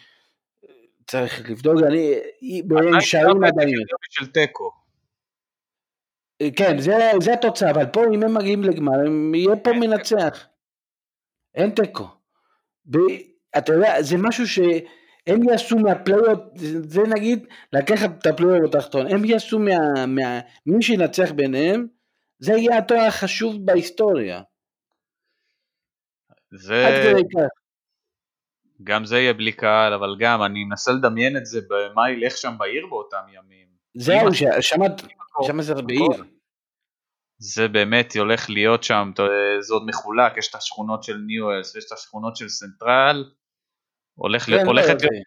צריך 1.08 1.50
לבדוק, 1.50 1.76
אני, 1.88 2.22
בין 2.66 3.02
שערים 3.02 3.44
עדיין. 3.44 3.70
של 4.10 4.26
תיקו. 4.32 4.81
כן, 6.56 6.80
זה, 6.80 6.92
זה 7.22 7.34
התוצאה, 7.34 7.72
אבל 7.72 7.86
פה 7.86 8.04
אם 8.14 8.24
הם 8.24 8.34
מגיעים 8.34 8.64
לגמר, 8.64 9.00
הם 9.06 9.36
יהיה 9.36 9.56
פה 9.56 9.74
מנצח. 9.74 10.48
אין 11.56 11.70
תיקו. 11.70 12.08
אתה 13.58 13.74
יודע, 13.74 14.02
זה 14.02 14.18
משהו 14.18 14.48
שהם 14.48 15.44
יעשו 15.50 15.78
מהפלייאוף, 15.78 16.40
זה 16.82 17.02
נגיד 17.02 17.48
לקחת 17.74 18.10
את 18.20 18.26
הפלייאוף 18.26 18.76
התחתון, 18.76 19.08
הם 19.08 19.26
יעשו 19.26 19.60
מה, 19.60 20.06
מה... 20.08 20.40
מי 20.66 20.84
שינצח 20.84 21.32
ביניהם, 21.32 21.88
זה 22.40 22.54
יהיה 22.54 22.78
התואר 22.78 23.08
החשוב 23.08 23.66
בהיסטוריה. 23.66 24.42
זה... 26.52 27.14
גם 28.84 29.06
זה 29.06 29.18
יהיה 29.18 29.34
בלי 29.34 29.52
קהל, 29.52 29.94
אבל 29.94 30.16
גם 30.20 30.44
אני 30.44 30.64
מנסה 30.64 30.92
לדמיין 30.92 31.38
את 31.38 31.46
זה, 31.46 31.60
במה 31.70 32.12
ילך 32.12 32.38
שם 32.38 32.54
בעיר 32.58 32.88
באותם 32.88 33.24
ימים. 33.30 33.68
זהו, 33.94 34.28
שם 35.48 35.62
זה 35.62 35.74
בעיר. 35.74 36.24
זה 37.38 37.68
באמת 37.68 38.16
הולך 38.16 38.50
להיות 38.50 38.84
שם, 38.84 39.12
זה 39.60 39.74
עוד 39.74 39.86
מחולק, 39.86 40.38
יש 40.38 40.50
את 40.50 40.56
השכונות 40.56 41.04
של 41.04 41.18
ניואלס 41.18 41.76
ויש 41.76 41.86
את 41.88 41.92
השכונות 41.92 42.36
של 42.36 42.50
סנטרל, 42.50 43.32
הולך 44.16 44.46
כן, 44.46 44.66
הולכת 44.66 44.88
להיות, 44.88 45.24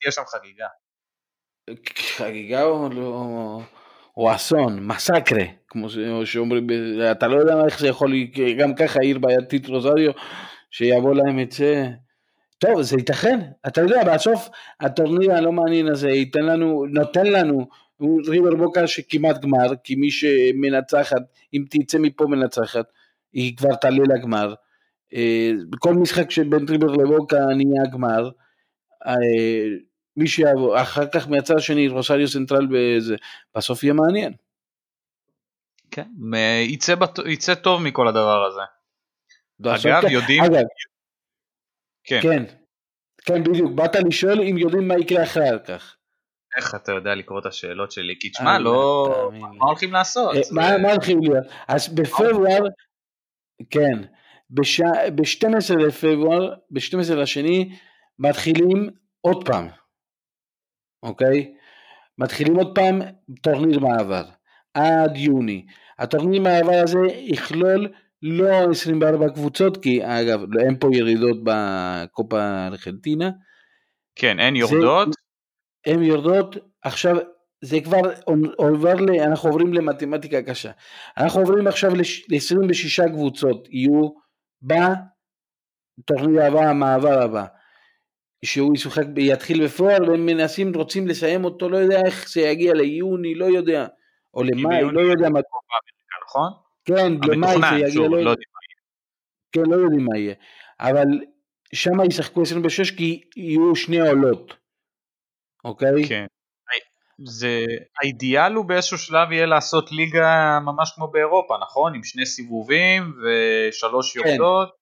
תהיה 0.00 0.12
שם 0.12 0.22
חגיגה. 0.26 0.66
חגיגה 2.16 2.62
או 2.62 2.88
לא... 2.88 3.60
או 4.16 4.34
אסון, 4.34 4.86
masacre, 4.86 5.44
כמו 5.68 5.86
שאומרים, 6.24 6.66
אתה 7.12 7.28
לא 7.28 7.36
יודע 7.36 7.54
איך 7.64 7.78
זה 7.78 7.88
יכול, 7.88 8.12
גם 8.58 8.74
ככה 8.74 9.00
עיר 9.00 9.18
בעייתית 9.18 9.66
רוזריו, 9.66 10.12
שיבוא 10.70 11.14
להם 11.14 11.40
את 11.40 11.52
זה. 11.52 11.86
טוב, 12.58 12.82
זה 12.82 12.96
ייתכן, 12.96 13.40
אתה 13.66 13.80
יודע, 13.80 14.14
בסוף 14.14 14.48
הטורניר 14.80 15.32
הלא 15.32 15.52
מעניין 15.52 15.86
הזה 15.86 16.10
ייתן 16.10 16.46
לנו, 16.46 16.86
נותן 16.90 17.26
לנו 17.26 17.68
ריבר 18.26 18.54
בוקה 18.54 18.86
שכמעט 18.86 19.40
גמר, 19.42 19.76
כי 19.84 19.94
מי 19.94 20.10
שמנצחת, 20.10 21.22
אם 21.54 21.64
תצא 21.70 21.98
מפה 21.98 22.26
מנצחת, 22.26 22.86
היא 23.32 23.56
כבר 23.56 23.74
תעלה 23.74 24.02
לגמר. 24.16 24.54
אה, 25.14 25.50
בכל 25.70 25.94
משחק 25.94 26.30
שבין 26.30 26.68
ריבר 26.68 26.86
לבוקה 26.86 27.36
נהיה 27.56 27.90
גמר, 27.92 28.30
אה, 29.06 29.14
מי 30.16 30.26
שיבוא, 30.26 30.82
אחר 30.82 31.06
כך 31.14 31.28
מהצד 31.28 31.56
השני 31.56 31.88
רוסריו 31.88 32.28
סנטרל 32.28 32.66
בזה, 32.70 33.16
בסוף 33.56 33.84
יהיה 33.84 33.94
מעניין. 33.94 34.32
כן, 35.90 36.08
יצא, 36.68 36.94
בת... 36.94 37.18
יצא 37.26 37.54
טוב 37.54 37.82
מכל 37.82 38.08
הדבר 38.08 38.44
הזה. 38.44 38.60
אגב, 39.60 40.02
כן. 40.02 40.10
יודעים... 40.10 40.44
אגב, 40.44 40.64
כן. 42.04 42.20
כן, 42.22 42.44
כן 43.24 43.44
בדיוק, 43.44 43.72
באת 43.72 43.96
לשאול 43.96 44.40
אם 44.40 44.58
יודעים 44.58 44.88
מה 44.88 44.98
יקרה 44.98 45.22
אחר 45.22 45.58
כך. 45.58 45.96
איך 46.56 46.74
אתה 46.74 46.92
יודע 46.92 47.14
לקרוא 47.14 47.40
את 47.40 47.46
השאלות 47.46 47.92
שלי? 47.92 48.14
כי 48.20 48.30
תשמע, 48.30 48.58
לא... 48.58 49.30
מה 49.32 49.66
הולכים 49.66 49.92
לעשות? 49.92 50.36
אה, 50.36 50.78
מה 50.78 50.92
הולכים 50.92 51.20
להיות? 51.20 51.44
אז 51.68 51.94
בפברואר, 51.94 52.62
כן, 53.70 54.02
ב-12 54.50 55.76
לפברואר, 55.78 56.54
ב-12 56.70 57.14
לשני, 57.14 57.76
מתחילים 58.18 58.90
עוד 59.20 59.46
פעם, 59.46 59.68
אוקיי? 61.02 61.54
מתחילים 62.18 62.56
עוד 62.56 62.74
פעם 62.74 63.00
טורניר 63.42 63.78
מעבר, 63.78 64.24
עד 64.74 65.16
יוני. 65.16 65.66
הטורניר 65.98 66.42
מעבר 66.42 66.80
הזה 66.84 66.98
יכלול 67.16 67.88
לא 68.22 68.70
24 68.70 69.28
קבוצות, 69.28 69.82
כי 69.82 70.04
אגב, 70.04 70.40
אין 70.58 70.78
פה 70.80 70.88
ירידות 70.92 71.36
בקופה 71.44 72.66
ארגנטינה. 72.66 73.30
כן, 74.16 74.40
אין 74.40 74.56
יורדות. 74.56 75.08
הן 75.86 76.02
יורדות, 76.02 76.56
עכשיו 76.82 77.16
זה 77.60 77.80
כבר 77.80 78.00
עובר, 78.56 78.94
ל, 78.94 79.20
אנחנו 79.20 79.48
עוברים 79.48 79.74
למתמטיקה 79.74 80.42
קשה, 80.42 80.70
אנחנו 81.16 81.40
עוברים 81.40 81.66
עכשיו 81.66 81.94
ל-26 81.94 83.08
קבוצות 83.12 83.68
יהיו 83.70 84.08
בטורניר 84.62 86.42
הבא, 86.42 86.60
המעבר 86.60 87.22
הבא, 87.22 87.44
שהוא 88.44 88.74
ישוחק, 88.74 89.04
יתחיל 89.16 89.64
בפועל 89.64 90.10
והם 90.10 90.26
מנסים, 90.26 90.74
רוצים 90.74 91.06
לסיים 91.06 91.44
אותו, 91.44 91.68
לא 91.68 91.76
יודע 91.76 92.00
איך 92.06 92.28
זה 92.28 92.40
יגיע 92.40 92.74
ליוני, 92.74 93.34
לא 93.34 93.44
יודע, 93.44 93.86
או 94.34 94.42
למאי, 94.42 94.82
לא 94.92 95.00
יודע 95.00 95.28
מה, 95.28 95.40
נכון? 96.24 96.50
כן, 96.84 97.12
למאי 97.28 97.56
זה 97.70 97.88
יגיע, 97.88 98.08
לא, 98.08 98.16
יודע. 98.16 98.42
כן, 99.52 99.62
לא 99.66 99.76
יודעים 99.76 100.04
מה 100.04 100.18
יהיה, 100.18 100.34
אבל 100.80 101.06
שם 101.72 102.04
ישחקו 102.08 102.42
26 102.42 102.90
כי 102.90 103.22
יהיו 103.36 103.76
שני 103.76 104.00
עולות. 104.00 104.63
אוקיי? 105.64 106.08
כן. 106.08 106.26
זה, 107.24 107.64
האידיאל 108.00 108.52
הוא 108.52 108.64
באיזשהו 108.64 108.98
שלב 108.98 109.32
יהיה 109.32 109.46
לעשות 109.46 109.92
ליגה 109.92 110.58
ממש 110.62 110.92
כמו 110.94 111.10
באירופה, 111.10 111.56
נכון? 111.62 111.94
עם 111.94 112.04
שני 112.04 112.26
סיבובים 112.26 113.12
ושלוש 113.22 114.18
כן. 114.18 114.28
יורדות. 114.28 114.74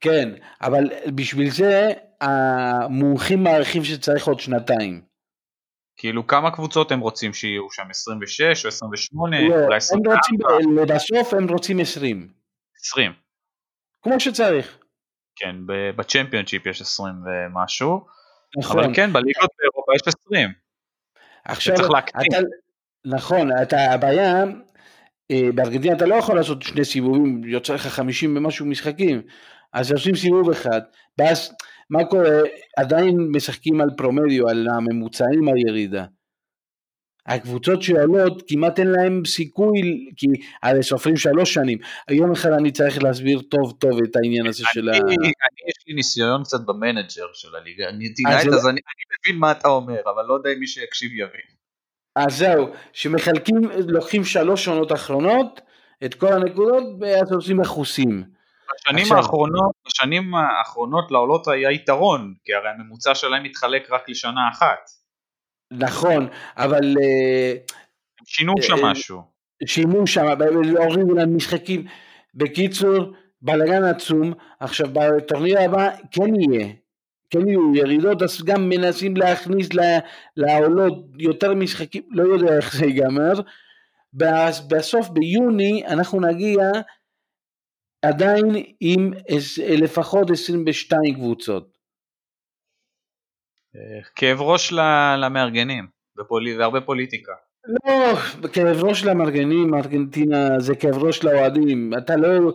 כן, 0.00 0.28
אבל 0.60 0.84
בשביל 1.14 1.50
זה 1.50 1.88
המומחים 2.20 3.44
מעריכים 3.44 3.84
שצריך 3.84 4.26
עוד 4.26 4.40
שנתיים. 4.40 5.02
כאילו 5.96 6.26
כמה 6.26 6.50
קבוצות 6.50 6.92
הם 6.92 7.00
רוצים 7.00 7.34
שיהיו 7.34 7.70
שם? 7.70 7.90
26 7.90 8.64
או 8.64 8.68
28? 8.68 9.40
לא, 9.40 9.54
אולי 9.54 9.64
הם 9.64 9.72
24? 9.72 10.16
רוצים, 10.16 10.78
לבסוף 10.78 11.34
הם 11.34 11.48
רוצים 11.48 11.80
20, 11.80 12.28
20. 12.76 13.12
כמו 14.02 14.20
שצריך. 14.20 14.78
כן, 15.36 15.56
ב- 15.66 15.90
בצ'מפיונשיפ 15.96 16.66
יש 16.66 16.80
20 16.80 17.14
ומשהו, 17.24 18.06
נכון. 18.58 18.84
אבל 18.84 18.94
כן, 18.94 19.12
בליגות 19.12 19.50
באירופה 19.58 19.92
יש 19.94 20.14
20. 20.24 20.50
עכשיו, 21.44 21.76
צריך 21.76 21.90
להקטין. 21.90 22.22
אתה, 22.32 22.38
נכון, 23.04 23.50
אתה, 23.62 23.92
הבעיה, 23.92 24.44
אה, 25.30 25.48
בארגנטינה 25.54 25.96
אתה 25.96 26.06
לא 26.06 26.14
יכול 26.14 26.36
לעשות 26.36 26.62
שני 26.62 26.84
סיבובים, 26.84 27.44
יוצא 27.44 27.74
לך 27.74 27.86
50 27.86 28.36
ומשהו 28.36 28.66
משחקים, 28.66 29.22
אז 29.72 29.92
עושים 29.92 30.14
סיבוב 30.14 30.50
אחד, 30.50 30.80
ואז 31.18 31.54
מה 31.90 32.04
קורה, 32.04 32.40
עדיין 32.76 33.16
משחקים 33.34 33.80
על 33.80 33.88
promedio, 33.96 34.48
על 34.48 34.66
הממוצעים 34.76 35.48
הירידה. 35.48 36.04
הקבוצות 37.26 37.82
שעולות 37.82 38.42
כמעט 38.48 38.78
אין 38.78 38.88
להם 38.88 39.22
סיכוי, 39.24 39.80
כי 40.16 40.26
הרי 40.62 40.82
סופרים 40.82 41.16
שלוש 41.16 41.54
שנים. 41.54 41.78
יום 42.10 42.32
אחד 42.32 42.50
אני 42.52 42.70
צריך 42.70 43.02
להסביר 43.02 43.40
טוב 43.40 43.72
טוב 43.78 44.02
את 44.02 44.16
העניין 44.16 44.46
הזה 44.46 44.64
של 44.72 44.88
ה... 44.88 44.92
אני, 44.92 45.00
אני 45.16 45.30
יש 45.68 45.84
לי 45.88 45.94
ניסיון 45.94 46.42
קצת 46.44 46.60
ב 46.66 46.74
manager 46.74 47.26
של 47.34 47.56
הליגה, 47.56 47.88
אני 47.88 48.06
אז 48.06 48.12
דינייט 48.14 48.50
זה- 48.50 48.56
אז 48.56 48.66
אני, 48.66 48.70
אני 48.70 49.04
מבין 49.30 49.40
מה 49.40 49.50
אתה 49.52 49.68
אומר, 49.68 50.00
אבל 50.14 50.24
לא 50.28 50.34
יודע 50.34 50.50
אם 50.52 50.60
מי 50.60 50.66
שיקשיב 50.66 51.12
יבין. 51.12 51.56
אז 52.16 52.36
זהו, 52.38 52.68
שמחלקים, 52.92 53.56
לוקחים 53.88 54.24
שלוש 54.24 54.68
עונות 54.68 54.92
אחרונות, 54.92 55.60
את 56.04 56.14
כל 56.14 56.32
הנקודות, 56.32 56.84
ואז 57.00 57.32
עושים 57.32 57.56
מכוסים. 57.60 58.24
בשנים 58.80 59.02
עכשיו- 59.02 59.16
האחרונות, 59.16 59.70
בשנים 59.86 60.34
האחרונות 60.34 61.10
לעולות 61.10 61.48
היה 61.48 61.70
יתרון, 61.72 62.34
כי 62.44 62.54
הרי 62.54 62.68
הממוצע 62.68 63.14
שלהם 63.14 63.42
מתחלק 63.42 63.90
רק 63.90 64.08
לשנה 64.08 64.40
אחת. 64.52 64.78
נכון, 65.70 66.28
אבל 66.56 66.94
אה, 67.02 67.54
שינו 68.24 68.54
שם 68.60 68.84
אה, 68.84 68.90
משהו. 68.90 69.22
שימו 69.66 70.06
שם, 70.06 70.26
הורידו 70.76 71.14
להם 71.14 71.36
משחקים. 71.36 71.84
בקיצור, 72.34 73.12
בלאגן 73.42 73.84
עצום. 73.84 74.32
עכשיו, 74.60 74.88
בטורניר 74.92 75.60
הבא 75.60 75.90
כן 76.10 76.40
יהיה. 76.40 76.68
כן 77.30 77.48
יהיו 77.48 77.74
ירידות, 77.74 78.22
אז 78.22 78.42
גם 78.42 78.68
מנסים 78.68 79.16
להכניס 79.16 79.68
לעולות 80.36 80.94
יותר 81.18 81.54
משחקים, 81.54 82.02
לא 82.10 82.22
יודע 82.22 82.56
איך 82.56 82.76
זה 82.76 82.86
ייגמר. 82.86 83.32
בסוף 84.68 85.08
ביוני 85.08 85.86
אנחנו 85.86 86.20
נגיע 86.20 86.70
עדיין 88.02 88.44
עם 88.80 89.12
לפחות 89.68 90.30
22 90.30 91.14
קבוצות. 91.14 91.75
כאב 94.14 94.40
ראש 94.40 94.72
למארגנים, 95.18 95.86
ופולי- 96.18 96.56
והרבה 96.56 96.80
פוליטיקה. 96.80 97.32
לא, 97.86 98.16
כאב 98.52 98.84
ראש 98.84 99.04
למארגנים, 99.04 99.74
ארגנטינה 99.74 100.60
זה 100.60 100.74
כאב 100.76 100.98
ראש 101.04 101.24
לאוהדים, 101.24 101.92
אתה 101.98 102.16
לא 102.16 102.52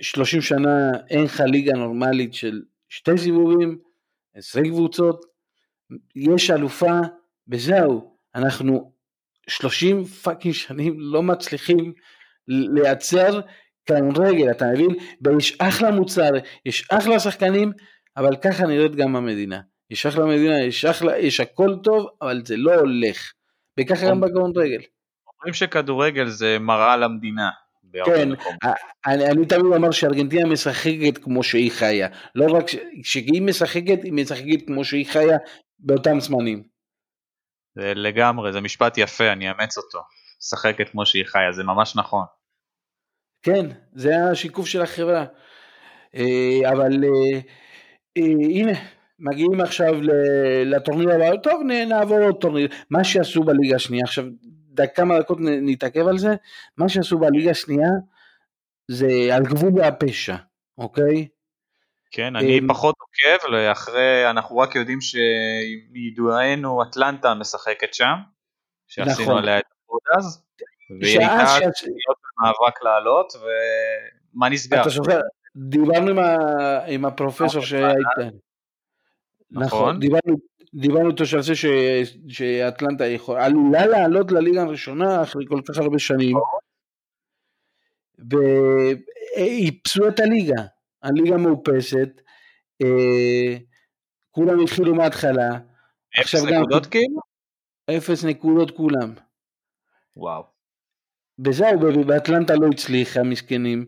30 0.00 0.40
שנה 0.40 0.90
אין 1.10 1.24
לך 1.24 1.40
ליגה 1.46 1.72
נורמלית 1.72 2.34
של 2.34 2.62
שתי 2.88 3.18
סיבובים, 3.18 3.78
20 4.34 4.64
קבוצות, 4.64 5.24
יש 6.16 6.50
אלופה 6.50 6.92
וזהו, 7.48 8.16
אנחנו 8.34 8.92
30 9.48 10.04
פאקינג 10.04 10.54
שנים 10.54 10.94
לא 10.98 11.22
מצליחים 11.22 11.92
לייצר 12.48 13.40
כדורגל, 13.86 14.50
אתה 14.50 14.64
מבין? 14.74 14.90
ויש 15.22 15.56
אחלה 15.60 15.90
מוצר, 15.90 16.30
יש 16.66 16.88
אחלה 16.90 17.20
שחקנים, 17.20 17.72
אבל 18.16 18.36
ככה 18.36 18.66
נראית 18.66 18.94
גם 18.94 19.16
המדינה. 19.16 19.60
יש 19.90 20.06
אחלה 20.06 20.24
מדינה, 20.26 20.60
יש 20.60 20.84
אחלה, 20.84 21.18
יש 21.18 21.40
הכל 21.40 21.76
טוב, 21.84 22.06
אבל 22.22 22.42
זה 22.44 22.56
לא 22.56 22.74
הולך. 22.74 23.32
וככה 23.80 24.06
גם 24.08 24.20
בכדורגל. 24.20 24.80
אומרים 25.38 25.54
שכדורגל 25.54 26.26
זה 26.28 26.58
מראה 26.60 26.96
למדינה. 26.96 27.50
כן. 28.04 28.28
אני, 29.06 29.26
אני 29.26 29.46
תמיד 29.46 29.64
אומר 29.76 29.90
שארגנטינה 29.90 30.48
משחקת 30.48 31.18
כמו 31.22 31.42
שהיא 31.42 31.70
חיה. 31.72 32.08
לא 32.34 32.52
רק 32.56 32.68
ש- 32.68 32.76
כשהיא 33.02 33.42
משחקת, 33.42 34.04
היא 34.04 34.12
משחקת 34.12 34.66
כמו 34.66 34.84
שהיא 34.84 35.06
חיה 35.06 35.38
באותם 35.78 36.20
זמנים. 36.20 36.62
זה 37.74 37.94
לגמרי, 37.94 38.52
זה 38.52 38.60
משפט 38.60 38.98
יפה, 38.98 39.32
אני 39.32 39.48
אאמץ 39.50 39.78
אותו. 39.78 39.98
משחקת 40.38 40.88
כמו 40.88 41.06
שהיא 41.06 41.24
חיה, 41.26 41.52
זה 41.52 41.64
ממש 41.64 41.96
נכון. 41.96 42.24
כן, 43.42 43.66
זה 43.94 44.10
השיקוף 44.30 44.66
של 44.66 44.82
החברה. 44.82 45.24
אה, 46.14 46.70
אבל 46.72 47.04
אה, 47.04 47.40
אה, 48.16 48.22
הנה, 48.50 48.72
מגיעים 49.20 49.60
עכשיו 49.60 49.94
לטורניר 50.64 51.10
הבא, 51.10 51.36
טוב 51.36 51.62
נעבור 51.88 52.18
עוד 52.18 52.40
טורניר, 52.40 52.68
מה 52.90 53.04
שעשו 53.04 53.42
בליגה 53.42 53.76
השנייה, 53.76 54.04
עכשיו 54.04 54.24
כמה 54.94 55.18
דקות 55.18 55.38
נתעכב 55.40 56.06
על 56.06 56.18
זה, 56.18 56.34
מה 56.78 56.88
שעשו 56.88 57.18
בליגה 57.18 57.50
השנייה 57.50 57.88
זה 58.88 59.06
על 59.32 59.42
גבול 59.42 59.82
הפשע, 59.82 60.36
אוקיי? 60.78 61.28
כן, 62.10 62.36
אני 62.36 62.58
אמ, 62.58 62.68
פחות 62.68 62.94
עוקב, 63.00 63.54
אחרי, 63.72 64.30
אנחנו 64.30 64.58
רק 64.58 64.74
יודעים 64.74 64.98
שמידוענו 65.00 66.82
אטלנטה 66.82 67.34
משחקת 67.34 67.94
שם, 67.94 68.14
שעשינו 68.88 69.22
נכון. 69.22 69.38
עליה 69.38 69.58
את 69.58 69.64
הפודאז, 69.84 70.44
והיא 71.00 71.18
הייתה 71.18 71.58
להיות 71.58 72.18
במאבק 72.38 72.82
לעלות, 72.82 73.32
ומה 74.34 74.48
נסגר? 74.48 74.80
אתה 74.80 74.90
זוכר, 74.90 75.20
דיברנו 75.56 76.10
עם, 76.10 76.18
ה, 76.18 76.36
עם 76.86 77.04
הפרופסור 77.04 77.62
שהיה 77.62 77.90
איתנו. 77.90 78.49
נכון. 79.52 79.64
נכון, 79.66 80.00
דיברנו, 80.00 80.36
דיברנו 80.74 81.10
איתו 81.10 81.26
שעל 81.26 81.42
זה 81.42 81.54
ש, 81.54 81.64
שאטלנטה 82.28 83.06
יכול, 83.06 83.40
עלולה 83.40 83.86
לעלות 83.86 84.32
לליגה 84.32 84.62
הראשונה 84.62 85.22
אחרי 85.22 85.44
כל 85.48 85.60
כך 85.68 85.78
הרבה 85.78 85.98
שנים, 85.98 86.36
ואיפסו 89.36 90.08
את 90.08 90.20
הליגה, 90.20 90.62
הליגה 91.02 91.36
מאופסת, 91.36 92.20
אה, 92.82 93.56
כולם 94.30 94.60
התחילו 94.60 94.94
מההתחלה, 94.94 95.48
אפס 96.20 96.34
עכשיו 96.34 96.40
גם- 96.50 96.54
נקודות 96.62 96.86
כאילו? 96.86 97.20
אפס 97.90 98.24
נקודות 98.24 98.70
כולם. 98.70 99.14
וואו. 100.16 100.42
וזהו, 101.44 101.78
באטלנטה 102.06 102.54
לא 102.54 102.66
הצליחה, 102.72 103.22
מסכנים. 103.22 103.86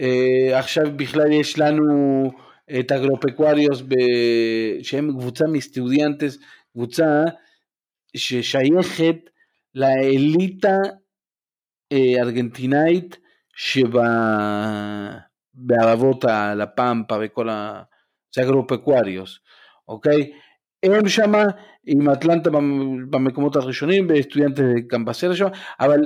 אה, 0.00 0.58
עכשיו 0.58 0.84
בכלל 0.96 1.32
יש 1.32 1.58
לנו 1.58 2.30
את 2.80 2.92
אגרופקואריוס, 2.92 3.80
ב- 3.80 4.82
שהם 4.82 5.12
קבוצה 5.18 5.44
מסטודיאנטס, 5.52 6.38
קבוצה 6.72 7.22
ששייכת 8.16 9.16
לאליטה 9.74 10.76
אה, 11.92 12.14
ארגנטינאית 12.22 13.16
שבערבות 15.56 16.24
הלפמפה 16.24 17.16
וכל 17.22 17.48
ה... 17.48 17.82
זה 18.34 18.42
אגרופקואריוס, 18.42 19.38
אוקיי? 19.88 20.32
הם 20.82 21.08
שמה 21.08 21.44
עם 21.86 22.10
אטלנטה 22.10 22.50
במ- 22.50 23.10
במקומות 23.10 23.56
הראשונים, 23.56 24.08
בסטודיאנטה 24.08 24.62
גם 24.86 25.04
בסדר 25.04 25.34
שם, 25.34 25.48
אבל 25.80 26.00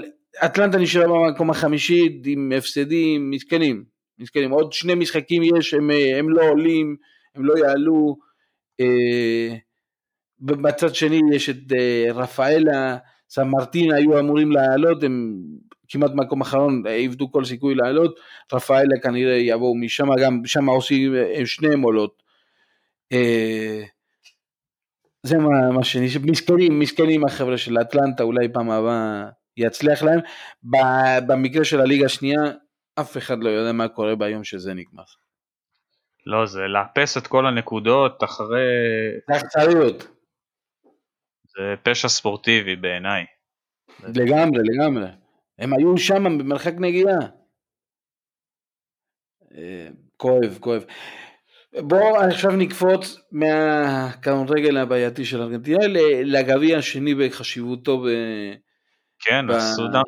אטלנטה 0.44 0.78
נשארה 0.78 1.06
במקום 1.06 1.50
החמישי 1.50 2.20
עם 2.26 2.52
הפסדים 2.56 3.30
מסכנים, 3.30 3.84
מסכנים. 4.18 4.50
עוד 4.50 4.72
שני 4.72 4.94
משחקים 4.94 5.42
יש, 5.42 5.74
הם, 5.74 5.90
אה, 5.90 6.18
הם 6.18 6.28
לא 6.28 6.48
עולים, 6.48 6.96
הם 7.34 7.44
לא 7.44 7.54
יעלו. 7.58 8.16
אה, 8.80 9.56
בצד 10.40 10.94
שני 10.94 11.20
יש 11.32 11.50
את 11.50 11.72
אה, 11.72 12.12
רפאלה, 12.14 12.96
סן 13.30 13.48
מרטין 13.48 13.92
היו 13.92 14.18
אמורים 14.18 14.52
לעלות, 14.52 15.02
הם 15.02 15.42
כמעט 15.88 16.10
מקום 16.14 16.40
אחרון, 16.40 16.86
איבדו 16.86 17.32
כל 17.32 17.44
סיכוי 17.44 17.74
לעלות, 17.74 18.20
רפאלה 18.52 19.00
כנראה 19.02 19.36
יבואו 19.36 19.74
משם, 19.74 20.08
גם 20.22 20.40
שם 20.46 20.68
עושים, 20.68 21.14
הם 21.34 21.46
שניהם 21.46 21.82
עולות. 21.82 22.22
זה 25.22 25.38
מה, 25.38 25.70
מה 25.70 25.84
שאני, 25.84 26.06
מסכנים, 26.22 26.78
מסכנים 26.78 27.24
החבר'ה 27.24 27.58
של 27.58 27.80
אטלנטה, 27.80 28.22
אולי 28.22 28.48
פעם 28.52 28.70
הבאה 28.70 29.24
יצליח 29.56 30.02
להם. 30.02 30.20
במקרה 31.26 31.64
של 31.64 31.80
הליגה 31.80 32.06
השנייה, 32.06 32.40
אף 33.00 33.16
אחד 33.16 33.38
לא 33.40 33.48
יודע 33.48 33.72
מה 33.72 33.88
קורה 33.88 34.16
ביום 34.16 34.44
שזה 34.44 34.74
נגמר. 34.74 35.02
לא, 36.26 36.46
זה 36.46 36.60
לאפס 36.60 37.16
את 37.16 37.26
כל 37.26 37.46
הנקודות 37.46 38.24
אחרי... 38.24 38.68
זה 39.30 39.36
אכזריות, 39.36 40.06
זה 41.44 41.74
פשע 41.82 42.08
ספורטיבי 42.08 42.76
בעיניי. 42.76 43.24
לגמרי, 44.02 44.60
לגמרי. 44.64 45.06
הם 45.58 45.74
היו 45.74 45.98
שם 45.98 46.38
במרחק 46.38 46.72
נגיעה. 46.78 47.18
אה, 49.54 49.88
כואב, 50.16 50.58
כואב. 50.60 50.84
בואו 51.80 52.16
עכשיו 52.20 52.50
נקפוץ 52.50 53.20
מהכדורגל 53.32 54.76
הבעייתי 54.76 55.24
של 55.24 55.42
ארגנטינה 55.42 55.86
ל- 55.86 56.36
לגביע 56.36 56.78
השני 56.78 57.14
בחשיבותו 57.14 57.98
ב... 57.98 58.06
כן, 59.18 59.46
ב- 59.46 59.50
הסודן. 59.50 60.00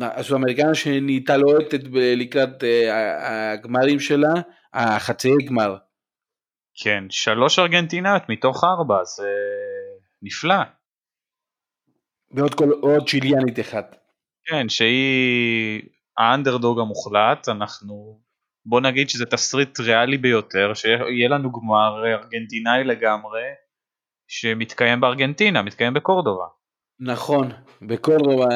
הסוד-אמריקנה 0.00 0.74
שנהייתה 0.74 1.36
לוהטת 1.36 1.80
לקראת 1.92 2.64
אה, 2.64 3.52
הגמרים 3.52 4.00
שלה, 4.00 4.32
החצאי 4.74 5.44
גמר. 5.48 5.76
כן, 6.82 7.04
שלוש 7.10 7.58
ארגנטינאיות 7.58 8.22
מתוך 8.28 8.64
ארבע, 8.64 9.04
זה 9.04 9.30
נפלא. 10.22 10.62
ועוד 12.30 12.54
כל, 12.54 12.70
עוד 12.70 13.08
צ'יליאנית 13.08 13.60
אחת. 13.60 13.96
כן, 14.44 14.68
שהיא 14.68 15.82
האנדרדוג 16.18 16.80
המוחלט, 16.80 17.48
אנחנו, 17.48 18.20
בוא 18.66 18.80
נגיד 18.80 19.10
שזה 19.10 19.26
תסריט 19.26 19.80
ריאלי 19.80 20.18
ביותר, 20.18 20.74
שיהיה 20.74 21.28
לנו 21.28 21.52
גמר 21.52 22.06
ארגנטינאי 22.06 22.84
לגמרי, 22.84 23.42
שמתקיים 24.28 25.00
בארגנטינה, 25.00 25.62
מתקיים 25.62 25.94
בקורדובה. 25.94 26.46
נכון, 27.00 27.50
בקורדובה, 27.82 28.48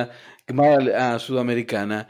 גמר 0.51 0.97
הסוד 0.97 1.39
אמריקנה. 1.39 2.03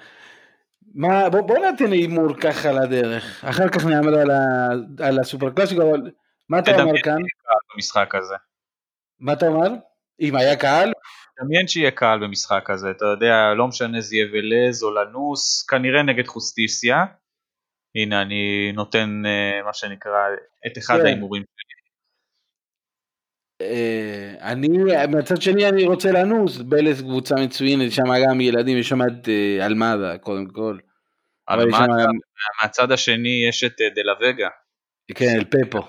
מה, 0.95 1.31
בוא, 1.31 1.41
בוא 1.41 1.59
ניתן 1.59 1.93
הימור 1.93 2.35
ככה 2.41 2.69
על 2.69 2.79
הדרך, 2.79 3.45
אחר 3.45 3.69
כך 3.69 3.87
נאמר 3.87 4.15
על, 4.19 4.31
על 5.01 5.19
הסופר 5.19 5.51
קלאסיקו, 5.51 5.83
אבל 5.83 6.11
מה 6.49 6.59
אתה 6.59 6.83
אומר 6.83 7.03
כאן? 7.03 7.19
במשחק 7.75 8.15
הזה. 8.15 8.35
מה 9.21 9.33
אתה 9.33 9.47
אומר? 9.47 9.69
אם 10.21 10.37
היה 10.37 10.57
קהל? 10.57 10.93
דמיין 11.41 11.69
שיהיה 11.69 11.91
קהל 11.91 12.19
במשחק 12.19 12.71
הזה, 12.71 12.91
אתה 12.91 13.05
יודע, 13.05 13.55
לא 13.57 13.69
משנה 13.69 14.01
זה 14.01 14.17
יהיה 14.17 14.27
ולז 14.33 14.83
או 14.83 14.91
לנוס, 14.91 15.67
כנראה 15.67 16.03
נגד 16.03 16.27
חוסטיסיה. 16.27 17.05
הנה 17.95 18.23
אני 18.23 18.73
נותן 18.75 19.23
uh, 19.25 19.65
מה 19.67 19.73
שנקרא 19.73 20.21
את 20.67 20.79
אחד 20.79 20.99
כן. 20.99 21.07
ההימורים 21.07 21.43
אני, 24.41 24.69
מצד 25.09 25.43
שני 25.43 25.69
אני 25.69 25.85
רוצה 25.85 26.13
לנוס, 26.13 26.57
בלס 26.57 27.01
קבוצה 27.01 27.35
מצוינת, 27.35 27.93
שם 27.93 28.05
גם 28.29 28.41
ילדים, 28.41 28.79
יש 28.79 28.89
שם 28.89 29.03
את 29.03 29.25
uh, 29.25 29.65
אלמדה 29.65 30.19
קודם 30.19 30.47
כל. 30.47 30.79
אלמדה. 31.51 32.05
מהצד 32.63 32.93
השני 32.93 33.45
יש 33.49 33.65
את 33.65 33.81
uh, 33.81 33.95
דלה 33.95 34.13
וגה. 34.21 34.49
כן, 35.15 35.37
אל 35.39 35.45
פפו. 35.45 35.83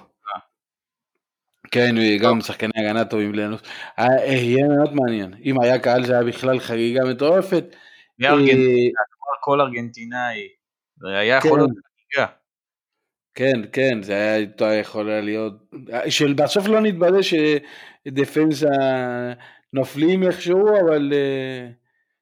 כן, 1.72 1.96
גם 2.22 2.42
שחקני 2.42 2.72
הגנה 2.76 3.06
טובים 3.06 3.36
לנוס. 3.36 3.62
אה, 4.00 4.06
אה, 4.06 4.34
יהיה 4.34 4.68
מאוד 4.68 4.94
מעניין. 4.94 5.34
אם 5.44 5.62
היה 5.62 5.80
קהל 5.80 6.06
זה 6.06 6.14
היה 6.14 6.24
בכלל 6.24 6.60
חגיגה 6.60 7.06
מטורפת. 7.06 7.76
אה, 8.24 8.30
כל 9.42 9.62
ארגנטינאי. 9.62 10.48
זה 10.98 11.18
היה 11.18 11.38
יכול 11.38 11.60
להיות 11.60 11.70
חגיגה. 11.70 12.28
כן, 13.36 13.62
כן, 13.74 14.04
זה 14.04 14.14
היה 14.60 14.80
יכול 14.80 15.12
להיות... 15.20 15.54
של 16.10 16.34
בסוף 16.34 16.68
לא 16.68 16.82
נתבדה 16.82 17.18
שדפנסה 17.24 18.68
נופלים 19.74 20.24
איכשהו, 20.24 20.68
אבל... 20.86 21.14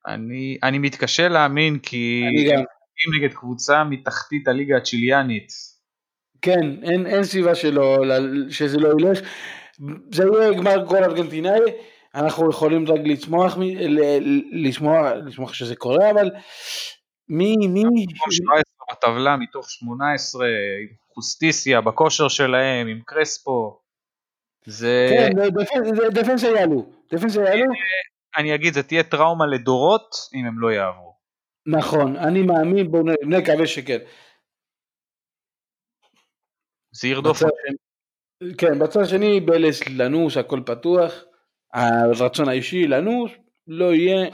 אני, 0.08 0.58
אני 0.64 0.80
מתקשה 0.80 1.28
להאמין 1.28 1.80
כי... 1.80 2.24
אני 2.28 2.52
גם. 2.52 2.64
נגד 3.18 3.34
קבוצה 3.34 3.84
מתחתית 3.84 4.48
הליגה 4.48 4.78
הצ'יליאנית 4.78 5.52
כן, 6.44 6.84
אין, 6.84 7.06
אין 7.06 7.24
סיבה 7.24 7.56
שלא, 7.56 7.98
שזה 8.50 8.78
לא 8.78 8.90
ילך. 9.00 9.20
זה 10.12 10.24
יהיה 10.24 10.54
גמר 10.54 10.78
גול 10.84 11.04
ארגנטינאי, 11.04 11.60
אנחנו 12.16 12.50
יכולים 12.50 12.88
רק 12.88 13.00
לצמוח, 13.06 13.58
לשמוח, 14.52 15.06
לשמוח 15.26 15.54
שזה 15.54 15.76
קורה, 15.76 16.12
אבל 16.12 16.30
מי, 17.30 17.56
מי... 17.68 17.84
17 18.32 18.64
בטבלה 18.92 19.38
מתוך 19.38 19.70
18, 19.70 20.46
חוסטיסיה 21.14 21.82
בכושר 21.82 22.28
שלהם, 22.28 22.88
עם 22.88 23.02
קרספו. 23.06 23.80
זה... 24.66 25.08
כן, 25.10 25.30
דפנס 26.14 26.44
יעלו, 26.44 26.86
דפנס 27.14 27.36
יעלו. 27.36 27.66
אני 28.38 28.56
אגיד, 28.56 28.74
זה 28.74 28.84
תהיה 28.84 29.04
טראומה 29.04 29.46
לדורות 29.46 30.16
אם 30.34 30.46
הם 30.46 30.60
לא 30.60 30.72
יעברו. 30.72 31.14
נכון, 31.66 32.16
אני 32.16 32.42
מאמין, 32.42 32.92
בואו 32.92 33.04
נקווה 33.22 33.68
שכן. 33.68 33.98
זה 36.92 37.08
ירדוף. 37.08 37.44
כן, 38.58 38.80
בצד 38.80 39.02
השני 39.02 39.40
בלס 39.40 39.88
לנוס, 39.88 40.38
הכל 40.38 40.62
פתוח, 40.66 41.14
הרצון 41.74 42.50
האישי 42.50 42.88
לנוס, 42.88 43.32
לא 43.68 43.94
יהיה, 43.94 44.30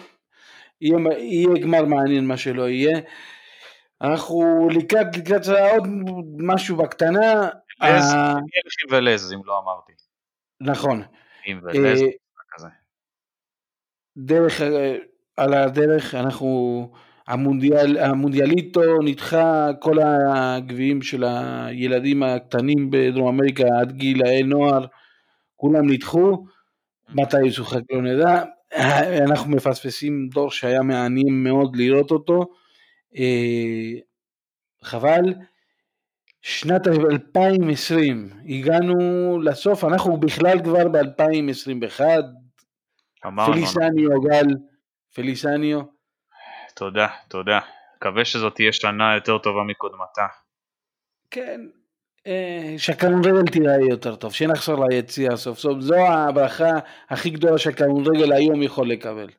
יהיה, 0.82 0.98
יהיה 1.18 1.48
גמר 1.62 1.86
מעניין 1.86 2.26
מה 2.28 2.38
שלא 2.38 2.70
יהיה. 2.70 3.00
אנחנו 4.02 4.68
לקראת, 4.72 5.18
לקראת 5.18 5.42
עוד 5.48 5.88
משהו 6.38 6.78
בקטנה. 6.78 7.50
לז, 7.82 8.14
אה, 8.14 8.36
ולז 8.90 9.34
אם 9.34 9.40
לא 9.46 9.60
אמרתי. 9.64 9.94
נכון. 10.62 11.04
ולז, 11.64 12.02
כזה. 12.52 12.68
דרך, 14.18 14.62
אה, 14.62 14.96
על 15.38 15.54
הדרך 15.54 16.16
אנחנו 16.16 16.92
המונדיאל, 17.28 17.98
המונדיאליטו 17.98 18.82
נדחה 19.06 19.70
כל 19.80 19.96
הגביעים 20.02 21.02
של 21.02 21.24
הילדים 21.24 22.24
הקטנים 22.24 22.90
בדרום 22.92 23.28
אמריקה 23.28 23.64
עד 23.82 23.92
גילאי 23.92 24.44
נוער, 24.44 24.86
כולם 25.56 25.90
נדחו, 25.90 26.46
מתי 27.10 27.46
ישוחק 27.46 27.82
לא 27.92 28.02
נדע, 28.02 28.44
אנחנו 29.30 29.52
מפספסים 29.52 30.30
דור 30.34 30.52
שהיה 30.52 30.82
מעניין 30.82 31.44
מאוד 31.44 31.76
לראות 31.76 32.12
אותו, 32.12 32.42
אה, 32.42 32.59
חבל. 34.84 35.24
שנת 36.42 36.88
2020, 36.88 38.30
הגענו 38.50 39.40
לסוף, 39.42 39.84
אנחנו 39.84 40.18
בכלל 40.18 40.64
כבר 40.64 40.88
ב-2021, 40.88 42.02
פליסניו 43.46 44.22
גל, 44.22 44.46
פליסניו, 45.16 45.82
תודה, 46.76 47.08
תודה. 47.28 47.60
מקווה 47.98 48.26
שזאת 48.26 48.56
תהיה 48.56 48.74
שנה 48.74 49.16
יותר 49.16 49.38
טובה 49.38 49.64
מקודמתה. 49.64 50.28
כן, 51.32 51.62
אה, 52.28 52.76
שהכדורגל 52.78 53.52
תיראה 53.52 53.78
יותר 53.90 54.16
טוב, 54.16 54.34
שנחזור 54.34 54.86
ליציאה 54.90 55.38
סוף 55.38 55.60
סוף, 55.60 55.80
זו 55.80 56.08
הברכה 56.08 56.72
הכי 57.10 57.30
גדולה 57.30 57.58
שהכדורגל 57.58 58.34
היום 58.34 58.64
יכול 58.64 58.90
לקבל. 58.90 59.30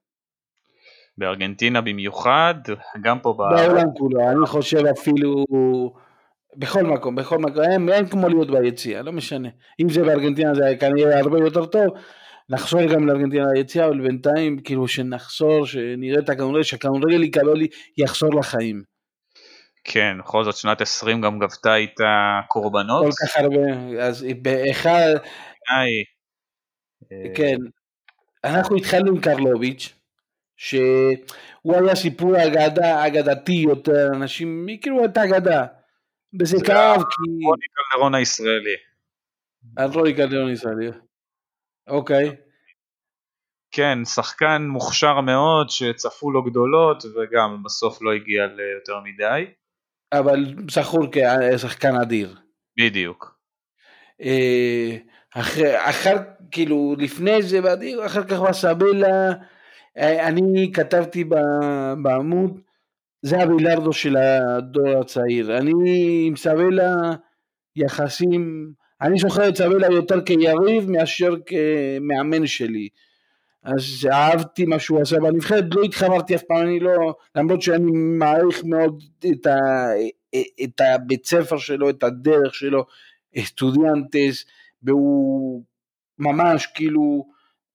בארגנטינה 1.19 1.81
במיוחד, 1.81 2.55
גם 3.01 3.19
פה 3.21 3.35
בעולם 3.39 3.87
כולו, 3.99 4.31
אני 4.31 4.47
חושב 4.47 4.87
אפילו 4.87 5.45
בכל 6.57 6.83
מקום, 6.83 7.15
בכל 7.15 7.39
מקום, 7.39 7.63
אין, 7.63 7.89
אין 7.89 8.07
כמו 8.07 8.29
להיות 8.29 8.51
ביציאה, 8.51 9.03
לא 9.03 9.13
משנה. 9.13 9.49
אם 9.81 9.89
זה 9.89 10.03
בארגנטינה 10.03 10.55
זה 10.55 10.75
כנראה 10.81 11.19
הרבה 11.19 11.39
יותר 11.39 11.67
טוב, 11.67 11.87
נחזור 12.51 12.85
גם 12.85 13.07
לארגנטינה 13.07 13.45
ליציאה, 13.55 13.87
אבל 13.87 14.01
בינתיים 14.01 14.61
כאילו 14.61 14.89
שנחזור, 14.89 15.67
שנראה 15.67 16.19
את 16.19 16.29
הכדורגל, 16.29 16.63
שהכדורגל 16.63 17.23
יקבל, 17.23 17.61
יחזור 17.99 18.35
לחיים. 18.35 18.83
כן, 19.85 20.17
בכל 20.19 20.45
זאת 20.45 20.57
שנת 20.57 20.81
20 20.81 21.21
גם 21.21 21.39
גבתה 21.39 21.77
איתה 21.77 22.41
קורבנות. 22.49 23.05
כל 23.05 23.11
כך 23.27 23.37
הרבה, 23.37 24.03
אז 24.03 24.27
באחד... 24.43 25.11
היי. 25.71 26.05
כן, 27.35 27.57
אנחנו 28.45 28.77
התחלנו 28.77 29.09
עם 29.09 29.21
קרלוביץ', 29.21 30.00
שהוא 30.61 31.75
היה 31.75 31.95
סיפור 31.95 32.37
אגדה, 32.47 33.07
אגדתי 33.07 33.53
יותר, 33.53 34.07
אנשים 34.15 34.67
הכירו 34.75 35.05
את 35.05 35.17
האגדה. 35.17 35.67
וזה 36.41 36.57
כאב 36.67 36.97
כי... 36.97 37.47
רוני 37.47 37.67
קלדרון 37.75 38.15
הישראלי. 38.15 38.77
רוני 39.95 40.15
קלדרון 40.15 40.49
הישראלי. 40.49 40.91
אוקיי. 41.89 42.37
כן, 43.71 44.05
שחקן 44.05 44.63
מוכשר 44.69 45.21
מאוד 45.21 45.71
שצפו 45.71 46.31
לו 46.31 46.43
גדולות 46.43 47.05
וגם 47.05 47.63
בסוף 47.63 48.03
לא 48.03 48.13
הגיע 48.13 48.47
ליותר 48.47 49.01
מדי. 49.05 49.45
אבל 50.13 50.55
זכור 50.71 51.07
כשחקן 51.13 51.97
אדיר. 51.97 52.37
בדיוק. 52.81 53.39
אה, 54.23 54.97
אחר, 55.35 55.91
אחר, 55.91 56.17
כאילו, 56.51 56.95
לפני 56.99 57.43
זה 57.43 57.61
באדיר, 57.61 58.07
אחר 58.07 58.25
כך 58.25 58.39
בסבלה, 58.41 59.33
אני 59.99 60.71
כתבתי 60.75 61.25
בעמוד, 62.03 62.61
זה 63.23 63.43
הבילארדו 63.43 63.93
של 63.93 64.17
הדור 64.17 65.01
הצעיר. 65.01 65.59
אני 65.59 66.25
עם 66.27 66.37
סבלה 66.37 66.95
יחסים 67.77 68.73
אני 69.01 69.19
זוכר 69.19 69.49
את 69.49 69.57
סבלה 69.57 69.87
יותר 69.93 70.21
כיריב 70.21 70.91
מאשר 70.91 71.35
כמאמן 71.47 72.47
שלי. 72.47 72.89
אז 73.63 74.09
אהבתי 74.13 74.65
מה 74.65 74.79
שהוא 74.79 75.01
עשה 75.01 75.17
בנבחרת, 75.21 75.65
לא 75.75 75.83
התחברתי 75.83 76.35
אף 76.35 76.43
פעם, 76.43 76.67
אני 76.67 76.81
לא, 76.81 77.15
למרות 77.37 77.63
שאני 77.63 77.91
מעריך 77.93 78.65
מאוד 78.65 79.03
את, 79.31 79.47
ה, 79.47 79.57
את 80.65 80.81
הבית 80.81 81.27
ספר 81.27 81.59
שלו, 81.59 81.91
את 81.91 82.03
הדרך 82.03 82.55
שלו, 82.55 82.85
אסטודיאנטס, 83.39 84.45
והוא 84.83 85.65
ממש 86.19 86.67
כאילו, 86.67 87.27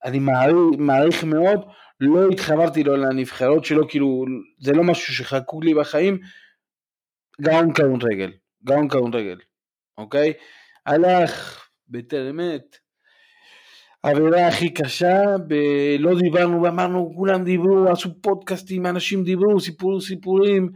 אני 0.05 0.19
מעריך, 0.19 0.55
מעריך 0.77 1.23
מאוד, 1.23 1.65
לא 1.99 2.29
התחברתי 2.29 2.83
לו 2.83 2.95
לנבחרות 2.95 3.65
שלו, 3.65 3.87
כאילו, 3.87 4.25
זה 4.59 4.73
לא 4.73 4.83
משהו 4.83 5.13
שחקוק 5.13 5.63
לי 5.63 5.73
בחיים, 5.73 6.19
גאון 7.41 7.73
כדורגל, 7.73 8.31
גאון 8.63 8.87
כדורגל, 8.87 9.37
אוקיי? 9.97 10.33
הלך 10.85 11.65
בטרם 11.89 12.39
עת. 12.39 12.77
העבירה 14.03 14.47
הכי 14.47 14.73
קשה, 14.73 15.21
ב- 15.47 15.95
לא 15.99 16.19
דיברנו 16.19 16.61
ואמרנו, 16.61 17.13
כולם 17.15 17.43
דיברו, 17.43 17.89
עשו 17.91 18.21
פודקאסטים, 18.21 18.85
אנשים 18.85 19.23
דיברו, 19.23 19.59
סיפרו 19.59 20.01
סיפורים, 20.01 20.69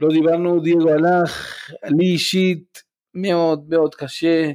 לא 0.00 0.08
דיברנו, 0.08 0.60
דייגו 0.60 0.90
הלך, 0.90 1.64
לי 1.84 2.06
אישית 2.06 2.82
מאוד 3.14 3.68
מאוד 3.68 3.94
קשה, 3.94 4.50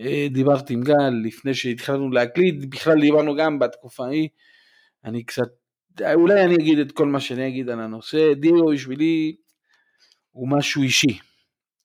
אה, 0.00 0.26
דיברתי 0.30 0.74
עם 0.74 0.82
גל 0.82 1.12
לפני 1.24 1.54
שהתחלנו 1.54 2.10
להקליט, 2.10 2.64
בכלל 2.68 3.00
דיברנו 3.00 3.36
גם 3.36 3.58
בתקופה 3.58 4.06
ההיא, 4.06 4.28
אני 5.04 5.24
קצת, 5.24 5.48
אולי 6.14 6.44
אני 6.44 6.54
אגיד 6.54 6.78
את 6.78 6.92
כל 6.92 7.06
מה 7.06 7.20
שאני 7.20 7.48
אגיד 7.48 7.68
על 7.68 7.80
הנושא, 7.80 8.34
דיאגו 8.34 8.70
בשבילי 8.72 9.36
הוא 10.30 10.48
משהו 10.48 10.82
אישי, 10.82 11.18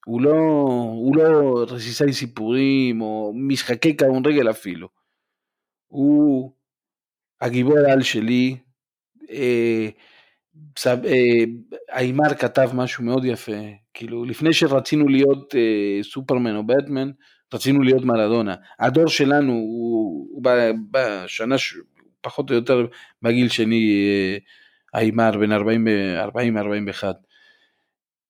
הוא 0.06 0.20
לא, 0.20 0.38
הוא 0.96 1.16
לא 1.16 1.64
רסיסי 1.68 2.12
סיפורים 2.12 3.00
או 3.00 3.32
משחקי 3.34 3.96
רגל 4.26 4.50
אפילו, 4.50 4.88
הוא 5.86 6.52
הגיבור 7.40 7.78
על 7.92 8.02
שלי, 8.02 8.56
אה, 9.30 9.88
איימר 11.92 12.34
כתב 12.34 12.70
משהו 12.74 13.04
מאוד 13.04 13.24
יפה, 13.24 13.52
כאילו 13.94 14.24
לפני 14.24 14.52
שרצינו 14.52 15.08
להיות 15.08 15.54
אה, 15.54 16.02
סופרמן 16.02 16.56
או 16.56 16.66
בטמן, 16.66 17.10
רצינו 17.54 17.82
להיות 17.82 18.04
מרדונה. 18.04 18.54
הדור 18.78 19.08
שלנו 19.08 19.52
הוא, 19.52 20.28
הוא 20.30 20.42
בשנה, 20.90 21.56
פחות 22.26 22.50
או 22.50 22.54
יותר 22.54 22.86
בגיל 23.22 23.48
שני, 23.48 23.94
איימר 24.94 25.30
בן 25.30 25.52
40-41. 25.52 25.56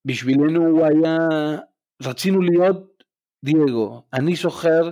בשבילנו 0.05 0.66
הוא 0.66 0.86
היה, 0.86 1.16
רצינו 2.03 2.42
להיות 2.42 3.03
דייגו. 3.44 4.03
אני 4.12 4.36
זוכר 4.36 4.90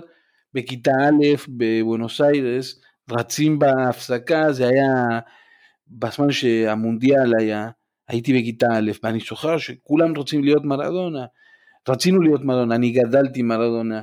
בכיתה 0.53 0.91
א' 0.91 1.35
בבואנוס 1.47 2.21
איירס, 2.21 2.81
רצים 3.11 3.59
בהפסקה, 3.59 4.51
זה 4.51 4.67
היה 4.67 5.19
בזמן 5.87 6.31
שהמונדיאל 6.31 7.31
היה, 7.39 7.69
הייתי 8.07 8.33
בכיתה 8.33 8.67
א', 8.77 8.91
ואני 9.03 9.19
זוכר 9.29 9.57
שכולם 9.57 10.15
רוצים 10.15 10.43
להיות 10.43 10.63
מרדונה. 10.65 11.25
רצינו 11.89 12.21
להיות 12.21 12.41
מרדונה, 12.41 12.75
אני 12.75 12.91
גדלתי 12.91 13.41
מרדונה, 13.41 14.01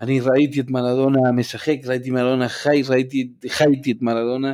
אני 0.00 0.20
ראיתי 0.20 0.60
את 0.60 0.70
מרדונה 0.70 1.32
משחק, 1.32 1.76
ראיתי 1.86 2.10
מרדונה 2.10 2.48
חי, 2.48 2.82
ראיתי, 2.88 3.32
חייתי 3.48 3.92
את 3.92 4.02
מרדונה, 4.02 4.52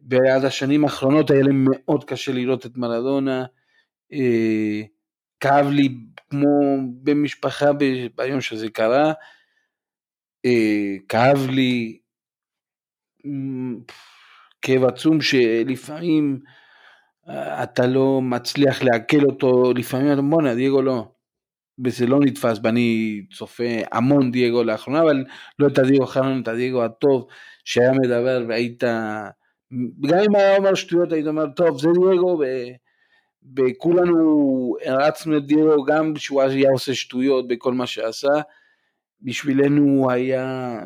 ועד 0.00 0.44
השנים 0.44 0.84
האחרונות 0.84 1.30
היה 1.30 1.42
לי 1.42 1.52
מאוד 1.52 2.04
קשה 2.04 2.32
לראות 2.32 2.66
את 2.66 2.76
מרדונה, 2.76 3.44
אה, 4.12 4.82
כאב 5.40 5.66
לי 5.66 5.88
כמו 6.30 6.48
במשפחה 7.02 7.70
ביום 8.16 8.40
שזה 8.40 8.68
קרה, 8.70 9.12
אה, 10.44 10.94
כאב 11.08 11.46
לי 11.50 11.98
כאב 14.62 14.84
עצום 14.84 15.20
שלפעמים 15.20 16.40
אה, 17.28 17.62
אתה 17.62 17.86
לא 17.86 18.20
מצליח 18.22 18.82
לעכל 18.82 19.24
אותו, 19.30 19.72
לפעמים 19.76 20.12
אתה 20.12 20.22
בואנה 20.22 20.54
דייגו 20.54 20.82
לא, 20.82 21.11
וזה 21.84 22.06
לא 22.06 22.20
נתפס 22.20 22.58
ואני 22.62 23.20
צופה 23.34 23.64
המון 23.92 24.30
דייגו 24.30 24.64
לאחרונה 24.64 25.02
אבל 25.02 25.24
לא 25.58 25.66
את 25.66 25.78
הדייגו 25.78 26.02
האחרון, 26.02 26.40
את 26.42 26.48
הדייגו 26.48 26.84
הטוב 26.84 27.26
שהיה 27.64 27.92
מדבר 27.92 28.44
והיית, 28.48 28.84
גם 30.00 30.18
אם 30.28 30.34
היה 30.34 30.56
אומר 30.56 30.74
שטויות 30.74 31.12
היית 31.12 31.26
אומר 31.26 31.46
טוב 31.56 31.80
זה 31.80 31.88
דייגו 31.88 32.42
וכולנו 33.56 34.76
הרצנו 34.84 35.36
את 35.36 35.46
דייגו 35.46 35.84
גם 35.84 36.14
כשהוא 36.14 36.42
היה 36.42 36.70
עושה 36.70 36.94
שטויות 36.94 37.48
בכל 37.48 37.74
מה 37.74 37.86
שעשה, 37.86 38.32
בשבילנו 39.20 39.82
הוא 39.82 40.10
היה 40.10 40.78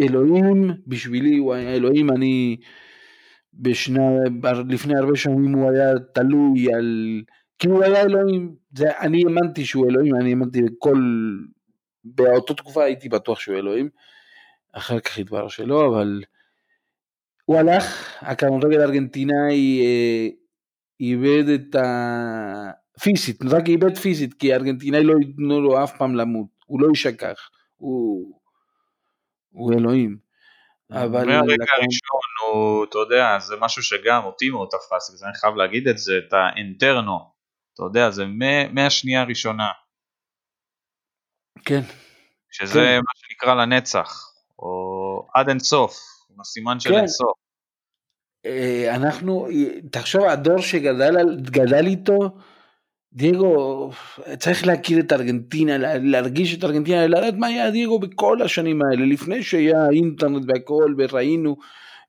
אלוהים, 0.00 0.70
בשבילי 0.86 1.36
הוא 1.36 1.54
היה 1.54 1.74
אלוהים, 1.74 2.10
אני 2.10 2.56
בשנה, 3.54 4.02
לפני 4.68 4.98
הרבה 4.98 5.16
שנים 5.16 5.52
הוא 5.52 5.70
היה 5.70 5.98
תלוי 6.14 6.74
על, 6.74 7.22
כי 7.62 7.68
הוא 7.68 7.84
היה 7.84 8.00
אלוהים, 8.00 8.56
זה, 8.76 8.98
אני 8.98 9.22
האמנתי 9.24 9.64
שהוא 9.64 9.90
אלוהים, 9.90 10.14
אני 10.14 10.30
האמנתי 10.30 10.62
בכל, 10.62 10.98
באותה 12.04 12.54
תקופה 12.54 12.84
הייתי 12.84 13.08
בטוח 13.08 13.40
שהוא 13.40 13.56
אלוהים, 13.56 13.88
אחר 14.72 15.00
כך 15.00 15.18
התברר 15.18 15.48
שלא, 15.48 15.86
אבל 15.88 16.22
הוא 17.44 17.56
הלך, 17.56 18.14
הכדורגל 18.20 18.80
הארגנטינאי 18.80 19.80
אה, 19.84 20.28
איבד 21.00 21.48
את 21.48 21.74
ה... 21.74 22.70
פיזית, 23.00 23.42
רק 23.50 23.68
איבד 23.68 23.98
פיזית, 23.98 24.34
כי 24.34 24.52
הארגנטינאי 24.52 25.04
לא 25.04 25.14
ייתנו 25.20 25.60
לו 25.60 25.84
אף 25.84 25.96
פעם 25.98 26.14
למות, 26.14 26.48
הוא 26.66 26.80
לא 26.80 26.88
יישכח, 26.88 27.50
הוא... 27.76 28.40
הוא 29.50 29.72
אלוהים. 29.72 30.16
אבל... 30.90 31.26
מהרגע 31.26 31.52
לקום... 31.54 31.66
הראשון 31.74 32.30
הוא, 32.46 32.84
אתה 32.84 32.98
יודע, 32.98 33.38
זה 33.38 33.54
משהו 33.60 33.82
שגם 33.82 34.24
אותי 34.24 34.50
מאוד 34.50 34.68
תפס, 34.70 35.22
ואני 35.22 35.34
חייב 35.34 35.54
להגיד 35.54 35.88
את 35.88 35.98
זה, 35.98 36.12
את 36.18 36.32
האינטרנו, 36.32 37.31
אתה 37.74 37.82
יודע, 37.82 38.10
זה 38.10 38.24
מהשנייה 38.72 39.20
הראשונה. 39.20 39.68
כן. 41.64 41.80
שזה 42.50 42.72
כן. 42.72 42.96
מה 42.96 43.12
שנקרא 43.14 43.54
לנצח, 43.54 44.32
או 44.58 45.26
עד 45.34 45.48
אינסוף, 45.48 45.96
עם 46.30 46.40
הסימן 46.40 46.80
של 46.80 46.90
כן. 46.90 46.98
אינסוף. 46.98 47.36
אה, 48.46 48.94
אנחנו, 48.94 49.48
תחשוב, 49.90 50.24
הדור 50.24 50.58
שגדל 50.58 51.86
איתו, 51.86 52.18
דייגו, 53.12 53.90
צריך 54.38 54.66
להכיר 54.66 55.00
את 55.00 55.12
ארגנטינה, 55.12 55.78
להרגיש 55.98 56.58
את 56.58 56.64
ארגנטינה, 56.64 57.06
לדעת 57.06 57.34
מה 57.34 57.46
היה 57.46 57.70
דייגו 57.70 57.98
בכל 57.98 58.42
השנים 58.42 58.82
האלה, 58.82 59.06
לפני 59.06 59.42
שהיה 59.42 59.88
אינטרנט 59.92 60.44
והכל, 60.48 60.94
וראינו, 60.98 61.56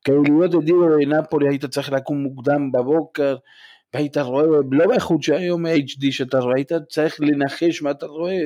כדי 0.04 0.16
להיות 0.30 0.54
את 0.54 0.64
דייגו 0.64 0.86
בנפולי 0.88 1.48
היית 1.48 1.64
צריך 1.64 1.92
לקום 1.92 2.22
מוקדם 2.22 2.72
בבוקר, 2.72 3.36
והיית 3.94 4.16
רואה, 4.16 4.44
לא 4.70 4.86
באיכות 4.86 5.22
שהיום 5.22 5.66
HD 5.66 6.06
שאתה 6.10 6.38
רואה, 6.38 6.54
היית 6.56 6.72
צריך 6.88 7.20
לנחש 7.20 7.82
מה 7.82 7.90
אתה 7.90 8.06
רואה, 8.06 8.40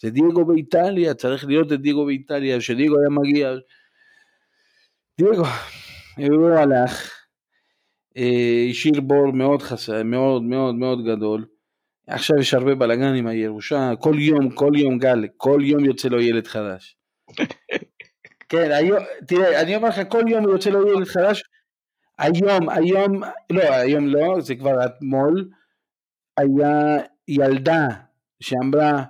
זה 0.00 0.10
דייגו 0.10 0.44
באיטליה, 0.44 1.14
צריך 1.14 1.44
להיות 1.44 1.72
את 1.72 1.80
דייגו 1.80 2.06
באיטליה, 2.06 2.60
שדייגו 2.60 2.98
היה 2.98 3.08
מגיע. 3.08 3.54
דייגו, 5.18 5.44
הוא 6.16 6.50
הלך, 6.50 7.12
אה, 8.16 8.66
השאיר 8.70 9.00
בור 9.00 9.32
מאוד 9.32 9.62
חסר, 9.62 10.02
מאוד 10.02 10.42
מאוד 10.42 10.74
מאוד 10.74 11.04
גדול. 11.06 11.46
עכשיו 12.06 12.38
יש 12.38 12.54
הרבה 12.54 12.74
בלאגן 12.74 13.14
עם 13.14 13.26
הירושה, 13.26 13.92
כל 14.00 14.14
יום, 14.18 14.50
כל 14.50 14.72
יום 14.76 14.98
גל, 14.98 15.26
כל 15.36 15.60
יום 15.62 15.84
יוצא 15.84 16.08
לו 16.08 16.20
ילד 16.20 16.46
חדש. 16.46 16.96
כן, 18.48 18.70
היום, 18.72 18.98
תראה, 19.28 19.62
אני 19.62 19.76
אומר 19.76 19.88
לך, 19.88 20.00
כל 20.08 20.22
יום 20.28 20.44
יוצא 20.44 20.70
לו 20.70 20.88
ילד 20.88 21.06
חדש, 21.06 21.42
היום, 22.18 22.68
היום, 22.68 23.22
לא, 23.50 23.62
היום 23.62 24.06
לא, 24.06 24.40
זה 24.40 24.54
כבר 24.54 24.84
אתמול, 24.86 25.50
היה 26.36 26.96
ילדה 27.28 27.86
שאמרה, 28.40 29.04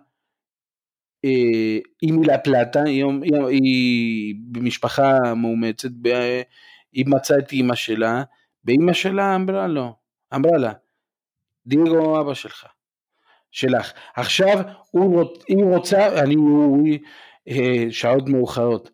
אה, 1.25 1.79
היא 2.03 2.13
מילה 2.13 2.39
פלטה, 2.39 2.83
היא, 2.83 4.35
במשפחה 4.53 5.35
מאומצת, 5.37 5.89
היא 6.93 7.05
מצאה 7.09 7.39
את 7.39 7.53
אימא 7.53 7.75
שלה, 7.75 8.23
ואימא 8.65 8.93
שלה 8.93 9.35
אמרה 9.35 9.67
לו, 9.67 9.95
אמרה 10.35 10.59
לה, 10.59 10.73
דיגו 11.67 12.21
אבא 12.21 12.35
שלך. 12.35 12.67
שלך. 13.51 13.93
עכשיו 14.17 14.59
הוא, 14.91 15.25
היא 15.49 15.65
רוצה, 15.65 16.23
אני, 16.23 16.35
הוא, 16.35 16.89
אה, 17.49 17.85
שעות 17.91 18.29
מאוחרות, 18.29 18.91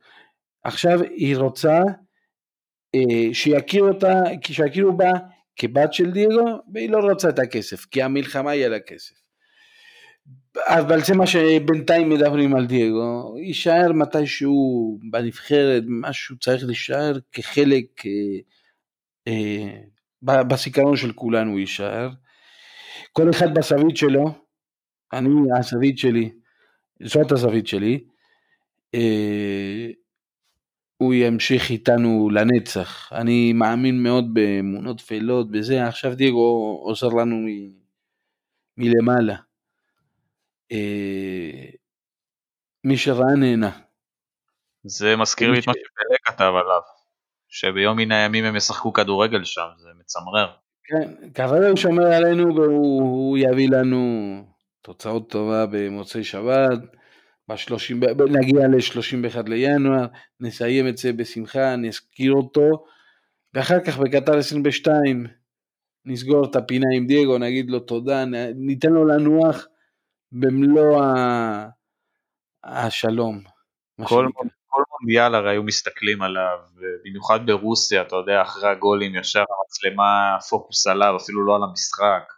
עכשיו 0.65 1.03
היא 1.03 1.37
רוצה 1.37 1.81
שיכירו 3.33 3.89
אותה, 3.89 4.15
שיכירו 4.43 4.97
בה 4.97 5.11
כבת 5.57 5.93
של 5.93 6.11
דיגו, 6.11 6.63
והיא 6.75 6.91
לא 6.91 6.99
רוצה 6.99 7.29
את 7.29 7.39
הכסף, 7.39 7.85
כי 7.85 8.03
המלחמה 8.03 8.51
היא 8.51 8.67
על 8.67 8.75
הכסף. 8.75 9.15
אבל 10.67 11.01
זה 11.05 11.15
מה 11.15 11.27
שבינתיים 11.27 12.11
מדברים 12.11 12.55
על 12.55 12.67
דייגו, 12.67 13.35
יישאר 13.39 13.93
מתישהו 13.93 14.99
בנבחרת, 15.11 15.83
משהו 15.87 16.39
צריך 16.39 16.65
להישאר 16.65 17.19
כחלק, 17.33 18.07
אה, 18.07 18.39
אה, 19.29 20.43
בזיכרון 20.43 20.97
של 20.97 21.13
כולנו 21.13 21.59
יישאר. 21.59 22.11
כל 23.13 23.31
אחד 23.31 23.55
בזווית 23.55 23.97
שלו, 23.97 24.35
אני, 25.13 25.31
הזווית 25.59 25.99
שלי, 25.99 26.31
זאת 27.03 27.33
הזווית 27.33 27.67
שלי, 27.67 28.05
אה, 28.95 29.89
הוא 31.03 31.15
ימשיך 31.15 31.71
איתנו 31.71 32.31
לנצח. 32.31 33.13
אני 33.13 33.53
מאמין 33.53 34.03
מאוד 34.03 34.35
באמונות 34.35 34.99
טפלות, 34.99 35.51
בזה, 35.51 35.87
עכשיו 35.87 36.15
דייגו 36.15 36.81
עוזר 36.85 37.09
לנו 37.09 37.37
מ, 37.37 37.47
מלמעלה. 38.77 39.37
אה, 40.73 41.71
מי 42.85 42.97
שראה 42.97 43.35
נהנה. 43.35 43.71
זה 44.85 45.17
מזכיר 45.17 45.51
לי 45.51 45.59
את 45.59 45.67
מה 45.67 45.73
שפלא 45.73 46.17
כתב 46.25 46.53
עליו, 46.63 46.81
שביום 47.49 47.97
מן 47.97 48.13
הימים 48.13 48.45
הם 48.45 48.57
ישחקו 48.57 48.93
כדורגל 48.93 49.45
שם, 49.45 49.69
זה 49.79 49.89
מצמרר. 50.01 50.53
כן, 50.85 51.33
כרגע 51.35 51.69
הוא 51.69 51.77
שומר 51.77 52.07
עלינו 52.07 52.55
והוא 52.55 53.39
יביא 53.39 53.69
לנו 53.71 54.45
תוצאות 54.83 55.31
טובה 55.31 55.67
במוצאי 55.67 56.25
שבת, 56.25 56.79
ב- 58.01 58.23
נגיע 58.23 58.69
ל-31 58.69 59.49
לינואר, 59.49 60.07
נסיים 60.41 60.89
את 60.89 60.97
זה 60.97 61.13
בשמחה, 61.13 61.77
נזכיר 61.77 62.33
אותו, 62.33 62.85
ואחר 63.55 63.85
כך 63.85 63.99
בקטר 63.99 64.39
22 64.39 65.27
נסגור 66.05 66.45
את 66.51 66.57
הפינה 66.57 66.87
עם 66.97 67.07
דייגו, 67.07 67.39
נגיד 67.39 67.71
לו 67.71 67.81
תודה, 67.81 68.25
ניתן 68.55 68.93
לו 68.93 69.05
לנוח 69.05 69.67
במלוא 70.33 71.03
השלום. 72.65 73.41
כל, 74.05 74.29
כל 74.67 74.83
מונדיאל 74.91 75.35
הרי 75.35 75.51
היו 75.51 75.63
מסתכלים 75.63 76.23
עליו, 76.23 76.59
במיוחד 77.05 77.47
ברוסיה, 77.47 78.03
אתה 78.03 78.17
יודע, 78.17 78.43
אחרי 78.43 78.71
הגולים 78.71 79.15
ישר 79.15 79.41
המצלמה, 79.41 80.37
פוקוס 80.51 80.87
עליו, 80.87 81.17
אפילו 81.17 81.47
לא 81.47 81.57
על 81.57 81.63
המשחק. 81.63 82.33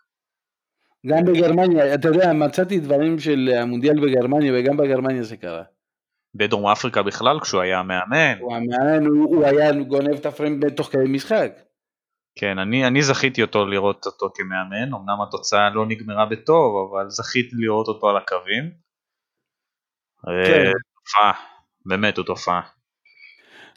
גם 1.06 1.24
בגרמניה, 1.24 1.94
אתה 1.94 2.08
יודע, 2.08 2.32
מצאתי 2.32 2.80
דברים 2.80 3.18
של 3.18 3.50
המונדיאל 3.60 4.00
בגרמניה, 4.00 4.52
וגם 4.56 4.76
בגרמניה 4.76 5.22
זה 5.22 5.36
קרה. 5.36 5.62
בדרום 6.34 6.66
אפריקה 6.66 7.02
בכלל, 7.02 7.40
כשהוא 7.40 7.60
היה 7.60 7.82
מאמן. 7.82 8.38
הוא 8.40 8.54
המאמן, 8.54 9.06
הוא, 9.06 9.36
הוא 9.36 9.44
היה 9.44 9.72
גונב 9.72 10.14
את 10.14 10.26
הפריים 10.26 10.60
תוך 10.76 10.86
כדי 10.92 11.04
משחק. 11.08 11.52
כן, 12.38 12.58
אני, 12.58 12.86
אני 12.86 13.02
זכיתי 13.02 13.42
אותו 13.42 13.66
לראות 13.66 14.06
אותו 14.06 14.30
כמאמן, 14.34 14.94
אמנם 14.94 15.22
התוצאה 15.28 15.70
לא 15.70 15.86
נגמרה 15.86 16.26
בטוב, 16.26 16.90
אבל 16.90 17.08
זכיתי 17.08 17.56
לראות 17.58 17.88
אותו 17.88 18.10
על 18.10 18.16
הקווים. 18.16 18.70
כן. 20.46 20.70
תופעה, 21.04 21.32
באמת 21.86 22.16
הוא 22.16 22.26
תופעה. 22.26 22.60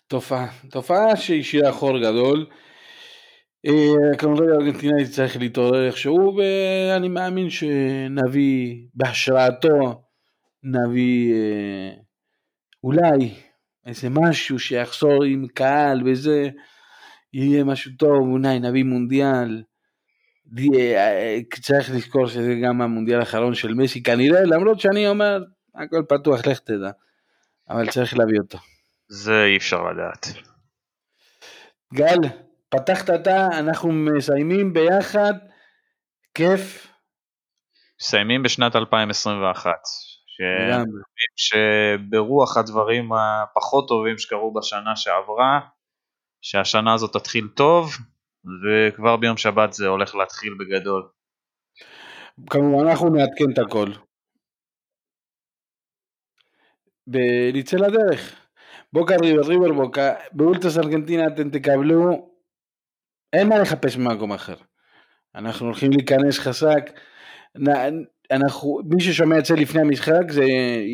תופעה, 0.08 0.48
תופעה 0.70 1.16
שהשאירה 1.16 1.72
חור 1.72 2.00
גדול. 2.00 2.46
אה, 3.66 4.18
כמובן 4.18 4.50
ארגנטינאי 4.50 5.06
צריך 5.06 5.38
להתעורר 5.38 5.88
איכשהו, 5.88 6.38
ואני 6.38 7.10
מאמין 7.10 7.50
שנביא 7.50 8.76
בהשראתו, 8.94 10.04
נביא 10.64 11.34
אה, 11.34 11.92
אולי 12.84 13.34
איזה 13.86 14.10
משהו 14.10 14.60
שיחזור 14.60 15.24
עם 15.24 15.48
קהל 15.48 16.02
וזה, 16.06 16.50
יהיה 17.34 17.64
משהו 17.64 17.92
טוב, 18.00 18.22
אולי 18.22 18.60
נביא 18.60 18.84
מונדיאל. 18.84 19.64
אה, 20.74 21.38
צריך 21.62 21.92
לזכור 21.96 22.28
שזה 22.28 22.56
גם 22.64 22.82
המונדיאל 22.82 23.20
האחרון 23.20 23.54
של 23.54 23.74
מסי 23.74 24.04
כנראה, 24.04 24.42
למרות 24.42 24.80
שאני 24.80 25.08
אומר, 25.08 25.44
הכל 25.76 26.04
פתוח, 26.10 26.48
לך 26.48 26.60
תדע. 26.60 26.92
אבל 27.70 27.90
צריך 27.90 28.18
להביא 28.18 28.40
אותו. 28.40 28.58
זה 29.10 29.44
אי 29.44 29.58
אפשר 29.58 29.84
לדעת. 29.84 30.28
גל, 31.94 32.30
פתחת 32.70 33.10
אתה, 33.10 33.48
אנחנו 33.60 33.92
מסיימים 33.92 34.74
ביחד, 34.74 35.34
כיף. 36.34 36.88
מסיימים 38.02 38.44
בשנת 38.44 38.76
2021. 38.76 39.72
ש... 40.28 40.42
שברוח 41.36 42.58
הדברים 42.58 43.10
הפחות 43.14 43.88
טובים 43.88 44.18
שקרו 44.18 44.54
בשנה 44.54 44.96
שעברה, 44.96 45.60
שהשנה 46.42 46.94
הזאת 46.94 47.14
תתחיל 47.14 47.48
טוב, 47.56 47.92
וכבר 48.64 49.16
ביום 49.16 49.38
שבת 49.38 49.74
זה 49.74 49.88
הולך 49.88 50.16
להתחיל 50.16 50.54
בגדול. 50.60 51.10
כמובן 52.50 52.88
אנחנו 52.88 53.10
נעדכן 53.10 53.52
את 53.54 53.58
הכל. 53.58 53.92
ונצא 57.08 57.78
לדרך. 57.78 58.48
בוקה 58.94 59.16
ריבר 59.22 59.42
ריבר 59.42 59.74
בוקה, 59.74 60.14
באולטרס 60.32 60.78
ארגנטינה 60.78 61.28
אתם 61.28 61.50
תקבלו, 61.50 62.37
אין 63.38 63.48
מה 63.48 63.60
לחפש 63.60 63.96
במקום 63.96 64.34
אחר. 64.34 64.56
אנחנו 65.36 65.66
הולכים 65.66 65.92
להיכנס 65.92 66.40
חזק, 66.40 66.90
אנחנו, 68.32 68.80
מי 68.86 69.02
ששומע 69.02 69.40
את 69.40 69.46
זה 69.46 69.56
לפני 69.56 69.82
המשחק 69.82 70.32
זה 70.32 70.44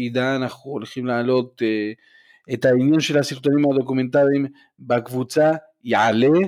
ידע, 0.05 0.35
אנחנו 0.35 0.71
הולכים 0.71 1.05
להעלות 1.05 1.61
אה, 1.61 1.91
את 2.53 2.65
העניין 2.65 2.99
של 2.99 3.17
הסרטונים 3.17 3.71
הדוקומנטריים 3.71 4.45
בקבוצה, 4.79 5.51
יעלה, 5.83 6.39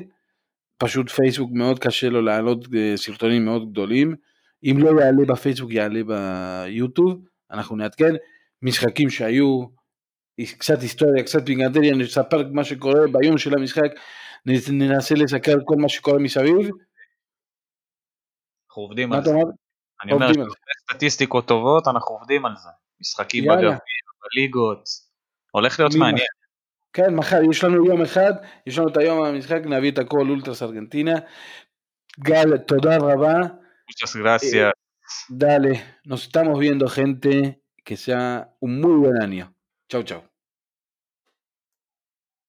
פשוט 0.78 1.10
פייסבוק 1.10 1.52
מאוד 1.54 1.80
קשה 1.80 2.10
לו 2.10 2.22
להעלות 2.22 2.68
אה, 2.76 2.94
סרטונים 2.96 3.46
מאוד 3.46 3.72
גדולים, 3.72 4.16
אם 4.64 4.78
לא 4.80 5.02
יעלה 5.02 5.26
בפייסבוק 5.28 5.72
יעלה 5.72 6.02
ביוטיוב, 6.04 7.22
אנחנו 7.52 7.76
נעדכן, 7.76 8.14
משחקים 8.62 9.10
שהיו, 9.10 9.66
קצת 10.60 10.82
היסטוריה, 10.82 11.24
קצת 11.24 11.46
פינגנטריה, 11.46 11.96
נספר 11.96 12.50
מה 12.52 12.64
שקורה 12.64 13.08
ביום 13.12 13.38
של 13.38 13.54
המשחק, 13.58 13.90
ננסה 14.46 15.16
לסקר 15.16 15.56
כל 15.66 15.76
מה 15.76 15.90
שקורה 15.90 16.20
מסביב. 16.20 16.70
אנחנו 18.70 18.84
עובדים 18.84 19.14
על 19.14 19.24
זה. 19.24 19.32
אני 20.04 20.12
אומר, 20.14 20.28
סטטיסטיקות 20.82 21.48
טובות, 21.48 21.88
אנחנו 21.88 22.16
עובדים 22.16 22.46
על 22.46 22.54
זה. 22.56 22.70
משחקים 23.00 23.44
בגביע, 23.44 23.78
בליגות, 24.24 24.90
הולך 25.52 25.80
להיות 25.80 25.96
מעניין. 25.96 26.28
כן, 26.94 27.16
מחר 27.16 27.40
יש 27.52 27.64
לנו 27.64 27.86
יום 27.86 28.02
אחד, 28.02 28.34
יש 28.68 28.78
לנו 28.78 28.88
את 28.88 28.98
היום 28.98 29.26
המשחק, 29.26 29.60
נביא 29.66 29.92
את 29.92 29.98
הכל 29.98 30.30
אולטרס 30.30 30.64
ארגנטינה. 30.64 31.16
גל, 32.20 32.58
תודה 32.58 32.98
רבה. 32.98 33.34
Muchas 33.90 34.16
gracias. 34.16 34.72
Dale, 35.30 35.74
nos 36.06 36.24
estamos 36.24 36.60
viendo 36.60 36.88
gente, 36.88 37.62
que 37.86 37.96
sea 37.96 38.56
un 38.60 38.82
muy 38.82 38.96
buen 39.04 39.22
año. 39.22 39.54
Chau, 39.90 40.04
chau. 40.04 40.35